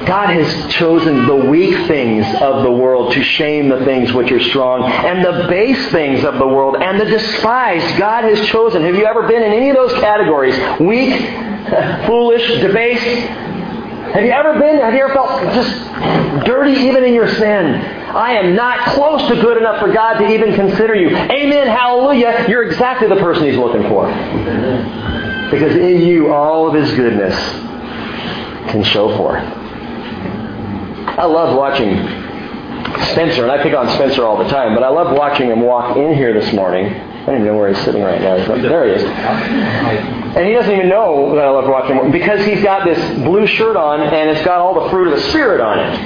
God 0.07 0.29
has 0.29 0.73
chosen 0.73 1.27
the 1.27 1.35
weak 1.35 1.85
things 1.85 2.25
of 2.41 2.63
the 2.63 2.71
world 2.71 3.11
to 3.11 3.21
shame 3.21 3.67
the 3.67 3.83
things 3.83 4.13
which 4.13 4.31
are 4.31 4.39
strong, 4.39 4.89
and 4.89 5.23
the 5.23 5.49
base 5.49 5.91
things 5.91 6.23
of 6.23 6.37
the 6.37 6.47
world, 6.47 6.77
and 6.77 6.97
the 6.97 7.05
despised 7.05 7.97
God 7.97 8.23
has 8.23 8.47
chosen. 8.47 8.83
Have 8.83 8.95
you 8.95 9.05
ever 9.05 9.27
been 9.27 9.43
in 9.43 9.51
any 9.51 9.69
of 9.69 9.75
those 9.75 9.91
categories? 9.99 10.55
Weak, 10.79 11.19
foolish, 12.07 12.61
debased? 12.61 13.03
Have 14.13 14.23
you 14.23 14.31
ever 14.31 14.57
been, 14.57 14.79
have 14.79 14.93
you 14.93 15.03
ever 15.03 15.13
felt 15.13 15.41
just 15.53 16.45
dirty 16.45 16.71
even 16.87 17.03
in 17.03 17.13
your 17.13 17.27
sin? 17.27 17.75
I 17.75 18.31
am 18.35 18.55
not 18.55 18.95
close 18.95 19.27
to 19.27 19.35
good 19.35 19.57
enough 19.57 19.81
for 19.81 19.91
God 19.91 20.19
to 20.19 20.33
even 20.33 20.55
consider 20.55 20.95
you. 20.95 21.09
Amen, 21.09 21.67
hallelujah. 21.67 22.45
You're 22.47 22.63
exactly 22.63 23.09
the 23.09 23.17
person 23.17 23.45
He's 23.45 23.57
looking 23.57 23.83
for. 23.89 24.07
Because 25.51 25.75
in 25.75 26.01
you, 26.01 26.31
all 26.31 26.69
of 26.69 26.73
His 26.81 26.89
goodness 26.95 27.35
can 28.67 28.83
show 28.83 29.15
forth. 29.17 29.43
I 31.17 31.25
love 31.25 31.55
watching 31.57 31.97
Spencer, 33.11 33.43
and 33.43 33.51
I 33.51 33.61
pick 33.63 33.73
on 33.73 33.87
Spencer 33.95 34.23
all 34.25 34.37
the 34.37 34.49
time, 34.49 34.75
but 34.75 34.83
I 34.83 34.89
love 34.89 35.15
watching 35.17 35.49
him 35.49 35.61
walk 35.61 35.97
in 35.97 36.13
here 36.13 36.33
this 36.33 36.53
morning. 36.53 36.93
I 36.93 37.25
don't 37.25 37.41
even 37.41 37.47
know 37.47 37.57
where 37.57 37.73
he's 37.73 37.83
sitting 37.83 38.03
right 38.03 38.21
now. 38.21 38.37
There 38.37 38.85
he 38.85 38.91
is. 38.93 39.03
And 39.03 40.45
he 40.47 40.53
doesn't 40.53 40.71
even 40.71 40.87
know 40.87 41.35
that 41.35 41.43
I 41.43 41.49
love 41.49 41.67
watching 41.67 41.97
him 41.97 42.11
because 42.11 42.45
he's 42.45 42.61
got 42.63 42.85
this 42.85 42.99
blue 43.19 43.47
shirt 43.47 43.75
on 43.75 44.01
and 44.01 44.29
it's 44.29 44.45
got 44.45 44.59
all 44.59 44.83
the 44.83 44.89
fruit 44.89 45.11
of 45.11 45.19
the 45.19 45.23
Spirit 45.29 45.59
on 45.59 45.79
it. 45.79 45.97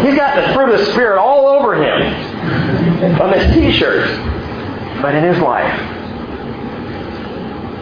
He's 0.00 0.14
got 0.14 0.36
the 0.36 0.54
fruit 0.54 0.70
of 0.72 0.78
the 0.78 0.86
Spirit 0.92 1.18
all 1.18 1.48
over 1.48 1.74
him 1.74 3.20
on 3.20 3.30
this 3.30 3.52
t-shirt. 3.54 4.08
But 5.02 5.14
in 5.14 5.24
his 5.24 5.38
life, 5.42 5.99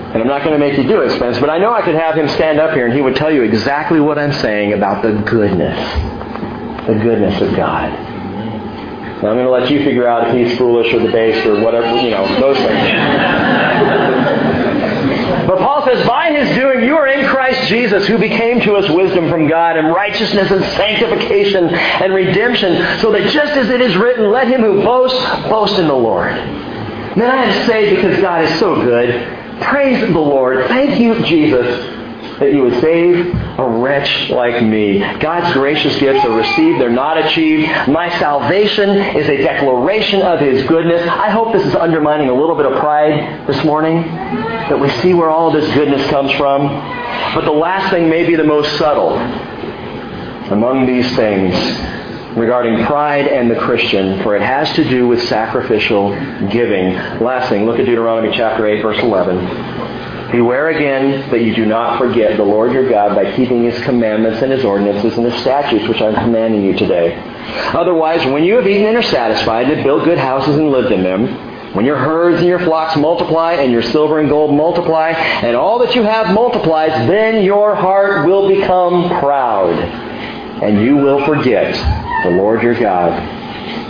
and 0.09 0.23
I'm 0.23 0.27
not 0.27 0.43
going 0.43 0.59
to 0.59 0.59
make 0.59 0.79
you 0.79 0.89
do 0.89 1.03
it, 1.03 1.11
Spence, 1.17 1.39
but 1.39 1.51
I 1.51 1.59
know 1.59 1.75
I 1.75 1.83
could 1.83 1.95
have 1.95 2.15
him 2.15 2.29
stand 2.29 2.59
up 2.59 2.73
here 2.73 2.87
and 2.87 2.95
he 2.95 3.03
would 3.03 3.15
tell 3.15 3.31
you 3.31 3.43
exactly 3.43 4.01
what 4.01 4.19
I'm 4.19 4.33
saying 4.33 4.73
about 4.73 5.03
the 5.03 5.13
goodness, 5.13 5.77
the 6.87 6.95
goodness 6.95 7.39
of 7.43 7.55
God. 7.55 7.93
Now 9.23 9.29
I'm 9.31 9.37
going 9.37 9.45
to 9.45 9.51
let 9.51 9.71
you 9.71 9.85
figure 9.85 10.09
out 10.09 10.29
if 10.29 10.35
he's 10.35 10.57
foolish 10.57 10.95
or 10.95 11.01
debased 11.01 11.45
or 11.45 11.61
whatever, 11.61 11.95
you 12.01 12.11
know, 12.11 12.27
those 12.41 12.57
things. 12.57 12.89
but 15.47 15.59
Paul 15.59 15.85
says, 15.85 16.07
By 16.07 16.31
his 16.33 16.57
doing 16.57 16.85
you 16.85 16.97
are 16.97 17.09
in 17.09 17.27
Christ 17.27 17.69
Jesus, 17.69 18.07
who 18.07 18.17
became 18.17 18.63
to 18.63 18.77
us 18.77 18.89
wisdom 18.89 19.29
from 19.29 19.47
God 19.47 19.77
and 19.77 19.89
righteousness 19.89 20.51
and 20.51 20.65
sanctification 20.77 21.69
and 21.69 22.15
redemption, 22.15 23.01
so 23.01 23.13
that 23.13 23.31
just 23.31 23.53
as 23.53 23.69
it 23.69 23.83
is 23.83 23.95
written, 23.97 24.31
let 24.31 24.49
him 24.49 24.63
who 24.63 24.83
boasts, 24.83 25.23
boast 25.51 25.79
in 25.79 25.87
the 25.87 25.93
Lord. 25.93 26.33
Man, 26.33 27.31
I 27.31 27.45
am 27.45 27.67
saved 27.67 27.97
because 27.97 28.19
God 28.23 28.45
is 28.45 28.59
so 28.59 28.77
good. 28.77 29.38
Praise 29.63 30.01
the 30.01 30.19
Lord. 30.19 30.67
Thank 30.69 31.01
you, 31.01 31.23
Jesus 31.25 31.99
that 32.39 32.53
you 32.53 32.63
would 32.63 32.81
save 32.81 33.35
a 33.59 33.69
wretch 33.69 34.31
like 34.31 34.63
me. 34.63 35.01
God's 35.19 35.53
gracious 35.53 35.99
gifts 35.99 36.25
are 36.25 36.37
received, 36.37 36.81
they're 36.81 36.91
not 36.91 37.19
achieved. 37.19 37.69
My 37.89 38.17
salvation 38.19 38.91
is 38.91 39.29
a 39.29 39.39
declaration 39.39 40.23
of 40.23 40.39
His 40.41 40.65
goodness. 40.69 41.03
I 41.09 41.31
hope 41.31 41.53
this 41.53 41.67
is 41.67 41.75
undermining 41.75 42.29
a 42.29 42.35
little 42.35 42.55
bit 42.55 42.67
of 42.67 42.79
pride 42.79 43.47
this 43.49 43.63
morning, 43.65 44.03
that 44.03 44.79
we 44.79 44.89
see 45.03 45.15
where 45.15 45.31
all 45.31 45.51
this 45.51 45.67
goodness 45.75 46.09
comes 46.11 46.31
from. 46.33 46.69
But 47.35 47.45
the 47.45 47.53
last 47.53 47.91
thing 47.91 48.09
may 48.09 48.25
be 48.25 48.37
the 48.37 48.45
most 48.45 48.79
subtle 48.79 49.17
among 50.51 50.87
these 50.87 51.15
things 51.17 51.55
regarding 52.39 52.85
pride 52.87 53.27
and 53.27 53.51
the 53.51 53.57
Christian, 53.57 54.23
for 54.23 54.37
it 54.37 54.43
has 54.43 54.73
to 54.75 54.85
do 54.89 55.07
with 55.07 55.23
sacrificial 55.29 56.11
giving. 56.49 56.95
Last 57.21 57.49
thing, 57.49 57.67
look 57.67 57.79
at 57.79 57.87
Deuteronomy 57.87 58.37
chapter 58.37 58.67
8, 58.67 58.83
verse 58.83 58.99
11. 59.01 60.31
Beware 60.31 60.69
again 60.69 61.31
that 61.31 61.41
you 61.41 61.55
do 61.55 61.65
not 61.65 61.99
forget 61.99 62.37
the 62.37 62.45
Lord 62.45 62.73
your 62.73 62.89
God 62.89 63.15
by 63.15 63.35
keeping 63.35 63.65
his 63.65 63.83
commandments 63.83 64.43
and 64.43 64.53
his 64.53 64.63
ordinances 64.63 65.17
and 65.17 65.25
his 65.25 65.41
statutes 65.41 65.89
which 65.89 66.03
I'm 66.03 66.15
commanding 66.15 66.63
you 66.65 66.77
today. 66.77 67.17
Otherwise, 67.75 68.27
when 68.27 68.45
you 68.45 68.57
have 68.57 68.67
eaten 68.67 68.87
and 68.87 68.97
are 68.99 69.03
satisfied, 69.03 69.71
and 69.71 69.83
built 69.83 70.05
good 70.05 70.19
houses 70.19 70.57
and 70.57 70.71
lived 70.71 70.93
in 70.93 71.03
them, 71.03 71.75
when 71.75 71.87
your 71.87 71.97
herds 71.97 72.41
and 72.41 72.47
your 72.47 72.59
flocks 72.59 72.97
multiply, 72.97 73.55
and 73.55 73.73
your 73.73 73.83
silver 73.83 74.19
and 74.19 74.29
gold 74.29 74.55
multiply, 74.55 75.11
and 75.11 75.57
all 75.57 75.79
that 75.79 75.95
you 75.95 76.03
have 76.03 76.35
multiplies, 76.35 76.91
then 77.09 77.43
your 77.43 77.75
heart 77.75 78.27
will 78.27 78.49
become 78.49 79.09
proud, 79.21 79.73
and 80.63 80.83
you 80.83 80.97
will 80.97 81.25
forget 81.25 81.75
the 82.25 82.31
Lord 82.31 82.63
your 82.63 82.79
God, 82.79 83.13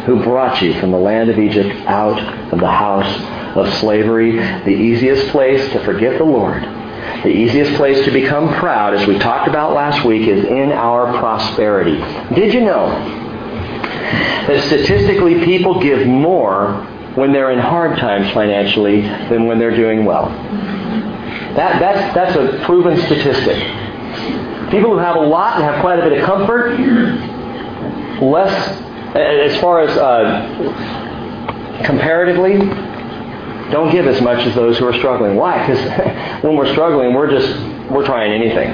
who 0.04 0.22
brought 0.22 0.60
you 0.62 0.78
from 0.80 0.90
the 0.90 0.98
land 0.98 1.30
of 1.30 1.38
Egypt 1.38 1.74
out 1.86 2.18
of 2.52 2.60
the 2.60 2.70
house 2.70 3.56
of 3.56 3.72
slavery, 3.74 4.32
the 4.32 4.70
easiest 4.70 5.28
place 5.28 5.70
to 5.72 5.84
forget 5.84 6.18
the 6.18 6.24
Lord, 6.24 6.62
the 6.62 7.28
easiest 7.28 7.74
place 7.74 8.04
to 8.04 8.10
become 8.10 8.54
proud, 8.54 8.94
as 8.94 9.06
we 9.06 9.18
talked 9.18 9.48
about 9.48 9.72
last 9.74 10.04
week, 10.04 10.28
is 10.28 10.44
in 10.44 10.72
our 10.72 11.18
prosperity. 11.18 11.96
Did 12.34 12.52
you 12.54 12.60
know 12.60 12.88
that 14.46 14.64
statistically 14.66 15.44
people 15.44 15.80
give 15.80 16.06
more 16.06 16.86
when 17.14 17.32
they're 17.32 17.50
in 17.50 17.58
hard 17.58 17.98
times 17.98 18.30
financially 18.32 19.02
than 19.02 19.46
when 19.46 19.58
they're 19.58 19.76
doing 19.76 20.04
well? 20.04 20.28
That, 21.56 21.80
that's, 21.80 22.14
that's 22.14 22.36
a 22.36 22.64
proven 22.64 22.96
statistic. 23.06 23.56
People 24.70 24.90
who 24.92 24.98
have 24.98 25.16
a 25.16 25.20
lot 25.20 25.56
and 25.56 25.64
have 25.64 25.80
quite 25.80 25.98
a 25.98 26.02
bit 26.02 26.18
of 26.20 26.24
comfort, 26.24 26.78
less, 28.20 28.52
as 29.16 29.60
far 29.60 29.80
as 29.80 29.96
uh, 29.96 31.82
comparatively, 31.84 32.58
don't 33.70 33.90
give 33.92 34.06
as 34.06 34.20
much 34.20 34.46
as 34.46 34.54
those 34.54 34.78
who 34.78 34.86
are 34.86 34.94
struggling. 34.94 35.36
Why? 35.36 35.66
Because 35.66 36.42
when 36.44 36.56
we're 36.56 36.72
struggling, 36.72 37.14
we're 37.14 37.30
just 37.30 37.48
we're 37.90 38.04
trying 38.04 38.32
anything. 38.32 38.70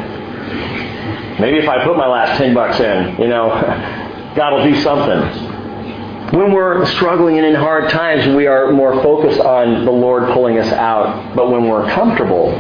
Maybe 1.41 1.59
if 1.59 1.69
I 1.69 1.85
put 1.85 1.97
my 1.97 2.07
last 2.07 2.39
ten 2.39 2.55
bucks 2.55 2.79
in, 2.81 3.21
you 3.21 3.29
know, 3.29 3.49
God 4.37 4.53
will 4.55 4.65
do 4.65 4.81
something. 4.83 5.53
When 6.39 6.53
we're 6.53 6.85
struggling 6.87 7.39
and 7.39 7.47
in 7.47 7.55
hard 7.55 7.91
times, 7.91 8.35
we 8.35 8.47
are 8.47 8.73
more 8.73 9.01
focused 9.03 9.41
on 9.41 9.85
the 9.85 9.91
Lord 9.91 10.33
pulling 10.33 10.59
us 10.59 10.73
out. 10.73 11.37
But 11.37 11.51
when 11.51 11.69
we're 11.69 11.89
comfortable, 11.91 12.51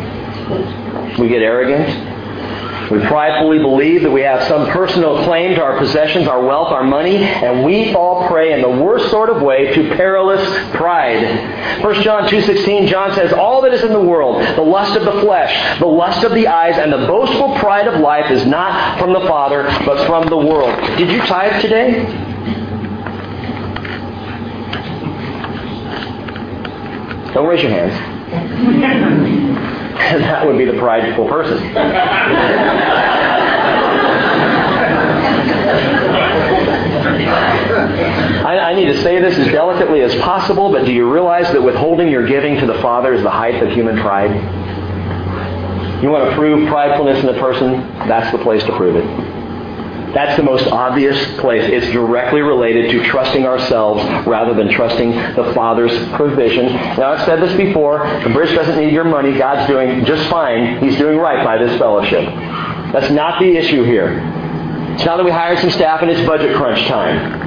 we 1.19 1.29
get 1.29 1.43
arrogant, 1.43 2.14
we 2.91 3.01
pridefully 3.01 3.59
believe 3.59 4.03
that 4.03 4.11
we 4.11 4.21
have 4.23 4.47
some 4.47 4.69
personal 4.71 5.25
claim 5.25 5.55
to 5.55 5.63
our 5.63 5.79
possessions, 5.79 6.29
our 6.29 6.45
wealth, 6.45 6.71
our 6.71 6.85
money, 6.85 7.17
and 7.17 7.65
we 7.65 7.93
fall 7.93 8.29
prey 8.29 8.53
in 8.53 8.61
the 8.61 8.69
worst 8.69 9.11
sort 9.11 9.31
of 9.31 9.41
way 9.41 9.75
to 9.75 9.97
perilous 9.97 10.43
pride. 10.73 11.83
1 11.83 12.03
John 12.03 12.29
2.16, 12.29 12.89
John 12.89 13.15
says, 13.15 13.33
All 13.33 13.63
that 13.63 13.73
is 13.73 13.83
in 13.83 13.93
the 13.93 14.03
world, 14.03 14.43
the 14.57 14.63
lust 14.63 14.97
of 14.97 15.05
the 15.05 15.21
flesh, 15.23 15.79
the 15.79 15.87
lust 15.87 16.25
of 16.25 16.33
the 16.33 16.47
eyes, 16.47 16.77
and 16.77 16.93
the 16.93 17.07
boastful 17.07 17.57
pride 17.59 17.87
of 17.87 18.01
life 18.01 18.31
is 18.31 18.45
not 18.47 18.99
from 18.99 19.13
the 19.13 19.21
Father, 19.21 19.63
but 19.87 20.07
from 20.07 20.29
the 20.29 20.37
world. 20.37 20.79
Did 20.99 21.11
you 21.11 21.21
tithe 21.21 21.63
today? 21.63 22.05
Don't 27.33 27.49
raise 27.49 27.63
your 27.63 27.73
hands. 27.73 29.71
that 30.21 30.47
would 30.47 30.59
be 30.59 30.65
the 30.65 30.79
prideful 30.79 31.29
person. 31.29 31.59
I, 38.45 38.71
I, 38.71 38.75
need 38.75 38.87
to 38.87 39.03
say 39.03 39.21
this 39.21 39.37
as 39.39 39.47
delicately 39.49 40.03
as 40.03 40.15
possible, 40.17 40.71
but 40.71 40.85
do 40.85 40.93
you 40.93 41.11
realize 41.11 41.51
that 41.53 41.63
withholding 41.63 42.09
your 42.09 42.27
giving 42.27 42.59
to 42.61 42.67
the 42.67 42.81
Father 42.81 43.15
is 43.15 43.23
the 43.23 43.31
height 43.31 43.63
of 43.63 43.71
human 43.71 43.99
pride? 43.99 44.31
You 46.03 46.11
want 46.11 46.29
to 46.29 46.37
prove 46.37 46.69
pridefulness 46.69 47.23
in 47.23 47.29
a 47.31 47.41
person? 47.41 47.81
That's 48.09 48.31
the 48.37 48.43
place 48.43 48.63
to 48.65 48.77
prove 48.77 48.97
it. 48.97 49.05
That's 50.15 50.37
the 50.37 50.45
most 50.45 50.67
obvious 50.69 51.19
place. 51.41 51.65
It's 51.65 51.93
directly 51.93 52.41
related 52.41 52.91
to 52.93 53.05
trusting 53.05 53.45
ourselves 53.45 54.03
rather 54.27 54.55
than 54.55 54.71
trusting 54.71 55.11
the 55.11 55.53
Father's 55.55 55.93
provision. 56.15 56.67
Now, 56.67 57.13
I've 57.13 57.27
said 57.27 57.43
this 57.43 57.57
before. 57.57 57.99
The 58.23 58.31
bridge 58.31 58.55
doesn't 58.55 58.77
need 58.77 58.93
your 58.93 59.05
money. 59.05 59.37
God's 59.37 59.67
doing 59.69 60.05
just 60.05 60.31
fine. 60.31 60.79
He's 60.79 60.97
doing 60.97 61.19
right 61.19 61.45
by 61.45 61.59
this 61.59 61.77
fellowship. 61.79 62.25
That's 62.93 63.11
not 63.11 63.41
the 63.41 63.57
issue 63.57 63.83
here. 63.83 64.21
It's 64.95 65.05
not 65.05 65.17
that 65.17 65.25
we 65.25 65.33
hired 65.33 65.59
some 65.59 65.71
staff 65.71 66.03
and 66.03 66.11
it's 66.11 66.25
budget 66.27 66.55
crunch 66.55 66.87
time. 66.87 67.44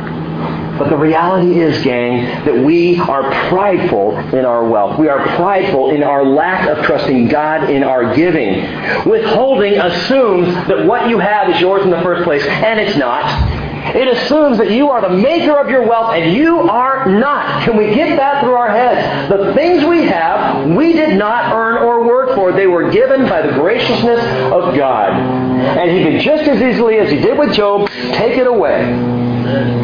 But 0.77 0.89
the 0.89 0.97
reality 0.97 1.59
is, 1.59 1.83
gang, 1.83 2.23
that 2.45 2.63
we 2.63 2.99
are 2.99 3.23
prideful 3.49 4.17
in 4.35 4.45
our 4.45 4.67
wealth. 4.67 4.99
We 4.99 5.09
are 5.09 5.25
prideful 5.35 5.91
in 5.91 6.03
our 6.03 6.25
lack 6.25 6.67
of 6.67 6.85
trusting 6.85 7.27
God 7.29 7.69
in 7.69 7.83
our 7.83 8.15
giving. 8.15 8.61
Withholding 9.05 9.75
assumes 9.75 10.53
that 10.67 10.85
what 10.85 11.09
you 11.09 11.19
have 11.19 11.49
is 11.49 11.59
yours 11.59 11.83
in 11.83 11.89
the 11.89 12.01
first 12.01 12.23
place, 12.23 12.45
and 12.45 12.79
it's 12.79 12.97
not. 12.97 13.67
It 13.95 14.07
assumes 14.07 14.57
that 14.57 14.71
you 14.71 14.89
are 14.89 15.01
the 15.01 15.15
maker 15.15 15.57
of 15.57 15.69
your 15.69 15.87
wealth 15.87 16.13
and 16.13 16.35
you 16.35 16.59
are 16.59 17.07
not. 17.09 17.63
Can 17.63 17.77
we 17.77 17.93
get 17.95 18.17
that 18.17 18.43
through 18.43 18.53
our 18.53 18.69
heads? 18.69 19.29
The 19.29 19.53
things 19.53 19.85
we 19.85 20.05
have, 20.07 20.69
we 20.75 20.93
did 20.93 21.17
not 21.17 21.53
earn 21.53 21.77
or 21.77 22.05
work 22.05 22.35
for. 22.35 22.51
They 22.51 22.67
were 22.67 22.91
given 22.91 23.29
by 23.29 23.41
the 23.41 23.53
graciousness 23.53 24.19
of 24.51 24.75
God. 24.75 25.11
And 25.13 25.89
He 25.89 26.03
could 26.03 26.21
just 26.21 26.43
as 26.49 26.61
easily 26.61 26.97
as 26.97 27.09
He 27.09 27.17
did 27.19 27.37
with 27.39 27.53
Job 27.53 27.89
take 27.89 28.37
it 28.37 28.47
away. 28.47 29.26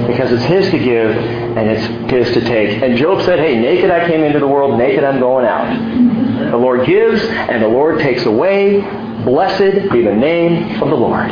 Because 0.08 0.32
it's 0.32 0.44
His 0.44 0.70
to 0.72 0.80
give 0.80 1.12
and 1.12 1.70
it's 1.70 2.12
His 2.12 2.34
to 2.34 2.42
take. 2.42 2.82
And 2.82 2.98
Job 2.98 3.24
said, 3.24 3.40
Hey, 3.40 3.60
naked 3.60 3.92
I 3.92 4.08
came 4.08 4.24
into 4.24 4.40
the 4.40 4.48
world, 4.48 4.78
naked 4.78 5.04
I'm 5.04 5.20
going 5.20 5.46
out. 5.46 6.52
The 6.52 6.58
Lord 6.58 6.86
gives 6.86 7.22
and 7.24 7.64
the 7.64 7.68
Lord 7.68 8.00
takes 8.00 8.26
away. 8.26 8.82
Blessed 9.24 9.92
be 9.92 10.04
the 10.04 10.14
name 10.14 10.82
of 10.82 10.90
the 10.90 10.96
Lord. 10.96 11.32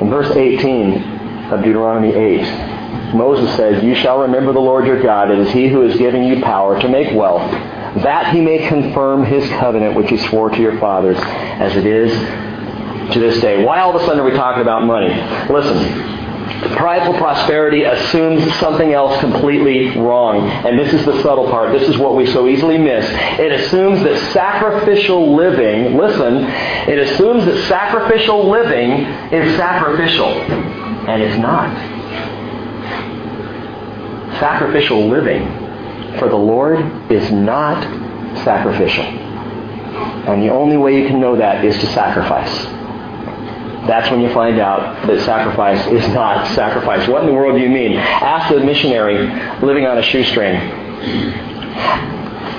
In 0.00 0.10
verse 0.10 0.34
18 0.34 1.02
of 1.52 1.62
Deuteronomy 1.62 2.12
8, 2.12 3.14
Moses 3.14 3.54
says, 3.56 3.84
You 3.84 3.94
shall 3.94 4.20
remember 4.20 4.52
the 4.52 4.60
Lord 4.60 4.86
your 4.86 5.02
God. 5.02 5.30
It 5.30 5.38
is 5.38 5.52
He 5.52 5.68
who 5.68 5.82
is 5.82 5.96
giving 5.98 6.24
you 6.24 6.40
power 6.42 6.80
to 6.80 6.88
make 6.88 7.14
wealth, 7.14 7.50
that 8.02 8.34
He 8.34 8.40
may 8.40 8.66
confirm 8.66 9.24
His 9.24 9.46
covenant 9.50 9.94
which 9.94 10.08
He 10.08 10.16
swore 10.16 10.50
to 10.50 10.60
your 10.60 10.78
fathers, 10.80 11.18
as 11.20 11.76
it 11.76 11.86
is 11.86 12.12
to 13.10 13.18
this 13.18 13.40
day. 13.40 13.64
Why 13.64 13.80
all 13.80 13.94
of 13.94 14.00
a 14.00 14.04
sudden 14.04 14.20
are 14.20 14.24
we 14.24 14.32
talking 14.32 14.62
about 14.62 14.84
money? 14.84 15.08
Listen, 15.52 16.22
Prideful 16.76 17.14
prosperity 17.14 17.82
assumes 17.82 18.54
something 18.58 18.92
else 18.92 19.18
completely 19.20 19.98
wrong. 19.98 20.48
And 20.48 20.78
this 20.78 20.92
is 20.94 21.04
the 21.04 21.20
subtle 21.22 21.50
part. 21.50 21.72
This 21.72 21.88
is 21.88 21.98
what 21.98 22.14
we 22.14 22.24
so 22.26 22.46
easily 22.46 22.78
miss. 22.78 23.04
It 23.40 23.50
assumes 23.52 24.02
that 24.04 24.32
sacrificial 24.32 25.34
living, 25.34 25.96
listen, 25.96 26.44
it 26.88 26.98
assumes 26.98 27.44
that 27.46 27.68
sacrificial 27.68 28.48
living 28.48 28.90
is 29.32 29.56
sacrificial. 29.56 30.28
And 30.28 31.20
it's 31.22 31.38
not. 31.38 31.76
Sacrificial 34.38 35.08
living 35.08 35.46
for 36.18 36.28
the 36.28 36.36
Lord 36.36 36.78
is 37.10 37.30
not 37.32 37.82
sacrificial. 38.44 39.04
And 39.04 40.42
the 40.42 40.50
only 40.50 40.76
way 40.76 41.00
you 41.00 41.08
can 41.08 41.20
know 41.20 41.34
that 41.36 41.64
is 41.64 41.76
to 41.80 41.86
sacrifice 41.86 42.81
that's 43.86 44.10
when 44.10 44.20
you 44.20 44.32
find 44.32 44.60
out 44.60 45.06
that 45.06 45.20
sacrifice 45.24 45.84
is 45.88 46.06
not 46.14 46.46
sacrifice. 46.54 47.08
What 47.08 47.22
in 47.22 47.26
the 47.26 47.34
world 47.34 47.56
do 47.56 47.62
you 47.62 47.68
mean? 47.68 47.96
Ask 47.96 48.54
a 48.54 48.60
missionary 48.60 49.16
living 49.60 49.86
on 49.86 49.98
a 49.98 50.02
shoestring. 50.02 50.54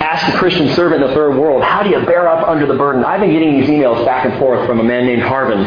Ask 0.03 0.33
a 0.33 0.37
Christian 0.37 0.67
servant 0.75 1.01
in 1.01 1.07
the 1.07 1.15
third 1.15 1.37
world, 1.37 1.63
how 1.63 1.81
do 1.81 1.89
you 1.89 2.05
bear 2.05 2.27
up 2.27 2.45
under 2.47 2.65
the 2.65 2.75
burden? 2.75 3.05
I've 3.05 3.21
been 3.21 3.31
getting 3.31 3.59
these 3.59 3.69
emails 3.69 4.05
back 4.05 4.25
and 4.25 4.37
forth 4.37 4.67
from 4.67 4.81
a 4.81 4.83
man 4.83 5.05
named 5.05 5.21
Harvin. 5.21 5.63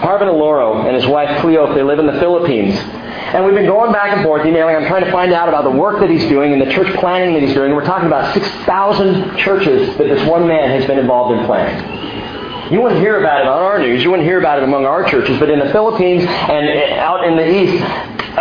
Harvin 0.00 0.28
Aloro 0.28 0.86
and 0.86 0.96
his 0.96 1.06
wife 1.06 1.40
Cleo, 1.42 1.74
they 1.74 1.82
live 1.82 1.98
in 1.98 2.06
the 2.06 2.18
Philippines. 2.18 2.78
And 2.78 3.44
we've 3.44 3.54
been 3.54 3.66
going 3.66 3.92
back 3.92 4.16
and 4.16 4.24
forth, 4.24 4.46
emailing. 4.46 4.74
I'm 4.74 4.86
trying 4.86 5.04
to 5.04 5.12
find 5.12 5.32
out 5.32 5.48
about 5.48 5.64
the 5.64 5.70
work 5.70 6.00
that 6.00 6.08
he's 6.08 6.24
doing 6.28 6.52
and 6.52 6.62
the 6.62 6.72
church 6.72 6.94
planning 6.98 7.34
that 7.34 7.42
he's 7.42 7.52
doing. 7.52 7.74
We're 7.74 7.84
talking 7.84 8.06
about 8.06 8.32
6,000 8.32 9.36
churches 9.36 9.96
that 9.98 10.08
this 10.08 10.26
one 10.26 10.46
man 10.48 10.70
has 10.70 10.86
been 10.86 10.98
involved 10.98 11.38
in 11.38 11.44
planning. 11.44 12.13
You 12.70 12.80
wouldn't 12.80 13.00
hear 13.00 13.20
about 13.20 13.42
it 13.42 13.46
on 13.46 13.62
our 13.62 13.78
news. 13.78 14.02
You 14.02 14.10
wouldn't 14.10 14.26
hear 14.26 14.38
about 14.38 14.58
it 14.58 14.64
among 14.64 14.86
our 14.86 15.04
churches. 15.08 15.38
But 15.38 15.50
in 15.50 15.58
the 15.58 15.70
Philippines 15.70 16.24
and 16.24 16.68
eh, 16.68 16.98
out 16.98 17.24
in 17.24 17.36
the 17.36 17.46
East, 17.46 17.82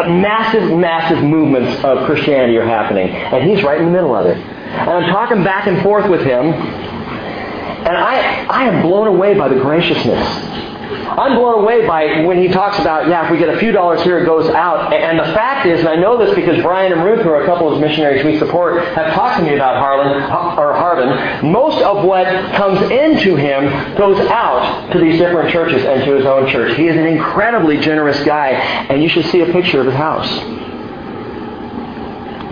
massive, 0.07 0.71
massive 0.77 1.23
movements 1.23 1.83
of 1.83 2.05
Christianity 2.05 2.57
are 2.57 2.65
happening. 2.65 3.09
And 3.09 3.49
he's 3.49 3.63
right 3.63 3.79
in 3.79 3.85
the 3.85 3.91
middle 3.91 4.15
of 4.15 4.25
it. 4.25 4.37
And 4.37 4.89
I'm 4.89 5.09
talking 5.11 5.43
back 5.43 5.67
and 5.67 5.81
forth 5.83 6.09
with 6.09 6.21
him. 6.21 6.53
And 6.53 7.97
I, 7.97 8.45
I 8.49 8.63
am 8.65 8.81
blown 8.81 9.07
away 9.07 9.33
by 9.37 9.49
the 9.49 9.59
graciousness 9.59 10.72
I'm 10.83 11.37
blown 11.37 11.63
away 11.63 11.87
by 11.87 12.25
when 12.25 12.41
he 12.41 12.49
talks 12.49 12.79
about, 12.79 13.07
yeah, 13.07 13.25
if 13.25 13.31
we 13.31 13.37
get 13.37 13.49
a 13.49 13.57
few 13.57 13.71
dollars 13.71 14.01
here, 14.03 14.19
it 14.19 14.25
goes 14.25 14.49
out. 14.49 14.91
And 14.93 15.19
the 15.19 15.33
fact 15.33 15.65
is, 15.65 15.79
and 15.79 15.87
I 15.87 15.95
know 15.95 16.17
this 16.17 16.35
because 16.35 16.61
Brian 16.61 16.91
and 16.91 17.03
Ruth, 17.03 17.21
who 17.21 17.29
are 17.29 17.43
a 17.43 17.45
couple 17.45 17.71
of 17.73 17.79
missionaries 17.79 18.25
we 18.25 18.37
support, 18.39 18.83
have 18.95 19.13
talked 19.13 19.39
to 19.39 19.43
me 19.45 19.55
about 19.55 19.77
Harlan 19.77 20.21
or 20.57 20.73
Harbin. 20.73 21.51
Most 21.51 21.81
of 21.83 22.03
what 22.03 22.27
comes 22.55 22.81
into 22.91 23.35
him 23.35 23.95
goes 23.95 24.19
out 24.27 24.91
to 24.91 24.99
these 24.99 25.19
different 25.19 25.51
churches 25.51 25.85
and 25.85 26.03
to 26.03 26.15
his 26.15 26.25
own 26.25 26.49
church. 26.49 26.75
He 26.75 26.87
is 26.87 26.97
an 26.97 27.05
incredibly 27.05 27.79
generous 27.79 28.21
guy, 28.23 28.51
and 28.51 29.01
you 29.01 29.09
should 29.09 29.25
see 29.25 29.41
a 29.41 29.51
picture 29.51 29.79
of 29.79 29.85
his 29.85 29.95
house. 29.95 30.29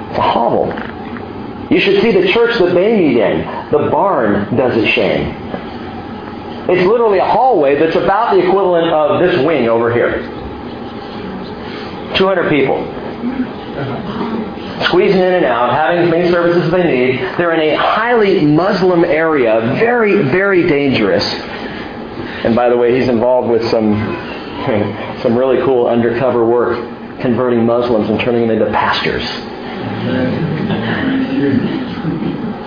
It's 0.10 0.20
a 0.20 0.22
hovel. 0.22 0.68
You 1.72 1.80
should 1.80 2.02
see 2.02 2.12
the 2.12 2.28
church 2.32 2.58
that 2.60 2.74
they 2.74 2.98
meet 2.98 3.18
in. 3.18 3.72
The 3.72 3.90
barn 3.90 4.56
does 4.56 4.76
it 4.76 4.88
shame. 4.88 5.36
It's 6.72 6.88
literally 6.88 7.20
a 7.20 7.26
hallway 7.26 7.78
that's 7.78 7.98
about 7.98 8.34
the 8.34 8.40
equivalent 8.40 8.88
of 8.94 9.20
this 9.20 9.46
wing 9.46 9.68
over 9.68 9.94
here. 9.94 10.22
200 12.16 12.50
people. 12.50 12.78
Squeezing 14.86 15.20
in 15.20 15.34
and 15.34 15.46
out, 15.46 15.74
having 15.74 16.06
as 16.06 16.10
many 16.10 16.32
services 16.32 16.72
they 16.72 16.84
need. 16.84 17.20
They're 17.38 17.54
in 17.54 17.60
a 17.60 17.76
highly 17.76 18.46
Muslim 18.46 19.04
area, 19.04 19.60
very, 19.80 20.22
very 20.24 20.66
dangerous. 20.66 21.26
And 22.46 22.56
by 22.56 22.70
the 22.70 22.78
way, 22.78 22.98
he's 22.98 23.10
involved 23.10 23.50
with 23.50 23.70
some, 23.70 23.94
some 25.22 25.38
really 25.38 25.62
cool 25.66 25.88
undercover 25.88 26.46
work, 26.46 26.78
converting 27.20 27.66
Muslims 27.66 28.10
and 28.10 28.18
turning 28.22 28.48
them 28.48 28.52
into 28.52 28.72
pastors. 28.72 29.24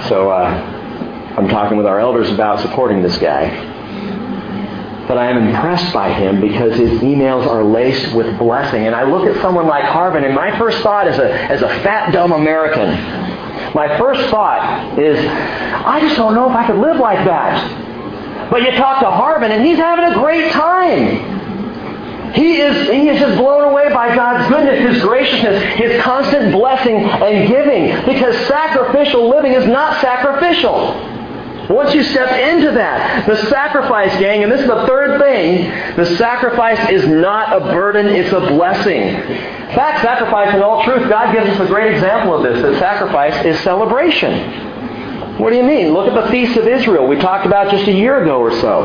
So 0.09 0.29
uh, 0.29 1.35
I'm 1.39 1.49
talking 1.49 1.79
with 1.79 1.87
our 1.87 1.99
elders 1.99 2.31
about 2.31 2.61
supporting 2.61 3.01
this 3.01 3.17
guy 3.17 3.74
but 5.07 5.19
I 5.19 5.31
am 5.31 5.49
impressed 5.49 5.93
by 5.93 6.13
him 6.13 6.41
because 6.41 6.77
his 6.77 7.01
emails 7.01 7.47
are 7.47 7.63
laced 7.63 8.15
with 8.15 8.39
blessing. 8.39 8.87
And 8.87 8.95
I 8.95 9.05
look 9.05 9.27
at 9.27 9.41
someone 9.43 9.67
like 9.67 9.85
Harvin, 9.85 10.25
and 10.25 10.35
my 10.35 10.57
first 10.59 10.79
thought 10.79 11.07
as 11.07 11.19
a, 11.19 11.33
as 11.51 11.63
a 11.63 11.69
fat, 11.83 12.13
dumb 12.13 12.33
American, 12.33 12.89
my 13.75 13.99
first 13.99 14.31
thought 14.31 14.99
is, 14.99 15.19
I 15.27 16.01
just 16.01 16.17
don't 16.17 16.35
know 16.35 16.49
if 16.49 16.57
I 16.57 16.67
could 16.67 16.79
live 16.79 16.97
like 16.97 17.25
that. 17.27 18.51
But 18.51 18.63
you 18.63 18.71
talk 18.73 19.01
to 19.01 19.07
Harvin, 19.07 19.51
and 19.51 19.65
he's 19.65 19.79
having 19.79 20.05
a 20.05 20.15
great 20.15 20.53
time. 20.53 21.35
He 22.35 22.57
is, 22.57 22.89
he 22.89 23.09
is 23.09 23.21
just 23.21 23.39
blown 23.39 23.63
away 23.63 23.93
by 23.93 24.15
God's 24.15 24.49
goodness, 24.49 24.95
His 24.95 25.03
graciousness, 25.05 25.63
His 25.75 26.03
constant 26.03 26.53
blessing 26.53 26.97
and 26.97 27.49
giving. 27.49 28.05
Because 28.07 28.35
sacrificial 28.49 29.29
living 29.29 29.53
is 29.53 29.67
not 29.69 30.01
sacrificial. 30.01 31.14
Once 31.69 31.95
you 31.95 32.03
step 32.03 32.31
into 32.31 32.71
that, 32.73 33.27
the 33.27 33.37
sacrifice, 33.49 34.11
gang, 34.19 34.43
and 34.43 34.53
this 34.53 34.61
is 34.61 34.67
the 34.67 34.87
third 34.87 35.19
thing, 35.19 35.97
the 35.97 36.17
sacrifice 36.17 36.91
is 36.91 37.07
not 37.09 37.57
a 37.57 37.73
burden, 37.73 38.07
it's 38.07 38.33
a 38.33 38.41
blessing. 38.41 39.09
In 39.09 39.75
fact, 39.75 40.03
sacrifice 40.03 40.55
in 40.55 40.63
all 40.63 40.85
truth, 40.85 41.09
God 41.09 41.33
gives 41.33 41.49
us 41.49 41.61
a 41.61 41.67
great 41.67 41.95
example 41.95 42.35
of 42.35 42.43
this, 42.43 42.61
that 42.63 42.79
sacrifice 42.79 43.45
is 43.47 43.59
celebration. 43.61 45.39
What 45.39 45.51
do 45.51 45.57
you 45.57 45.63
mean? 45.63 45.95
Look 45.95 46.07
at 46.07 46.23
the 46.23 46.31
feasts 46.31 46.57
of 46.57 46.69
Israel 46.69 47.07
we 47.07 47.17
talked 47.17 47.47
about 47.47 47.71
just 47.71 47.89
a 47.89 47.93
year 47.93 48.23
ago 48.23 48.39
or 48.41 48.53
so. 48.61 48.85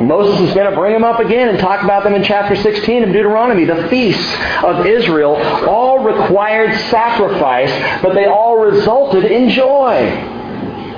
Moses 0.00 0.48
is 0.48 0.54
going 0.54 0.68
to 0.68 0.76
bring 0.76 0.92
them 0.92 1.04
up 1.04 1.20
again 1.20 1.48
and 1.48 1.58
talk 1.58 1.82
about 1.82 2.04
them 2.04 2.14
in 2.14 2.22
chapter 2.22 2.56
16 2.56 3.04
of 3.04 3.12
Deuteronomy. 3.12 3.64
The 3.64 3.88
feasts 3.88 4.34
of 4.62 4.86
Israel 4.86 5.36
all 5.68 6.00
required 6.00 6.74
sacrifice, 6.88 7.70
but 8.02 8.14
they 8.14 8.26
all 8.26 8.58
resulted 8.58 9.24
in 9.24 9.50
joy 9.50 10.42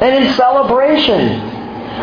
and 0.00 0.24
in 0.24 0.32
celebration. 0.34 1.54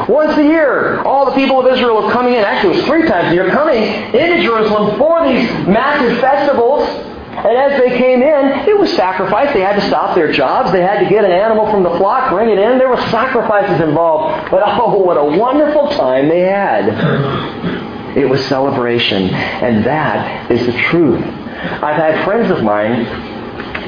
Once 0.07 0.35
a 0.37 0.43
year, 0.43 1.01
all 1.03 1.25
the 1.25 1.35
people 1.35 1.59
of 1.59 1.71
Israel 1.71 2.03
are 2.03 2.11
coming 2.11 2.33
in. 2.33 2.39
Actually, 2.39 2.73
it 2.73 2.77
was 2.77 2.85
three 2.85 3.07
times 3.07 3.31
a 3.31 3.33
year, 3.33 3.49
coming 3.51 3.77
into 3.77 4.41
Jerusalem 4.41 4.97
for 4.97 5.27
these 5.27 5.47
massive 5.67 6.19
festivals. 6.19 6.87
And 7.35 7.57
as 7.57 7.79
they 7.79 7.97
came 7.97 8.21
in, 8.21 8.67
it 8.67 8.77
was 8.77 8.91
sacrifice. 8.93 9.53
They 9.53 9.61
had 9.61 9.79
to 9.79 9.87
stop 9.87 10.15
their 10.15 10.31
jobs. 10.31 10.71
They 10.71 10.81
had 10.81 10.99
to 10.99 11.09
get 11.09 11.25
an 11.25 11.31
animal 11.31 11.69
from 11.69 11.83
the 11.83 11.95
flock, 11.97 12.31
bring 12.31 12.49
it 12.49 12.57
in. 12.57 12.77
There 12.77 12.89
were 12.89 13.01
sacrifices 13.09 13.81
involved. 13.81 14.49
But 14.49 14.63
oh, 14.65 14.97
what 14.97 15.17
a 15.17 15.25
wonderful 15.37 15.89
time 15.89 16.29
they 16.29 16.41
had. 16.41 18.17
It 18.17 18.29
was 18.29 18.43
celebration. 18.45 19.29
And 19.29 19.83
that 19.83 20.51
is 20.51 20.65
the 20.65 20.73
truth. 20.73 21.23
I've 21.23 21.97
had 21.97 22.23
friends 22.23 22.49
of 22.51 22.63
mine 22.63 23.05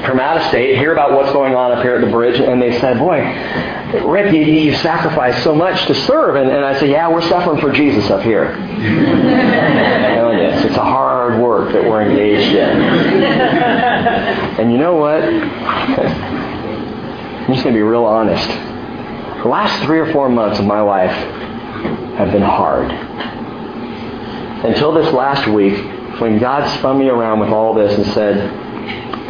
from 0.04 0.20
out 0.20 0.36
of 0.36 0.46
state 0.48 0.76
hear 0.76 0.92
about 0.92 1.12
what's 1.12 1.32
going 1.32 1.54
on 1.54 1.72
up 1.72 1.82
here 1.82 1.94
at 1.96 2.00
the 2.04 2.10
bridge, 2.10 2.38
and 2.40 2.60
they 2.60 2.78
said, 2.80 2.98
Boy, 2.98 3.20
Rick, 4.04 4.34
you, 4.34 4.42
you 4.42 4.74
sacrificed 4.76 5.44
so 5.44 5.54
much 5.54 5.86
to 5.86 5.94
serve. 5.94 6.34
And, 6.36 6.50
and 6.50 6.64
I 6.64 6.78
say, 6.78 6.90
yeah, 6.90 7.08
we're 7.08 7.22
suffering 7.22 7.60
for 7.60 7.72
Jesus 7.72 8.10
up 8.10 8.22
here. 8.22 8.56
yes, 10.36 10.64
it's 10.64 10.76
a 10.76 10.84
hard 10.84 11.40
work 11.40 11.72
that 11.72 11.84
we're 11.84 12.02
engaged 12.02 12.52
in. 12.52 12.56
and 14.60 14.72
you 14.72 14.78
know 14.78 14.96
what? 14.96 15.22
I'm 15.22 15.46
just 17.54 17.62
going 17.62 17.74
to 17.74 17.78
be 17.78 17.82
real 17.82 18.04
honest. 18.04 18.48
The 19.42 19.48
last 19.48 19.84
three 19.84 20.00
or 20.00 20.12
four 20.12 20.28
months 20.28 20.58
of 20.58 20.64
my 20.64 20.80
life 20.80 21.12
have 22.16 22.32
been 22.32 22.42
hard. 22.42 22.90
Until 24.64 24.92
this 24.92 25.12
last 25.12 25.46
week, 25.48 25.76
when 26.20 26.38
God 26.38 26.68
spun 26.78 26.98
me 26.98 27.08
around 27.08 27.38
with 27.40 27.50
all 27.50 27.72
this 27.74 27.96
and 27.96 28.06
said, 28.14 28.65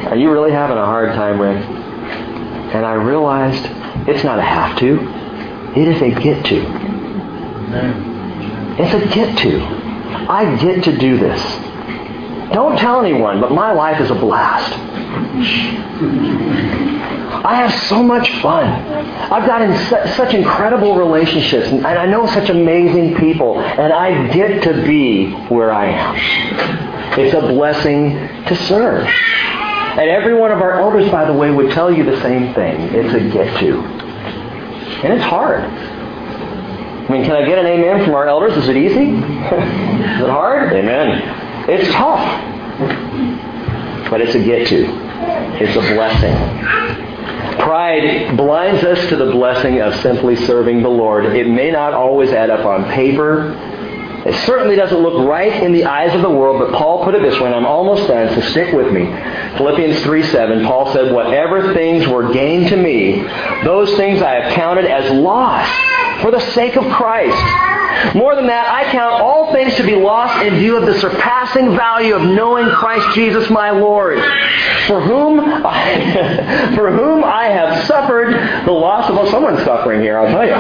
Are 0.07 0.17
you 0.17 0.31
really 0.31 0.53
having 0.53 0.77
a 0.77 0.85
hard 0.85 1.15
time, 1.15 1.41
Rick? 1.41 1.65
And 2.75 2.85
I 2.85 2.95
realized 2.95 3.65
it's 4.09 4.25
not 4.25 4.39
a 4.39 4.43
have 4.43 4.79
to. 4.79 5.01
It 5.79 5.89
is 5.89 6.01
a 6.03 6.11
get 6.11 6.45
to. 6.47 6.65
It's 8.79 8.95
a 8.95 9.15
get 9.15 9.39
to. 9.39 9.61
I 10.29 10.57
get 10.57 10.85
to 10.85 10.97
do 10.97 11.19
this. 11.19 11.41
Don't 12.53 12.79
tell 12.79 13.01
anyone, 13.05 13.41
but 13.41 13.51
my 13.53 13.73
life 13.73 14.01
is 14.01 14.11
a 14.11 14.15
blast. 14.15 14.73
I 17.45 17.55
have 17.57 17.73
so 17.85 18.03
much 18.03 18.31
fun. 18.41 18.65
I've 18.67 19.47
got 19.47 19.63
in 19.63 19.77
su- 19.87 20.15
such 20.17 20.35
incredible 20.35 20.97
relationships, 20.97 21.69
and 21.69 21.87
I 21.87 22.07
know 22.07 22.27
such 22.27 22.49
amazing 22.49 23.17
people, 23.17 23.61
and 23.61 23.93
I 23.93 24.29
get 24.33 24.63
to 24.65 24.83
be 24.85 25.33
where 25.49 25.73
I 25.73 25.87
am. 25.87 27.19
It's 27.19 27.35
a 27.35 27.41
blessing 27.41 28.11
to 28.47 28.57
serve. 28.67 29.07
And 29.07 30.11
every 30.11 30.35
one 30.35 30.51
of 30.53 30.61
our 30.61 30.79
elders, 30.81 31.11
by 31.11 31.25
the 31.25 31.33
way, 31.33 31.51
would 31.51 31.73
tell 31.73 31.91
you 31.93 32.05
the 32.05 32.21
same 32.21 32.53
thing. 32.55 32.81
It's 32.95 33.15
a 33.15 33.21
get 33.31 33.59
to. 33.61 33.81
And 35.05 35.13
it's 35.13 35.25
hard. 35.25 35.63
I 35.65 37.09
mean, 37.13 37.25
can 37.25 37.33
I 37.33 37.47
get 37.47 37.59
an 37.59 37.67
amen 37.67 38.05
from 38.05 38.15
our 38.15 38.27
elders? 38.27 38.57
Is 38.57 38.69
it 38.69 38.77
easy? 38.77 39.11
Is 39.17 40.23
it 40.23 40.29
hard? 40.31 40.73
Amen. 40.73 41.46
It's 41.69 41.93
tough. 41.95 42.25
But 44.11 44.21
it's 44.21 44.35
a 44.35 44.45
get 44.45 44.69
to. 44.69 44.87
It's 45.61 45.77
a 45.77 45.81
blessing. 45.81 46.35
Pride 47.59 48.37
blinds 48.37 48.85
us 48.85 49.09
to 49.09 49.17
the 49.17 49.33
blessing 49.33 49.81
of 49.81 49.95
simply 49.97 50.37
serving 50.37 50.83
the 50.83 50.89
Lord. 50.89 51.25
It 51.25 51.49
may 51.49 51.71
not 51.71 51.93
always 51.93 52.31
add 52.31 52.51
up 52.51 52.64
on 52.64 52.85
paper. 52.93 53.53
It 54.27 54.35
certainly 54.45 54.77
doesn't 54.77 54.99
look 54.99 55.27
right 55.29 55.62
in 55.62 55.73
the 55.73 55.85
eyes 55.85 56.14
of 56.14 56.23
the 56.23 56.31
world, 56.31 56.59
but 56.59 56.77
Paul 56.77 57.05
put 57.05 57.14
it 57.14 57.23
this 57.23 57.41
way, 57.41 57.47
and 57.47 57.55
I'm 57.55 57.67
almost 57.67 58.09
done, 58.09 58.35
so 58.35 58.41
stick 58.51 58.73
with 58.73 58.93
me. 58.93 59.07
Philippians 59.57 60.03
3 60.03 60.23
7, 60.25 60.64
Paul 60.64 60.93
said, 60.93 61.12
Whatever 61.12 61.75
things 61.75 62.07
were 62.07 62.33
gained 62.33 62.69
to 62.69 62.77
me, 62.77 63.23
those 63.64 63.97
things 63.97 64.23
I 64.23 64.41
have 64.41 64.53
counted 64.53 64.85
as 64.85 65.11
loss 65.12 65.69
for 66.23 66.31
the 66.31 66.41
sake 66.53 66.77
of 66.77 66.85
Christ. 66.93 67.37
More 68.15 68.35
than 68.35 68.47
that, 68.47 68.69
I 68.73 68.91
count 68.91 69.21
all 69.23 69.53
things 69.53 69.75
to 69.77 69.83
be 69.83 69.95
lost 69.95 70.45
in 70.45 70.57
view 70.57 70.77
of 70.77 70.87
the 70.87 70.99
surpassing 70.99 71.77
value 71.77 72.15
of 72.15 72.23
knowing 72.23 72.69
Christ 72.71 73.15
Jesus 73.15 73.51
my 73.51 73.71
Lord, 73.71 74.19
for 74.87 75.01
whom 75.01 75.41
I, 75.41 76.73
for 76.77 76.91
whom 76.91 77.25
I 77.25 77.47
have 77.47 77.87
suffered 77.87 78.65
the 78.65 78.73
loss 78.73 79.09
of 79.11 79.17
well, 79.17 79.31
someone's 79.31 79.65
suffering 79.65 80.01
here, 80.03 80.19
I'll 80.19 80.29
tell 80.29 80.45
you. 80.45 80.55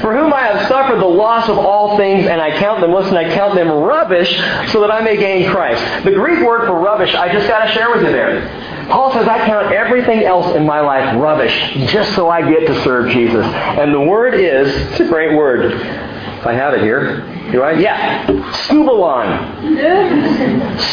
For 0.00 0.12
whom 0.16 0.32
I 0.32 0.42
have 0.42 0.66
suffered 0.66 0.98
the 0.98 1.06
loss 1.06 1.48
of 1.48 1.58
all 1.58 1.96
things, 1.96 2.26
and 2.26 2.40
I 2.40 2.58
count 2.58 2.80
them, 2.80 2.92
listen, 2.92 3.16
I 3.16 3.32
count 3.34 3.54
them 3.54 3.68
rubbish, 3.68 4.36
so 4.72 4.80
that 4.80 4.90
I 4.90 5.00
may 5.00 5.16
gain 5.16 5.48
Christ. 5.48 6.04
The 6.04 6.10
Greek 6.10 6.44
word 6.44 6.66
for 6.66 6.74
rubbish, 6.74 7.14
I 7.14 7.32
just 7.32 7.46
got 7.46 7.66
to 7.66 7.72
share 7.72 7.90
with 7.90 8.02
you 8.02 8.10
there. 8.10 8.71
Paul 8.92 9.10
says, 9.14 9.26
I 9.26 9.38
count 9.46 9.72
everything 9.72 10.22
else 10.24 10.54
in 10.54 10.66
my 10.66 10.80
life 10.80 11.16
rubbish, 11.18 11.88
just 11.90 12.14
so 12.14 12.28
I 12.28 12.48
get 12.48 12.66
to 12.66 12.84
serve 12.84 13.10
Jesus. 13.10 13.44
And 13.46 13.94
the 13.94 14.00
word 14.00 14.34
is, 14.34 14.68
it's 14.92 15.00
a 15.00 15.08
great 15.08 15.34
word. 15.34 15.72
If 15.72 16.46
I 16.46 16.52
have 16.52 16.74
it 16.74 16.82
here, 16.82 17.20
Do 17.52 17.62
I? 17.62 17.72
Yeah. 17.72 18.26
Scubalon. 18.66 19.56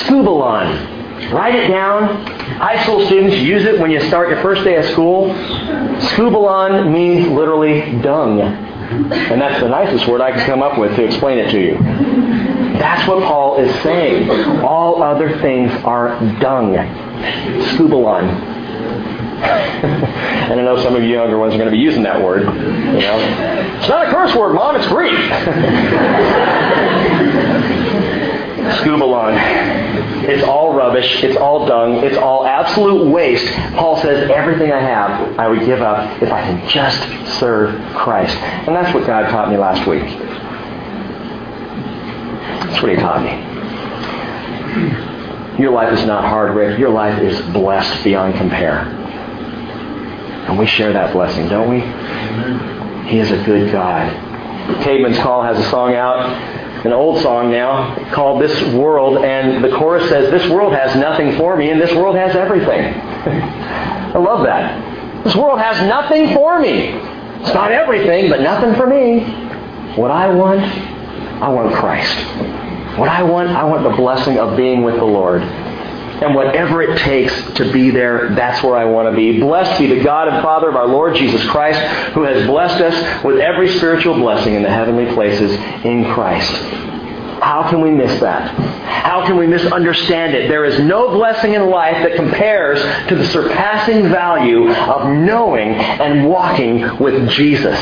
Scubalon. 0.05 1.31
Write 1.33 1.55
it 1.55 1.67
down. 1.67 2.25
High 2.57 2.81
school 2.83 3.05
students 3.05 3.35
use 3.35 3.65
it 3.65 3.79
when 3.79 3.91
you 3.91 3.99
start 4.07 4.29
your 4.29 4.41
first 4.41 4.63
day 4.63 4.77
of 4.77 4.85
school. 4.85 5.33
Scubalon 6.13 6.91
means 6.93 7.27
literally 7.27 8.01
dung. 8.01 8.39
And 8.41 9.41
that's 9.41 9.61
the 9.61 9.67
nicest 9.67 10.07
word 10.07 10.21
I 10.21 10.31
can 10.31 10.45
come 10.45 10.63
up 10.63 10.77
with 10.79 10.95
to 10.95 11.03
explain 11.03 11.37
it 11.37 11.51
to 11.51 11.59
you. 11.59 12.48
That's 12.79 13.07
what 13.07 13.21
Paul 13.23 13.57
is 13.57 13.71
saying. 13.83 14.29
All 14.61 15.03
other 15.03 15.37
things 15.41 15.71
are 15.83 16.17
dung. 16.39 16.73
Scubalon. 17.75 18.23
and 19.39 20.59
I 20.59 20.63
know 20.63 20.81
some 20.81 20.95
of 20.95 21.03
you 21.03 21.09
younger 21.09 21.37
ones 21.37 21.53
are 21.53 21.57
going 21.57 21.69
to 21.69 21.75
be 21.75 21.81
using 21.81 22.03
that 22.03 22.21
word. 22.21 22.41
You 22.41 22.47
know, 22.47 23.77
it's 23.79 23.89
not 23.89 24.07
a 24.07 24.11
curse 24.11 24.35
word, 24.35 24.53
Mom. 24.53 24.77
It's 24.77 24.87
Greek. 24.87 25.11
Scubalon. 28.79 29.35
It's 30.23 30.43
all 30.43 30.73
rubbish. 30.73 31.23
It's 31.23 31.37
all 31.37 31.65
dung. 31.65 32.03
It's 32.03 32.17
all 32.17 32.45
absolute 32.45 33.09
waste. 33.09 33.51
Paul 33.75 34.01
says, 34.01 34.29
everything 34.29 34.71
I 34.71 34.79
have, 34.79 35.37
I 35.39 35.47
would 35.47 35.61
give 35.65 35.81
up 35.81 36.21
if 36.21 36.31
I 36.31 36.41
can 36.41 36.69
just 36.69 37.39
serve 37.39 37.73
Christ. 37.93 38.35
And 38.37 38.75
that's 38.75 38.93
what 38.93 39.05
God 39.05 39.29
taught 39.29 39.49
me 39.49 39.57
last 39.57 39.87
week. 39.87 40.03
That's 42.65 42.81
what 42.81 42.91
he 42.91 42.97
taught 42.97 43.23
me. 43.23 43.31
Your 45.61 45.71
life 45.71 45.91
is 45.97 46.05
not 46.05 46.23
hard, 46.23 46.55
Rick. 46.55 46.79
Your 46.79 46.89
life 46.89 47.21
is 47.21 47.39
blessed 47.51 48.03
beyond 48.03 48.35
compare. 48.35 48.79
And 50.47 50.57
we 50.57 50.65
share 50.65 50.93
that 50.93 51.13
blessing, 51.13 51.47
don't 51.49 51.69
we? 51.69 51.81
He 53.09 53.19
is 53.19 53.31
a 53.31 53.43
good 53.43 53.71
God. 53.71 54.11
Caedmon's 54.83 55.17
Call 55.19 55.43
has 55.43 55.57
a 55.57 55.69
song 55.69 55.95
out 55.95 56.59
an 56.85 56.93
old 56.93 57.21
song 57.21 57.51
now 57.51 57.93
called 58.13 58.41
This 58.41 58.73
World, 58.73 59.23
and 59.23 59.61
the 59.63 59.69
chorus 59.69 60.07
says, 60.07 60.31
This 60.31 60.49
world 60.49 60.73
has 60.73 60.95
nothing 60.95 61.35
for 61.35 61.57
me, 61.57 61.71
and 61.71 61.81
this 61.81 61.93
world 61.93 62.15
has 62.15 62.35
everything. 62.35 62.93
I 62.93 64.17
love 64.17 64.43
that. 64.45 65.23
This 65.25 65.35
world 65.35 65.59
has 65.59 65.77
nothing 65.87 66.33
for 66.33 66.59
me. 66.59 66.91
It's 67.41 67.53
not 67.53 67.71
everything, 67.71 68.29
but 68.29 68.41
nothing 68.41 68.75
for 68.75 68.87
me. 68.87 69.25
What 69.95 70.11
I 70.11 70.33
want, 70.33 70.61
I 71.41 71.49
want 71.49 71.73
Christ. 71.73 72.17
What 72.97 73.09
I 73.09 73.23
want, 73.23 73.49
I 73.49 73.63
want 73.63 73.83
the 73.83 73.95
blessing 73.95 74.37
of 74.37 74.57
being 74.57 74.83
with 74.83 74.95
the 74.95 75.05
Lord. 75.05 75.41
And 75.41 76.35
whatever 76.35 76.81
it 76.81 76.97
takes 76.97 77.33
to 77.53 77.71
be 77.71 77.91
there, 77.91 78.35
that's 78.35 78.61
where 78.61 78.75
I 78.75 78.83
want 78.83 79.09
to 79.09 79.15
be. 79.15 79.39
Blessed 79.39 79.79
be 79.79 79.87
the 79.87 80.03
God 80.03 80.27
and 80.27 80.43
Father 80.43 80.67
of 80.67 80.75
our 80.75 80.87
Lord 80.87 81.15
Jesus 81.15 81.41
Christ, 81.47 81.79
who 82.13 82.23
has 82.23 82.45
blessed 82.45 82.81
us 82.81 83.23
with 83.23 83.39
every 83.39 83.69
spiritual 83.77 84.15
blessing 84.15 84.55
in 84.55 84.63
the 84.63 84.69
heavenly 84.69 85.13
places 85.13 85.51
in 85.85 86.03
Christ. 86.13 86.51
How 87.41 87.69
can 87.69 87.79
we 87.79 87.91
miss 87.91 88.19
that? 88.19 88.53
How 89.09 89.25
can 89.25 89.37
we 89.37 89.47
misunderstand 89.47 90.35
it? 90.35 90.49
There 90.49 90.65
is 90.65 90.77
no 90.81 91.09
blessing 91.11 91.53
in 91.53 91.69
life 91.69 92.03
that 92.03 92.17
compares 92.17 92.81
to 93.07 93.15
the 93.15 93.25
surpassing 93.27 94.09
value 94.09 94.69
of 94.69 95.07
knowing 95.15 95.69
and 95.69 96.27
walking 96.27 96.97
with 96.97 97.29
Jesus. 97.29 97.79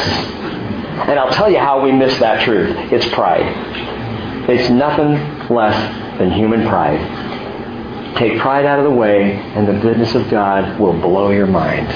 And 1.06 1.20
I'll 1.20 1.32
tell 1.32 1.50
you 1.50 1.60
how 1.60 1.82
we 1.82 1.92
miss 1.92 2.18
that 2.20 2.44
truth. 2.44 2.76
It's 2.92 3.08
pride. 3.10 3.46
It's 4.50 4.70
nothing 4.70 5.14
less 5.54 6.18
than 6.18 6.32
human 6.32 6.68
pride. 6.68 7.00
Take 8.18 8.40
pride 8.40 8.66
out 8.66 8.80
of 8.80 8.86
the 8.86 8.92
way, 8.92 9.34
and 9.34 9.68
the 9.68 9.80
goodness 9.80 10.16
of 10.16 10.30
God 10.30 10.80
will 10.80 10.94
blow 10.94 11.30
your 11.30 11.46
mind. 11.46 11.88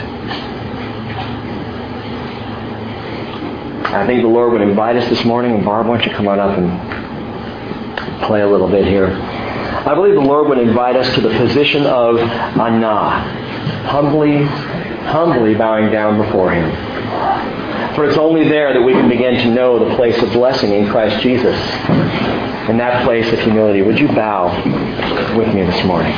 I 3.88 4.06
think 4.06 4.22
the 4.22 4.28
Lord 4.28 4.54
would 4.54 4.62
invite 4.62 4.95
us 4.95 5.10
this 5.10 5.26
morning, 5.26 5.56
and 5.56 5.66
Barb, 5.66 5.88
why 5.88 5.97
don't 5.97 6.06
you 6.06 6.16
come 6.16 6.28
on 6.28 6.39
up 6.39 6.58
and 6.58 8.22
play 8.24 8.41
a 8.41 8.47
little 8.47 8.70
bit 8.70 8.86
here? 8.86 9.08
I 9.08 9.95
believe 9.95 10.14
the 10.14 10.22
Lord 10.22 10.47
would 10.47 10.60
invite 10.60 10.95
us 10.95 11.14
to 11.16 11.22
the 11.22 11.30
position 11.38 11.86
of 11.88 12.20
Anah, 12.20 13.88
humbly, 13.88 14.43
humbly 14.43 15.56
bowing 15.56 15.91
down 15.91 16.24
before 16.24 16.52
Him. 16.52 16.70
For 17.96 18.06
it's 18.06 18.18
only 18.18 18.48
there 18.48 18.74
that 18.74 18.82
we 18.82 18.94
can 18.94 19.10
begin 19.10 19.36
to 19.36 19.52
know 19.54 19.78
the 19.88 19.96
place 19.96 20.22
of 20.22 20.32
blessing 20.32 20.74
in 20.74 20.89
Christ 20.89 21.22
Jesus. 21.22 21.56
In 22.70 22.78
that 22.78 23.04
place 23.04 23.32
of 23.34 23.39
humility, 23.39 23.82
would 23.82 24.00
you 24.00 24.08
bow 24.08 24.48
with 25.36 25.54
me 25.54 25.64
this 25.64 25.84
morning? 25.84 26.14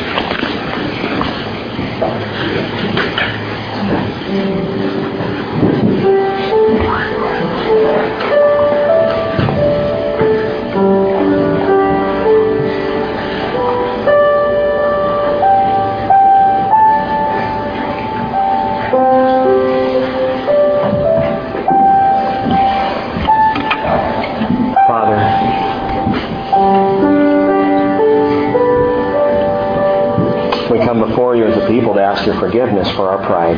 Your 32.26 32.40
forgiveness 32.40 32.90
for 32.92 33.10
our 33.10 33.26
pride. 33.26 33.58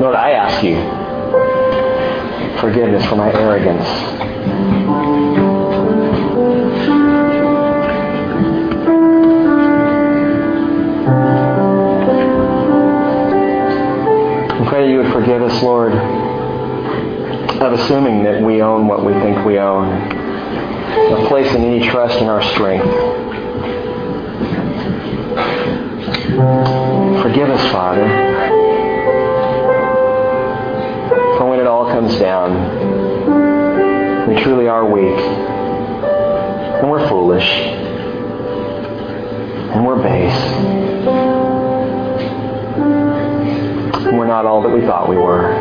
Lord, 0.00 0.16
I 0.16 0.32
ask 0.32 0.64
you 0.64 0.74
forgiveness 2.60 3.04
for 3.06 3.16
my 3.16 3.32
arrogance. 3.32 3.86
I 14.54 14.64
pray 14.68 14.86
that 14.86 14.90
you 14.90 14.98
would 14.98 15.12
forgive 15.12 15.42
us, 15.42 15.62
Lord, 15.62 15.92
of 15.92 17.72
assuming 17.74 18.24
that 18.24 18.42
we 18.42 18.62
own 18.62 18.88
what 18.88 19.04
we 19.04 19.12
think 19.14 19.44
we 19.44 19.58
own, 19.58 19.92
of 21.12 21.28
placing 21.28 21.62
any 21.62 21.88
trust 21.88 22.20
in 22.20 22.28
our 22.28 22.42
strength. 22.42 23.11
Forgive 27.32 27.48
us, 27.48 27.72
Father. 27.72 28.06
For 31.38 31.48
when 31.48 31.60
it 31.60 31.66
all 31.66 31.86
comes 31.86 32.18
down, 32.18 32.52
we 34.28 34.36
truly 34.42 34.68
are 34.68 34.84
weak. 34.84 35.18
And 35.18 36.90
we're 36.90 37.08
foolish. 37.08 37.48
And 39.72 39.86
we're 39.86 40.02
base. 40.02 40.36
And 43.96 44.18
we're 44.18 44.26
not 44.26 44.44
all 44.44 44.60
that 44.60 44.68
we 44.68 44.82
thought 44.82 45.08
we 45.08 45.16
were. 45.16 45.54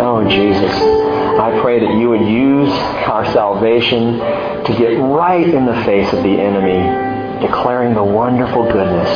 Oh, 0.00 0.28
Jesus. 0.28 0.72
I 0.72 1.60
pray 1.62 1.78
that 1.78 1.94
you 1.96 2.08
would 2.08 2.26
use 2.26 2.70
our 3.06 3.24
salvation 3.32 4.18
to 4.18 4.74
get 4.76 4.98
right 4.98 5.48
in 5.48 5.64
the 5.64 5.80
face 5.84 6.12
of 6.12 6.24
the 6.24 6.40
enemy, 6.40 7.09
declaring 7.40 7.94
the 7.94 8.04
wonderful 8.04 8.70
goodness. 8.70 9.08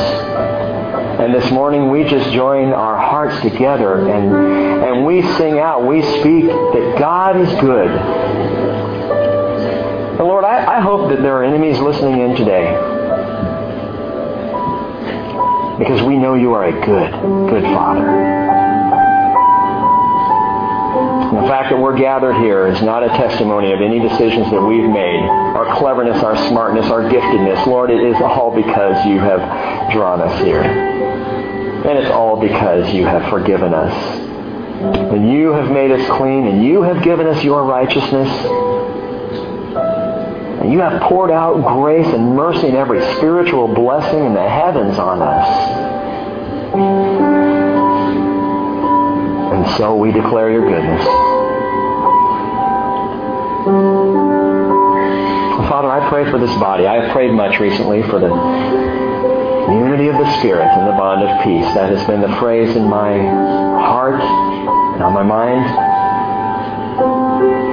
And 1.19 1.33
this 1.33 1.49
morning 1.51 1.89
we 1.89 2.03
just 2.03 2.31
join 2.31 2.73
our 2.73 2.97
hearts 2.97 3.41
together 3.41 4.09
and, 4.09 4.83
and 4.83 5.05
we 5.05 5.21
sing 5.37 5.59
out, 5.59 5.85
we 5.87 6.01
speak 6.01 6.45
that 6.45 6.95
God 6.99 7.39
is 7.39 7.49
good. 7.61 7.89
And 10.17 10.27
Lord, 10.27 10.43
I, 10.43 10.77
I 10.77 10.79
hope 10.81 11.09
that 11.09 11.21
there 11.21 11.37
are 11.37 11.43
enemies 11.43 11.79
listening 11.79 12.19
in 12.19 12.35
today. 12.35 12.73
Because 15.77 16.01
we 16.03 16.17
know 16.17 16.35
you 16.35 16.53
are 16.53 16.65
a 16.65 16.71
good, 16.71 17.11
good 17.49 17.63
Father. 17.63 18.44
The 21.45 21.51
fact 21.51 21.69
that 21.69 21.77
we're 21.77 21.95
gathered 21.95 22.33
here 22.37 22.65
is 22.65 22.81
not 22.81 23.03
a 23.03 23.07
testimony 23.09 23.71
of 23.71 23.79
any 23.79 23.99
decisions 23.99 24.49
that 24.49 24.59
we've 24.59 24.89
made, 24.89 25.21
our 25.29 25.77
cleverness, 25.77 26.23
our 26.23 26.35
smartness, 26.49 26.87
our 26.87 27.03
giftedness. 27.03 27.67
Lord, 27.67 27.91
it 27.91 28.01
is 28.01 28.15
all 28.15 28.49
because 28.55 29.05
you 29.05 29.19
have 29.19 29.91
drawn 29.91 30.21
us 30.21 30.41
here. 30.43 30.63
And 30.63 31.99
it's 31.99 32.09
all 32.09 32.41
because 32.41 32.91
you 32.95 33.05
have 33.05 33.29
forgiven 33.29 33.75
us. 33.75 33.93
And 35.13 35.31
you 35.31 35.51
have 35.51 35.69
made 35.69 35.91
us 35.91 36.17
clean, 36.17 36.47
and 36.47 36.65
you 36.65 36.81
have 36.81 37.03
given 37.03 37.27
us 37.27 37.43
your 37.43 37.63
righteousness. 37.63 38.27
And 40.61 40.73
you 40.73 40.79
have 40.79 40.99
poured 41.03 41.29
out 41.29 41.61
grace 41.77 42.07
and 42.07 42.35
mercy 42.35 42.69
and 42.69 42.75
every 42.75 43.01
spiritual 43.17 43.67
blessing 43.67 44.25
in 44.25 44.33
the 44.33 44.49
heavens 44.49 44.97
on 44.97 45.21
us. 45.21 45.47
And 49.53 49.77
so 49.77 49.95
we 49.95 50.11
declare 50.11 50.49
your 50.49 50.67
goodness. 50.67 51.34
Father, 55.65 55.89
I 55.89 56.07
pray 56.07 56.29
for 56.29 56.37
this 56.37 56.53
body. 56.59 56.85
I 56.85 57.01
have 57.01 57.11
prayed 57.11 57.31
much 57.31 57.59
recently 57.59 58.03
for 58.03 58.19
the 58.19 58.29
Unity 59.73 60.07
of 60.09 60.17
the 60.17 60.37
Spirit 60.37 60.67
and 60.67 60.87
the 60.87 60.91
bond 60.91 61.23
of 61.23 61.43
peace. 61.43 61.65
That 61.73 61.89
has 61.89 62.05
been 62.05 62.21
the 62.21 62.35
phrase 62.37 62.75
in 62.75 62.87
my 62.87 63.17
heart 63.17 64.21
and 64.21 65.01
on 65.01 65.13
my 65.13 65.23
mind. 65.23 65.65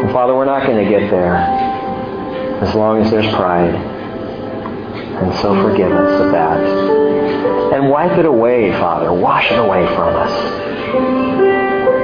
And 0.02 0.10
Father, 0.12 0.34
we're 0.34 0.46
not 0.46 0.66
going 0.66 0.82
to 0.82 0.90
get 0.90 1.10
there 1.10 1.36
as 1.36 2.74
long 2.74 3.02
as 3.02 3.10
there's 3.10 3.28
pride. 3.34 3.74
And 3.74 5.34
so 5.40 5.54
forgive 5.62 5.92
us 5.92 6.22
of 6.22 6.32
that. 6.32 6.58
And 7.74 7.90
wipe 7.90 8.16
it 8.18 8.24
away, 8.24 8.70
Father. 8.72 9.12
Wash 9.12 9.52
it 9.52 9.58
away 9.58 9.84
from 9.88 10.16
us. 10.16 10.32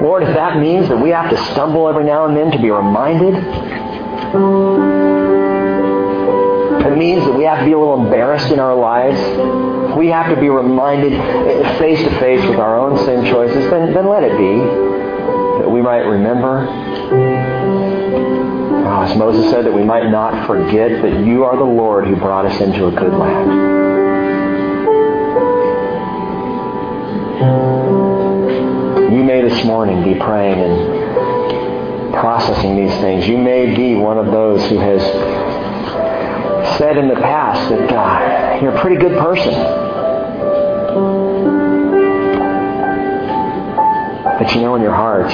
Lord, 0.02 0.22
if 0.24 0.34
that 0.34 0.58
means 0.58 0.88
that 0.90 0.98
we 0.98 1.08
have 1.10 1.30
to 1.30 1.36
stumble 1.52 1.88
every 1.88 2.04
now 2.04 2.26
and 2.26 2.36
then 2.36 2.52
to 2.52 2.58
be 2.58 2.70
reminded, 2.70 3.34
it 6.84 6.96
means 6.96 7.24
that 7.24 7.34
we 7.34 7.44
have 7.44 7.60
to 7.60 7.64
be 7.64 7.72
a 7.72 7.78
little 7.78 8.04
embarrassed 8.04 8.50
in 8.52 8.60
our 8.60 8.74
lives, 8.74 9.18
we 9.96 10.08
have 10.08 10.34
to 10.34 10.40
be 10.40 10.48
reminded 10.50 11.12
face 11.78 11.98
to 12.02 12.10
face 12.20 12.44
with 12.46 12.58
our 12.58 12.78
own 12.78 12.98
sin 13.04 13.24
choices, 13.24 13.70
then, 13.70 13.94
then 13.94 14.06
let 14.06 14.22
it 14.22 14.36
be. 14.36 14.58
That 15.60 15.70
we 15.70 15.80
might 15.80 16.00
remember. 16.00 16.68
Oh, 18.86 19.02
as 19.02 19.16
Moses 19.16 19.50
said, 19.50 19.64
that 19.64 19.72
we 19.72 19.82
might 19.82 20.10
not 20.10 20.46
forget 20.46 21.02
that 21.02 21.24
you 21.24 21.44
are 21.44 21.56
the 21.56 21.64
Lord 21.64 22.06
who 22.06 22.16
brought 22.16 22.44
us 22.46 22.60
into 22.60 22.86
a 22.86 22.90
good 22.90 23.12
land. 23.14 23.78
You 29.12 29.24
may 29.24 29.40
this 29.42 29.64
morning 29.64 30.04
be 30.04 30.18
praying 30.18 30.60
and 30.60 30.97
processing 32.20 32.76
these 32.76 32.94
things. 33.00 33.26
You 33.26 33.38
may 33.38 33.74
be 33.74 33.94
one 33.94 34.18
of 34.18 34.26
those 34.26 34.68
who 34.68 34.78
has 34.78 35.02
said 36.78 36.96
in 36.96 37.08
the 37.08 37.14
past 37.14 37.68
that 37.70 37.92
uh, 37.92 38.60
you're 38.60 38.74
a 38.74 38.80
pretty 38.80 38.96
good 38.96 39.18
person. 39.18 39.52
But 44.38 44.54
you 44.54 44.60
know 44.60 44.74
in 44.76 44.82
your 44.82 44.94
heart, 44.94 45.30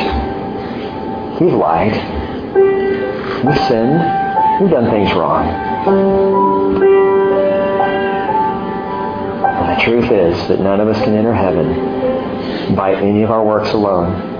you've 1.41 1.55
lied. 1.55 1.95
You've 3.45 3.69
sinned. 3.69 4.01
You've 4.61 4.71
done 4.71 4.91
things 4.91 5.13
wrong. 5.13 5.47
And 9.47 9.79
the 9.79 9.83
truth 9.83 10.11
is 10.11 10.49
that 10.49 10.61
none 10.61 10.81
of 10.81 10.89
us 10.89 10.99
can 11.05 11.15
enter 11.15 11.35
heaven 11.35 12.75
by 12.75 12.95
any 12.95 13.23
of 13.23 13.31
our 13.31 13.45
works 13.45 13.73
alone. 13.73 14.33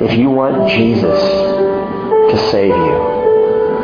If 0.00 0.16
you 0.16 0.30
want 0.30 0.70
Jesus 0.70 1.53
to 2.34 2.50
save 2.50 2.74
you, 2.74 3.24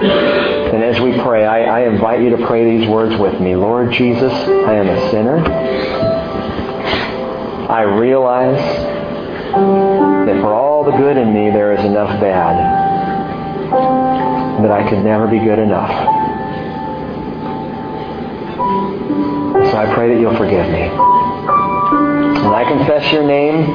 and 0.01 0.83
as 0.83 0.99
we 1.01 1.13
pray, 1.21 1.45
I, 1.45 1.81
I, 1.81 1.81
invite 1.89 2.23
you 2.23 2.31
to 2.37 2.47
pray 2.47 2.79
these 2.79 2.89
words 2.89 3.15
with 3.21 3.39
me. 3.41 3.55
Lord 3.55 3.93
Jesus, 3.93 4.33
I 4.33 4.75
am 4.75 4.89
a 4.89 5.11
sinner. 5.11 5.39
I 7.69 7.83
realize 7.83 8.57
that 10.27 10.41
for 10.41 10.55
all 10.55 10.85
the 10.85 10.93
good 10.93 11.17
in 11.19 11.35
me, 11.35 11.51
there 11.51 11.73
is 11.73 11.85
enough 11.85 12.21
bad. 12.21 12.57
That 14.63 14.71
I 14.71 14.89
could 14.89 15.05
never 15.05 15.27
be 15.27 15.39
good 15.39 15.59
enough. 15.59 15.91
So 19.71 19.77
I 19.77 19.93
pray 19.93 20.15
that 20.15 20.21
you'll 20.21 20.37
forgive 20.37 20.67
me. 20.71 20.83
And 22.41 22.55
I 22.55 22.65
confess 22.67 23.13
your 23.13 23.27
name, 23.27 23.67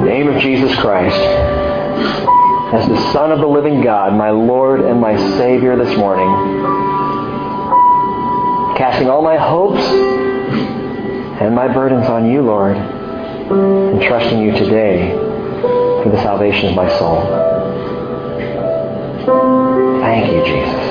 the 0.00 0.04
name 0.04 0.26
of 0.28 0.42
Jesus 0.42 0.74
Christ 0.80 2.29
as 2.72 2.88
the 2.88 3.12
Son 3.12 3.32
of 3.32 3.40
the 3.40 3.46
living 3.48 3.82
God, 3.82 4.14
my 4.14 4.30
Lord 4.30 4.80
and 4.80 5.00
my 5.00 5.16
Savior 5.36 5.76
this 5.76 5.96
morning. 5.98 6.28
Casting 8.76 9.08
all 9.08 9.22
my 9.22 9.36
hopes 9.36 9.82
and 11.40 11.52
my 11.52 11.66
burdens 11.66 12.06
on 12.06 12.30
you, 12.30 12.42
Lord, 12.42 12.76
and 12.76 14.00
trusting 14.02 14.40
you 14.40 14.52
today 14.52 15.12
for 16.04 16.10
the 16.10 16.22
salvation 16.22 16.68
of 16.68 16.76
my 16.76 16.88
soul. 16.96 17.22
Thank 20.00 20.32
you, 20.32 20.44
Jesus. 20.44 20.90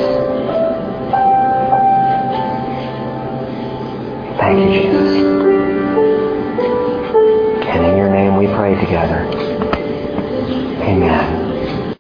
Thank 4.38 4.60
you, 4.60 4.82
Jesus. 4.82 5.09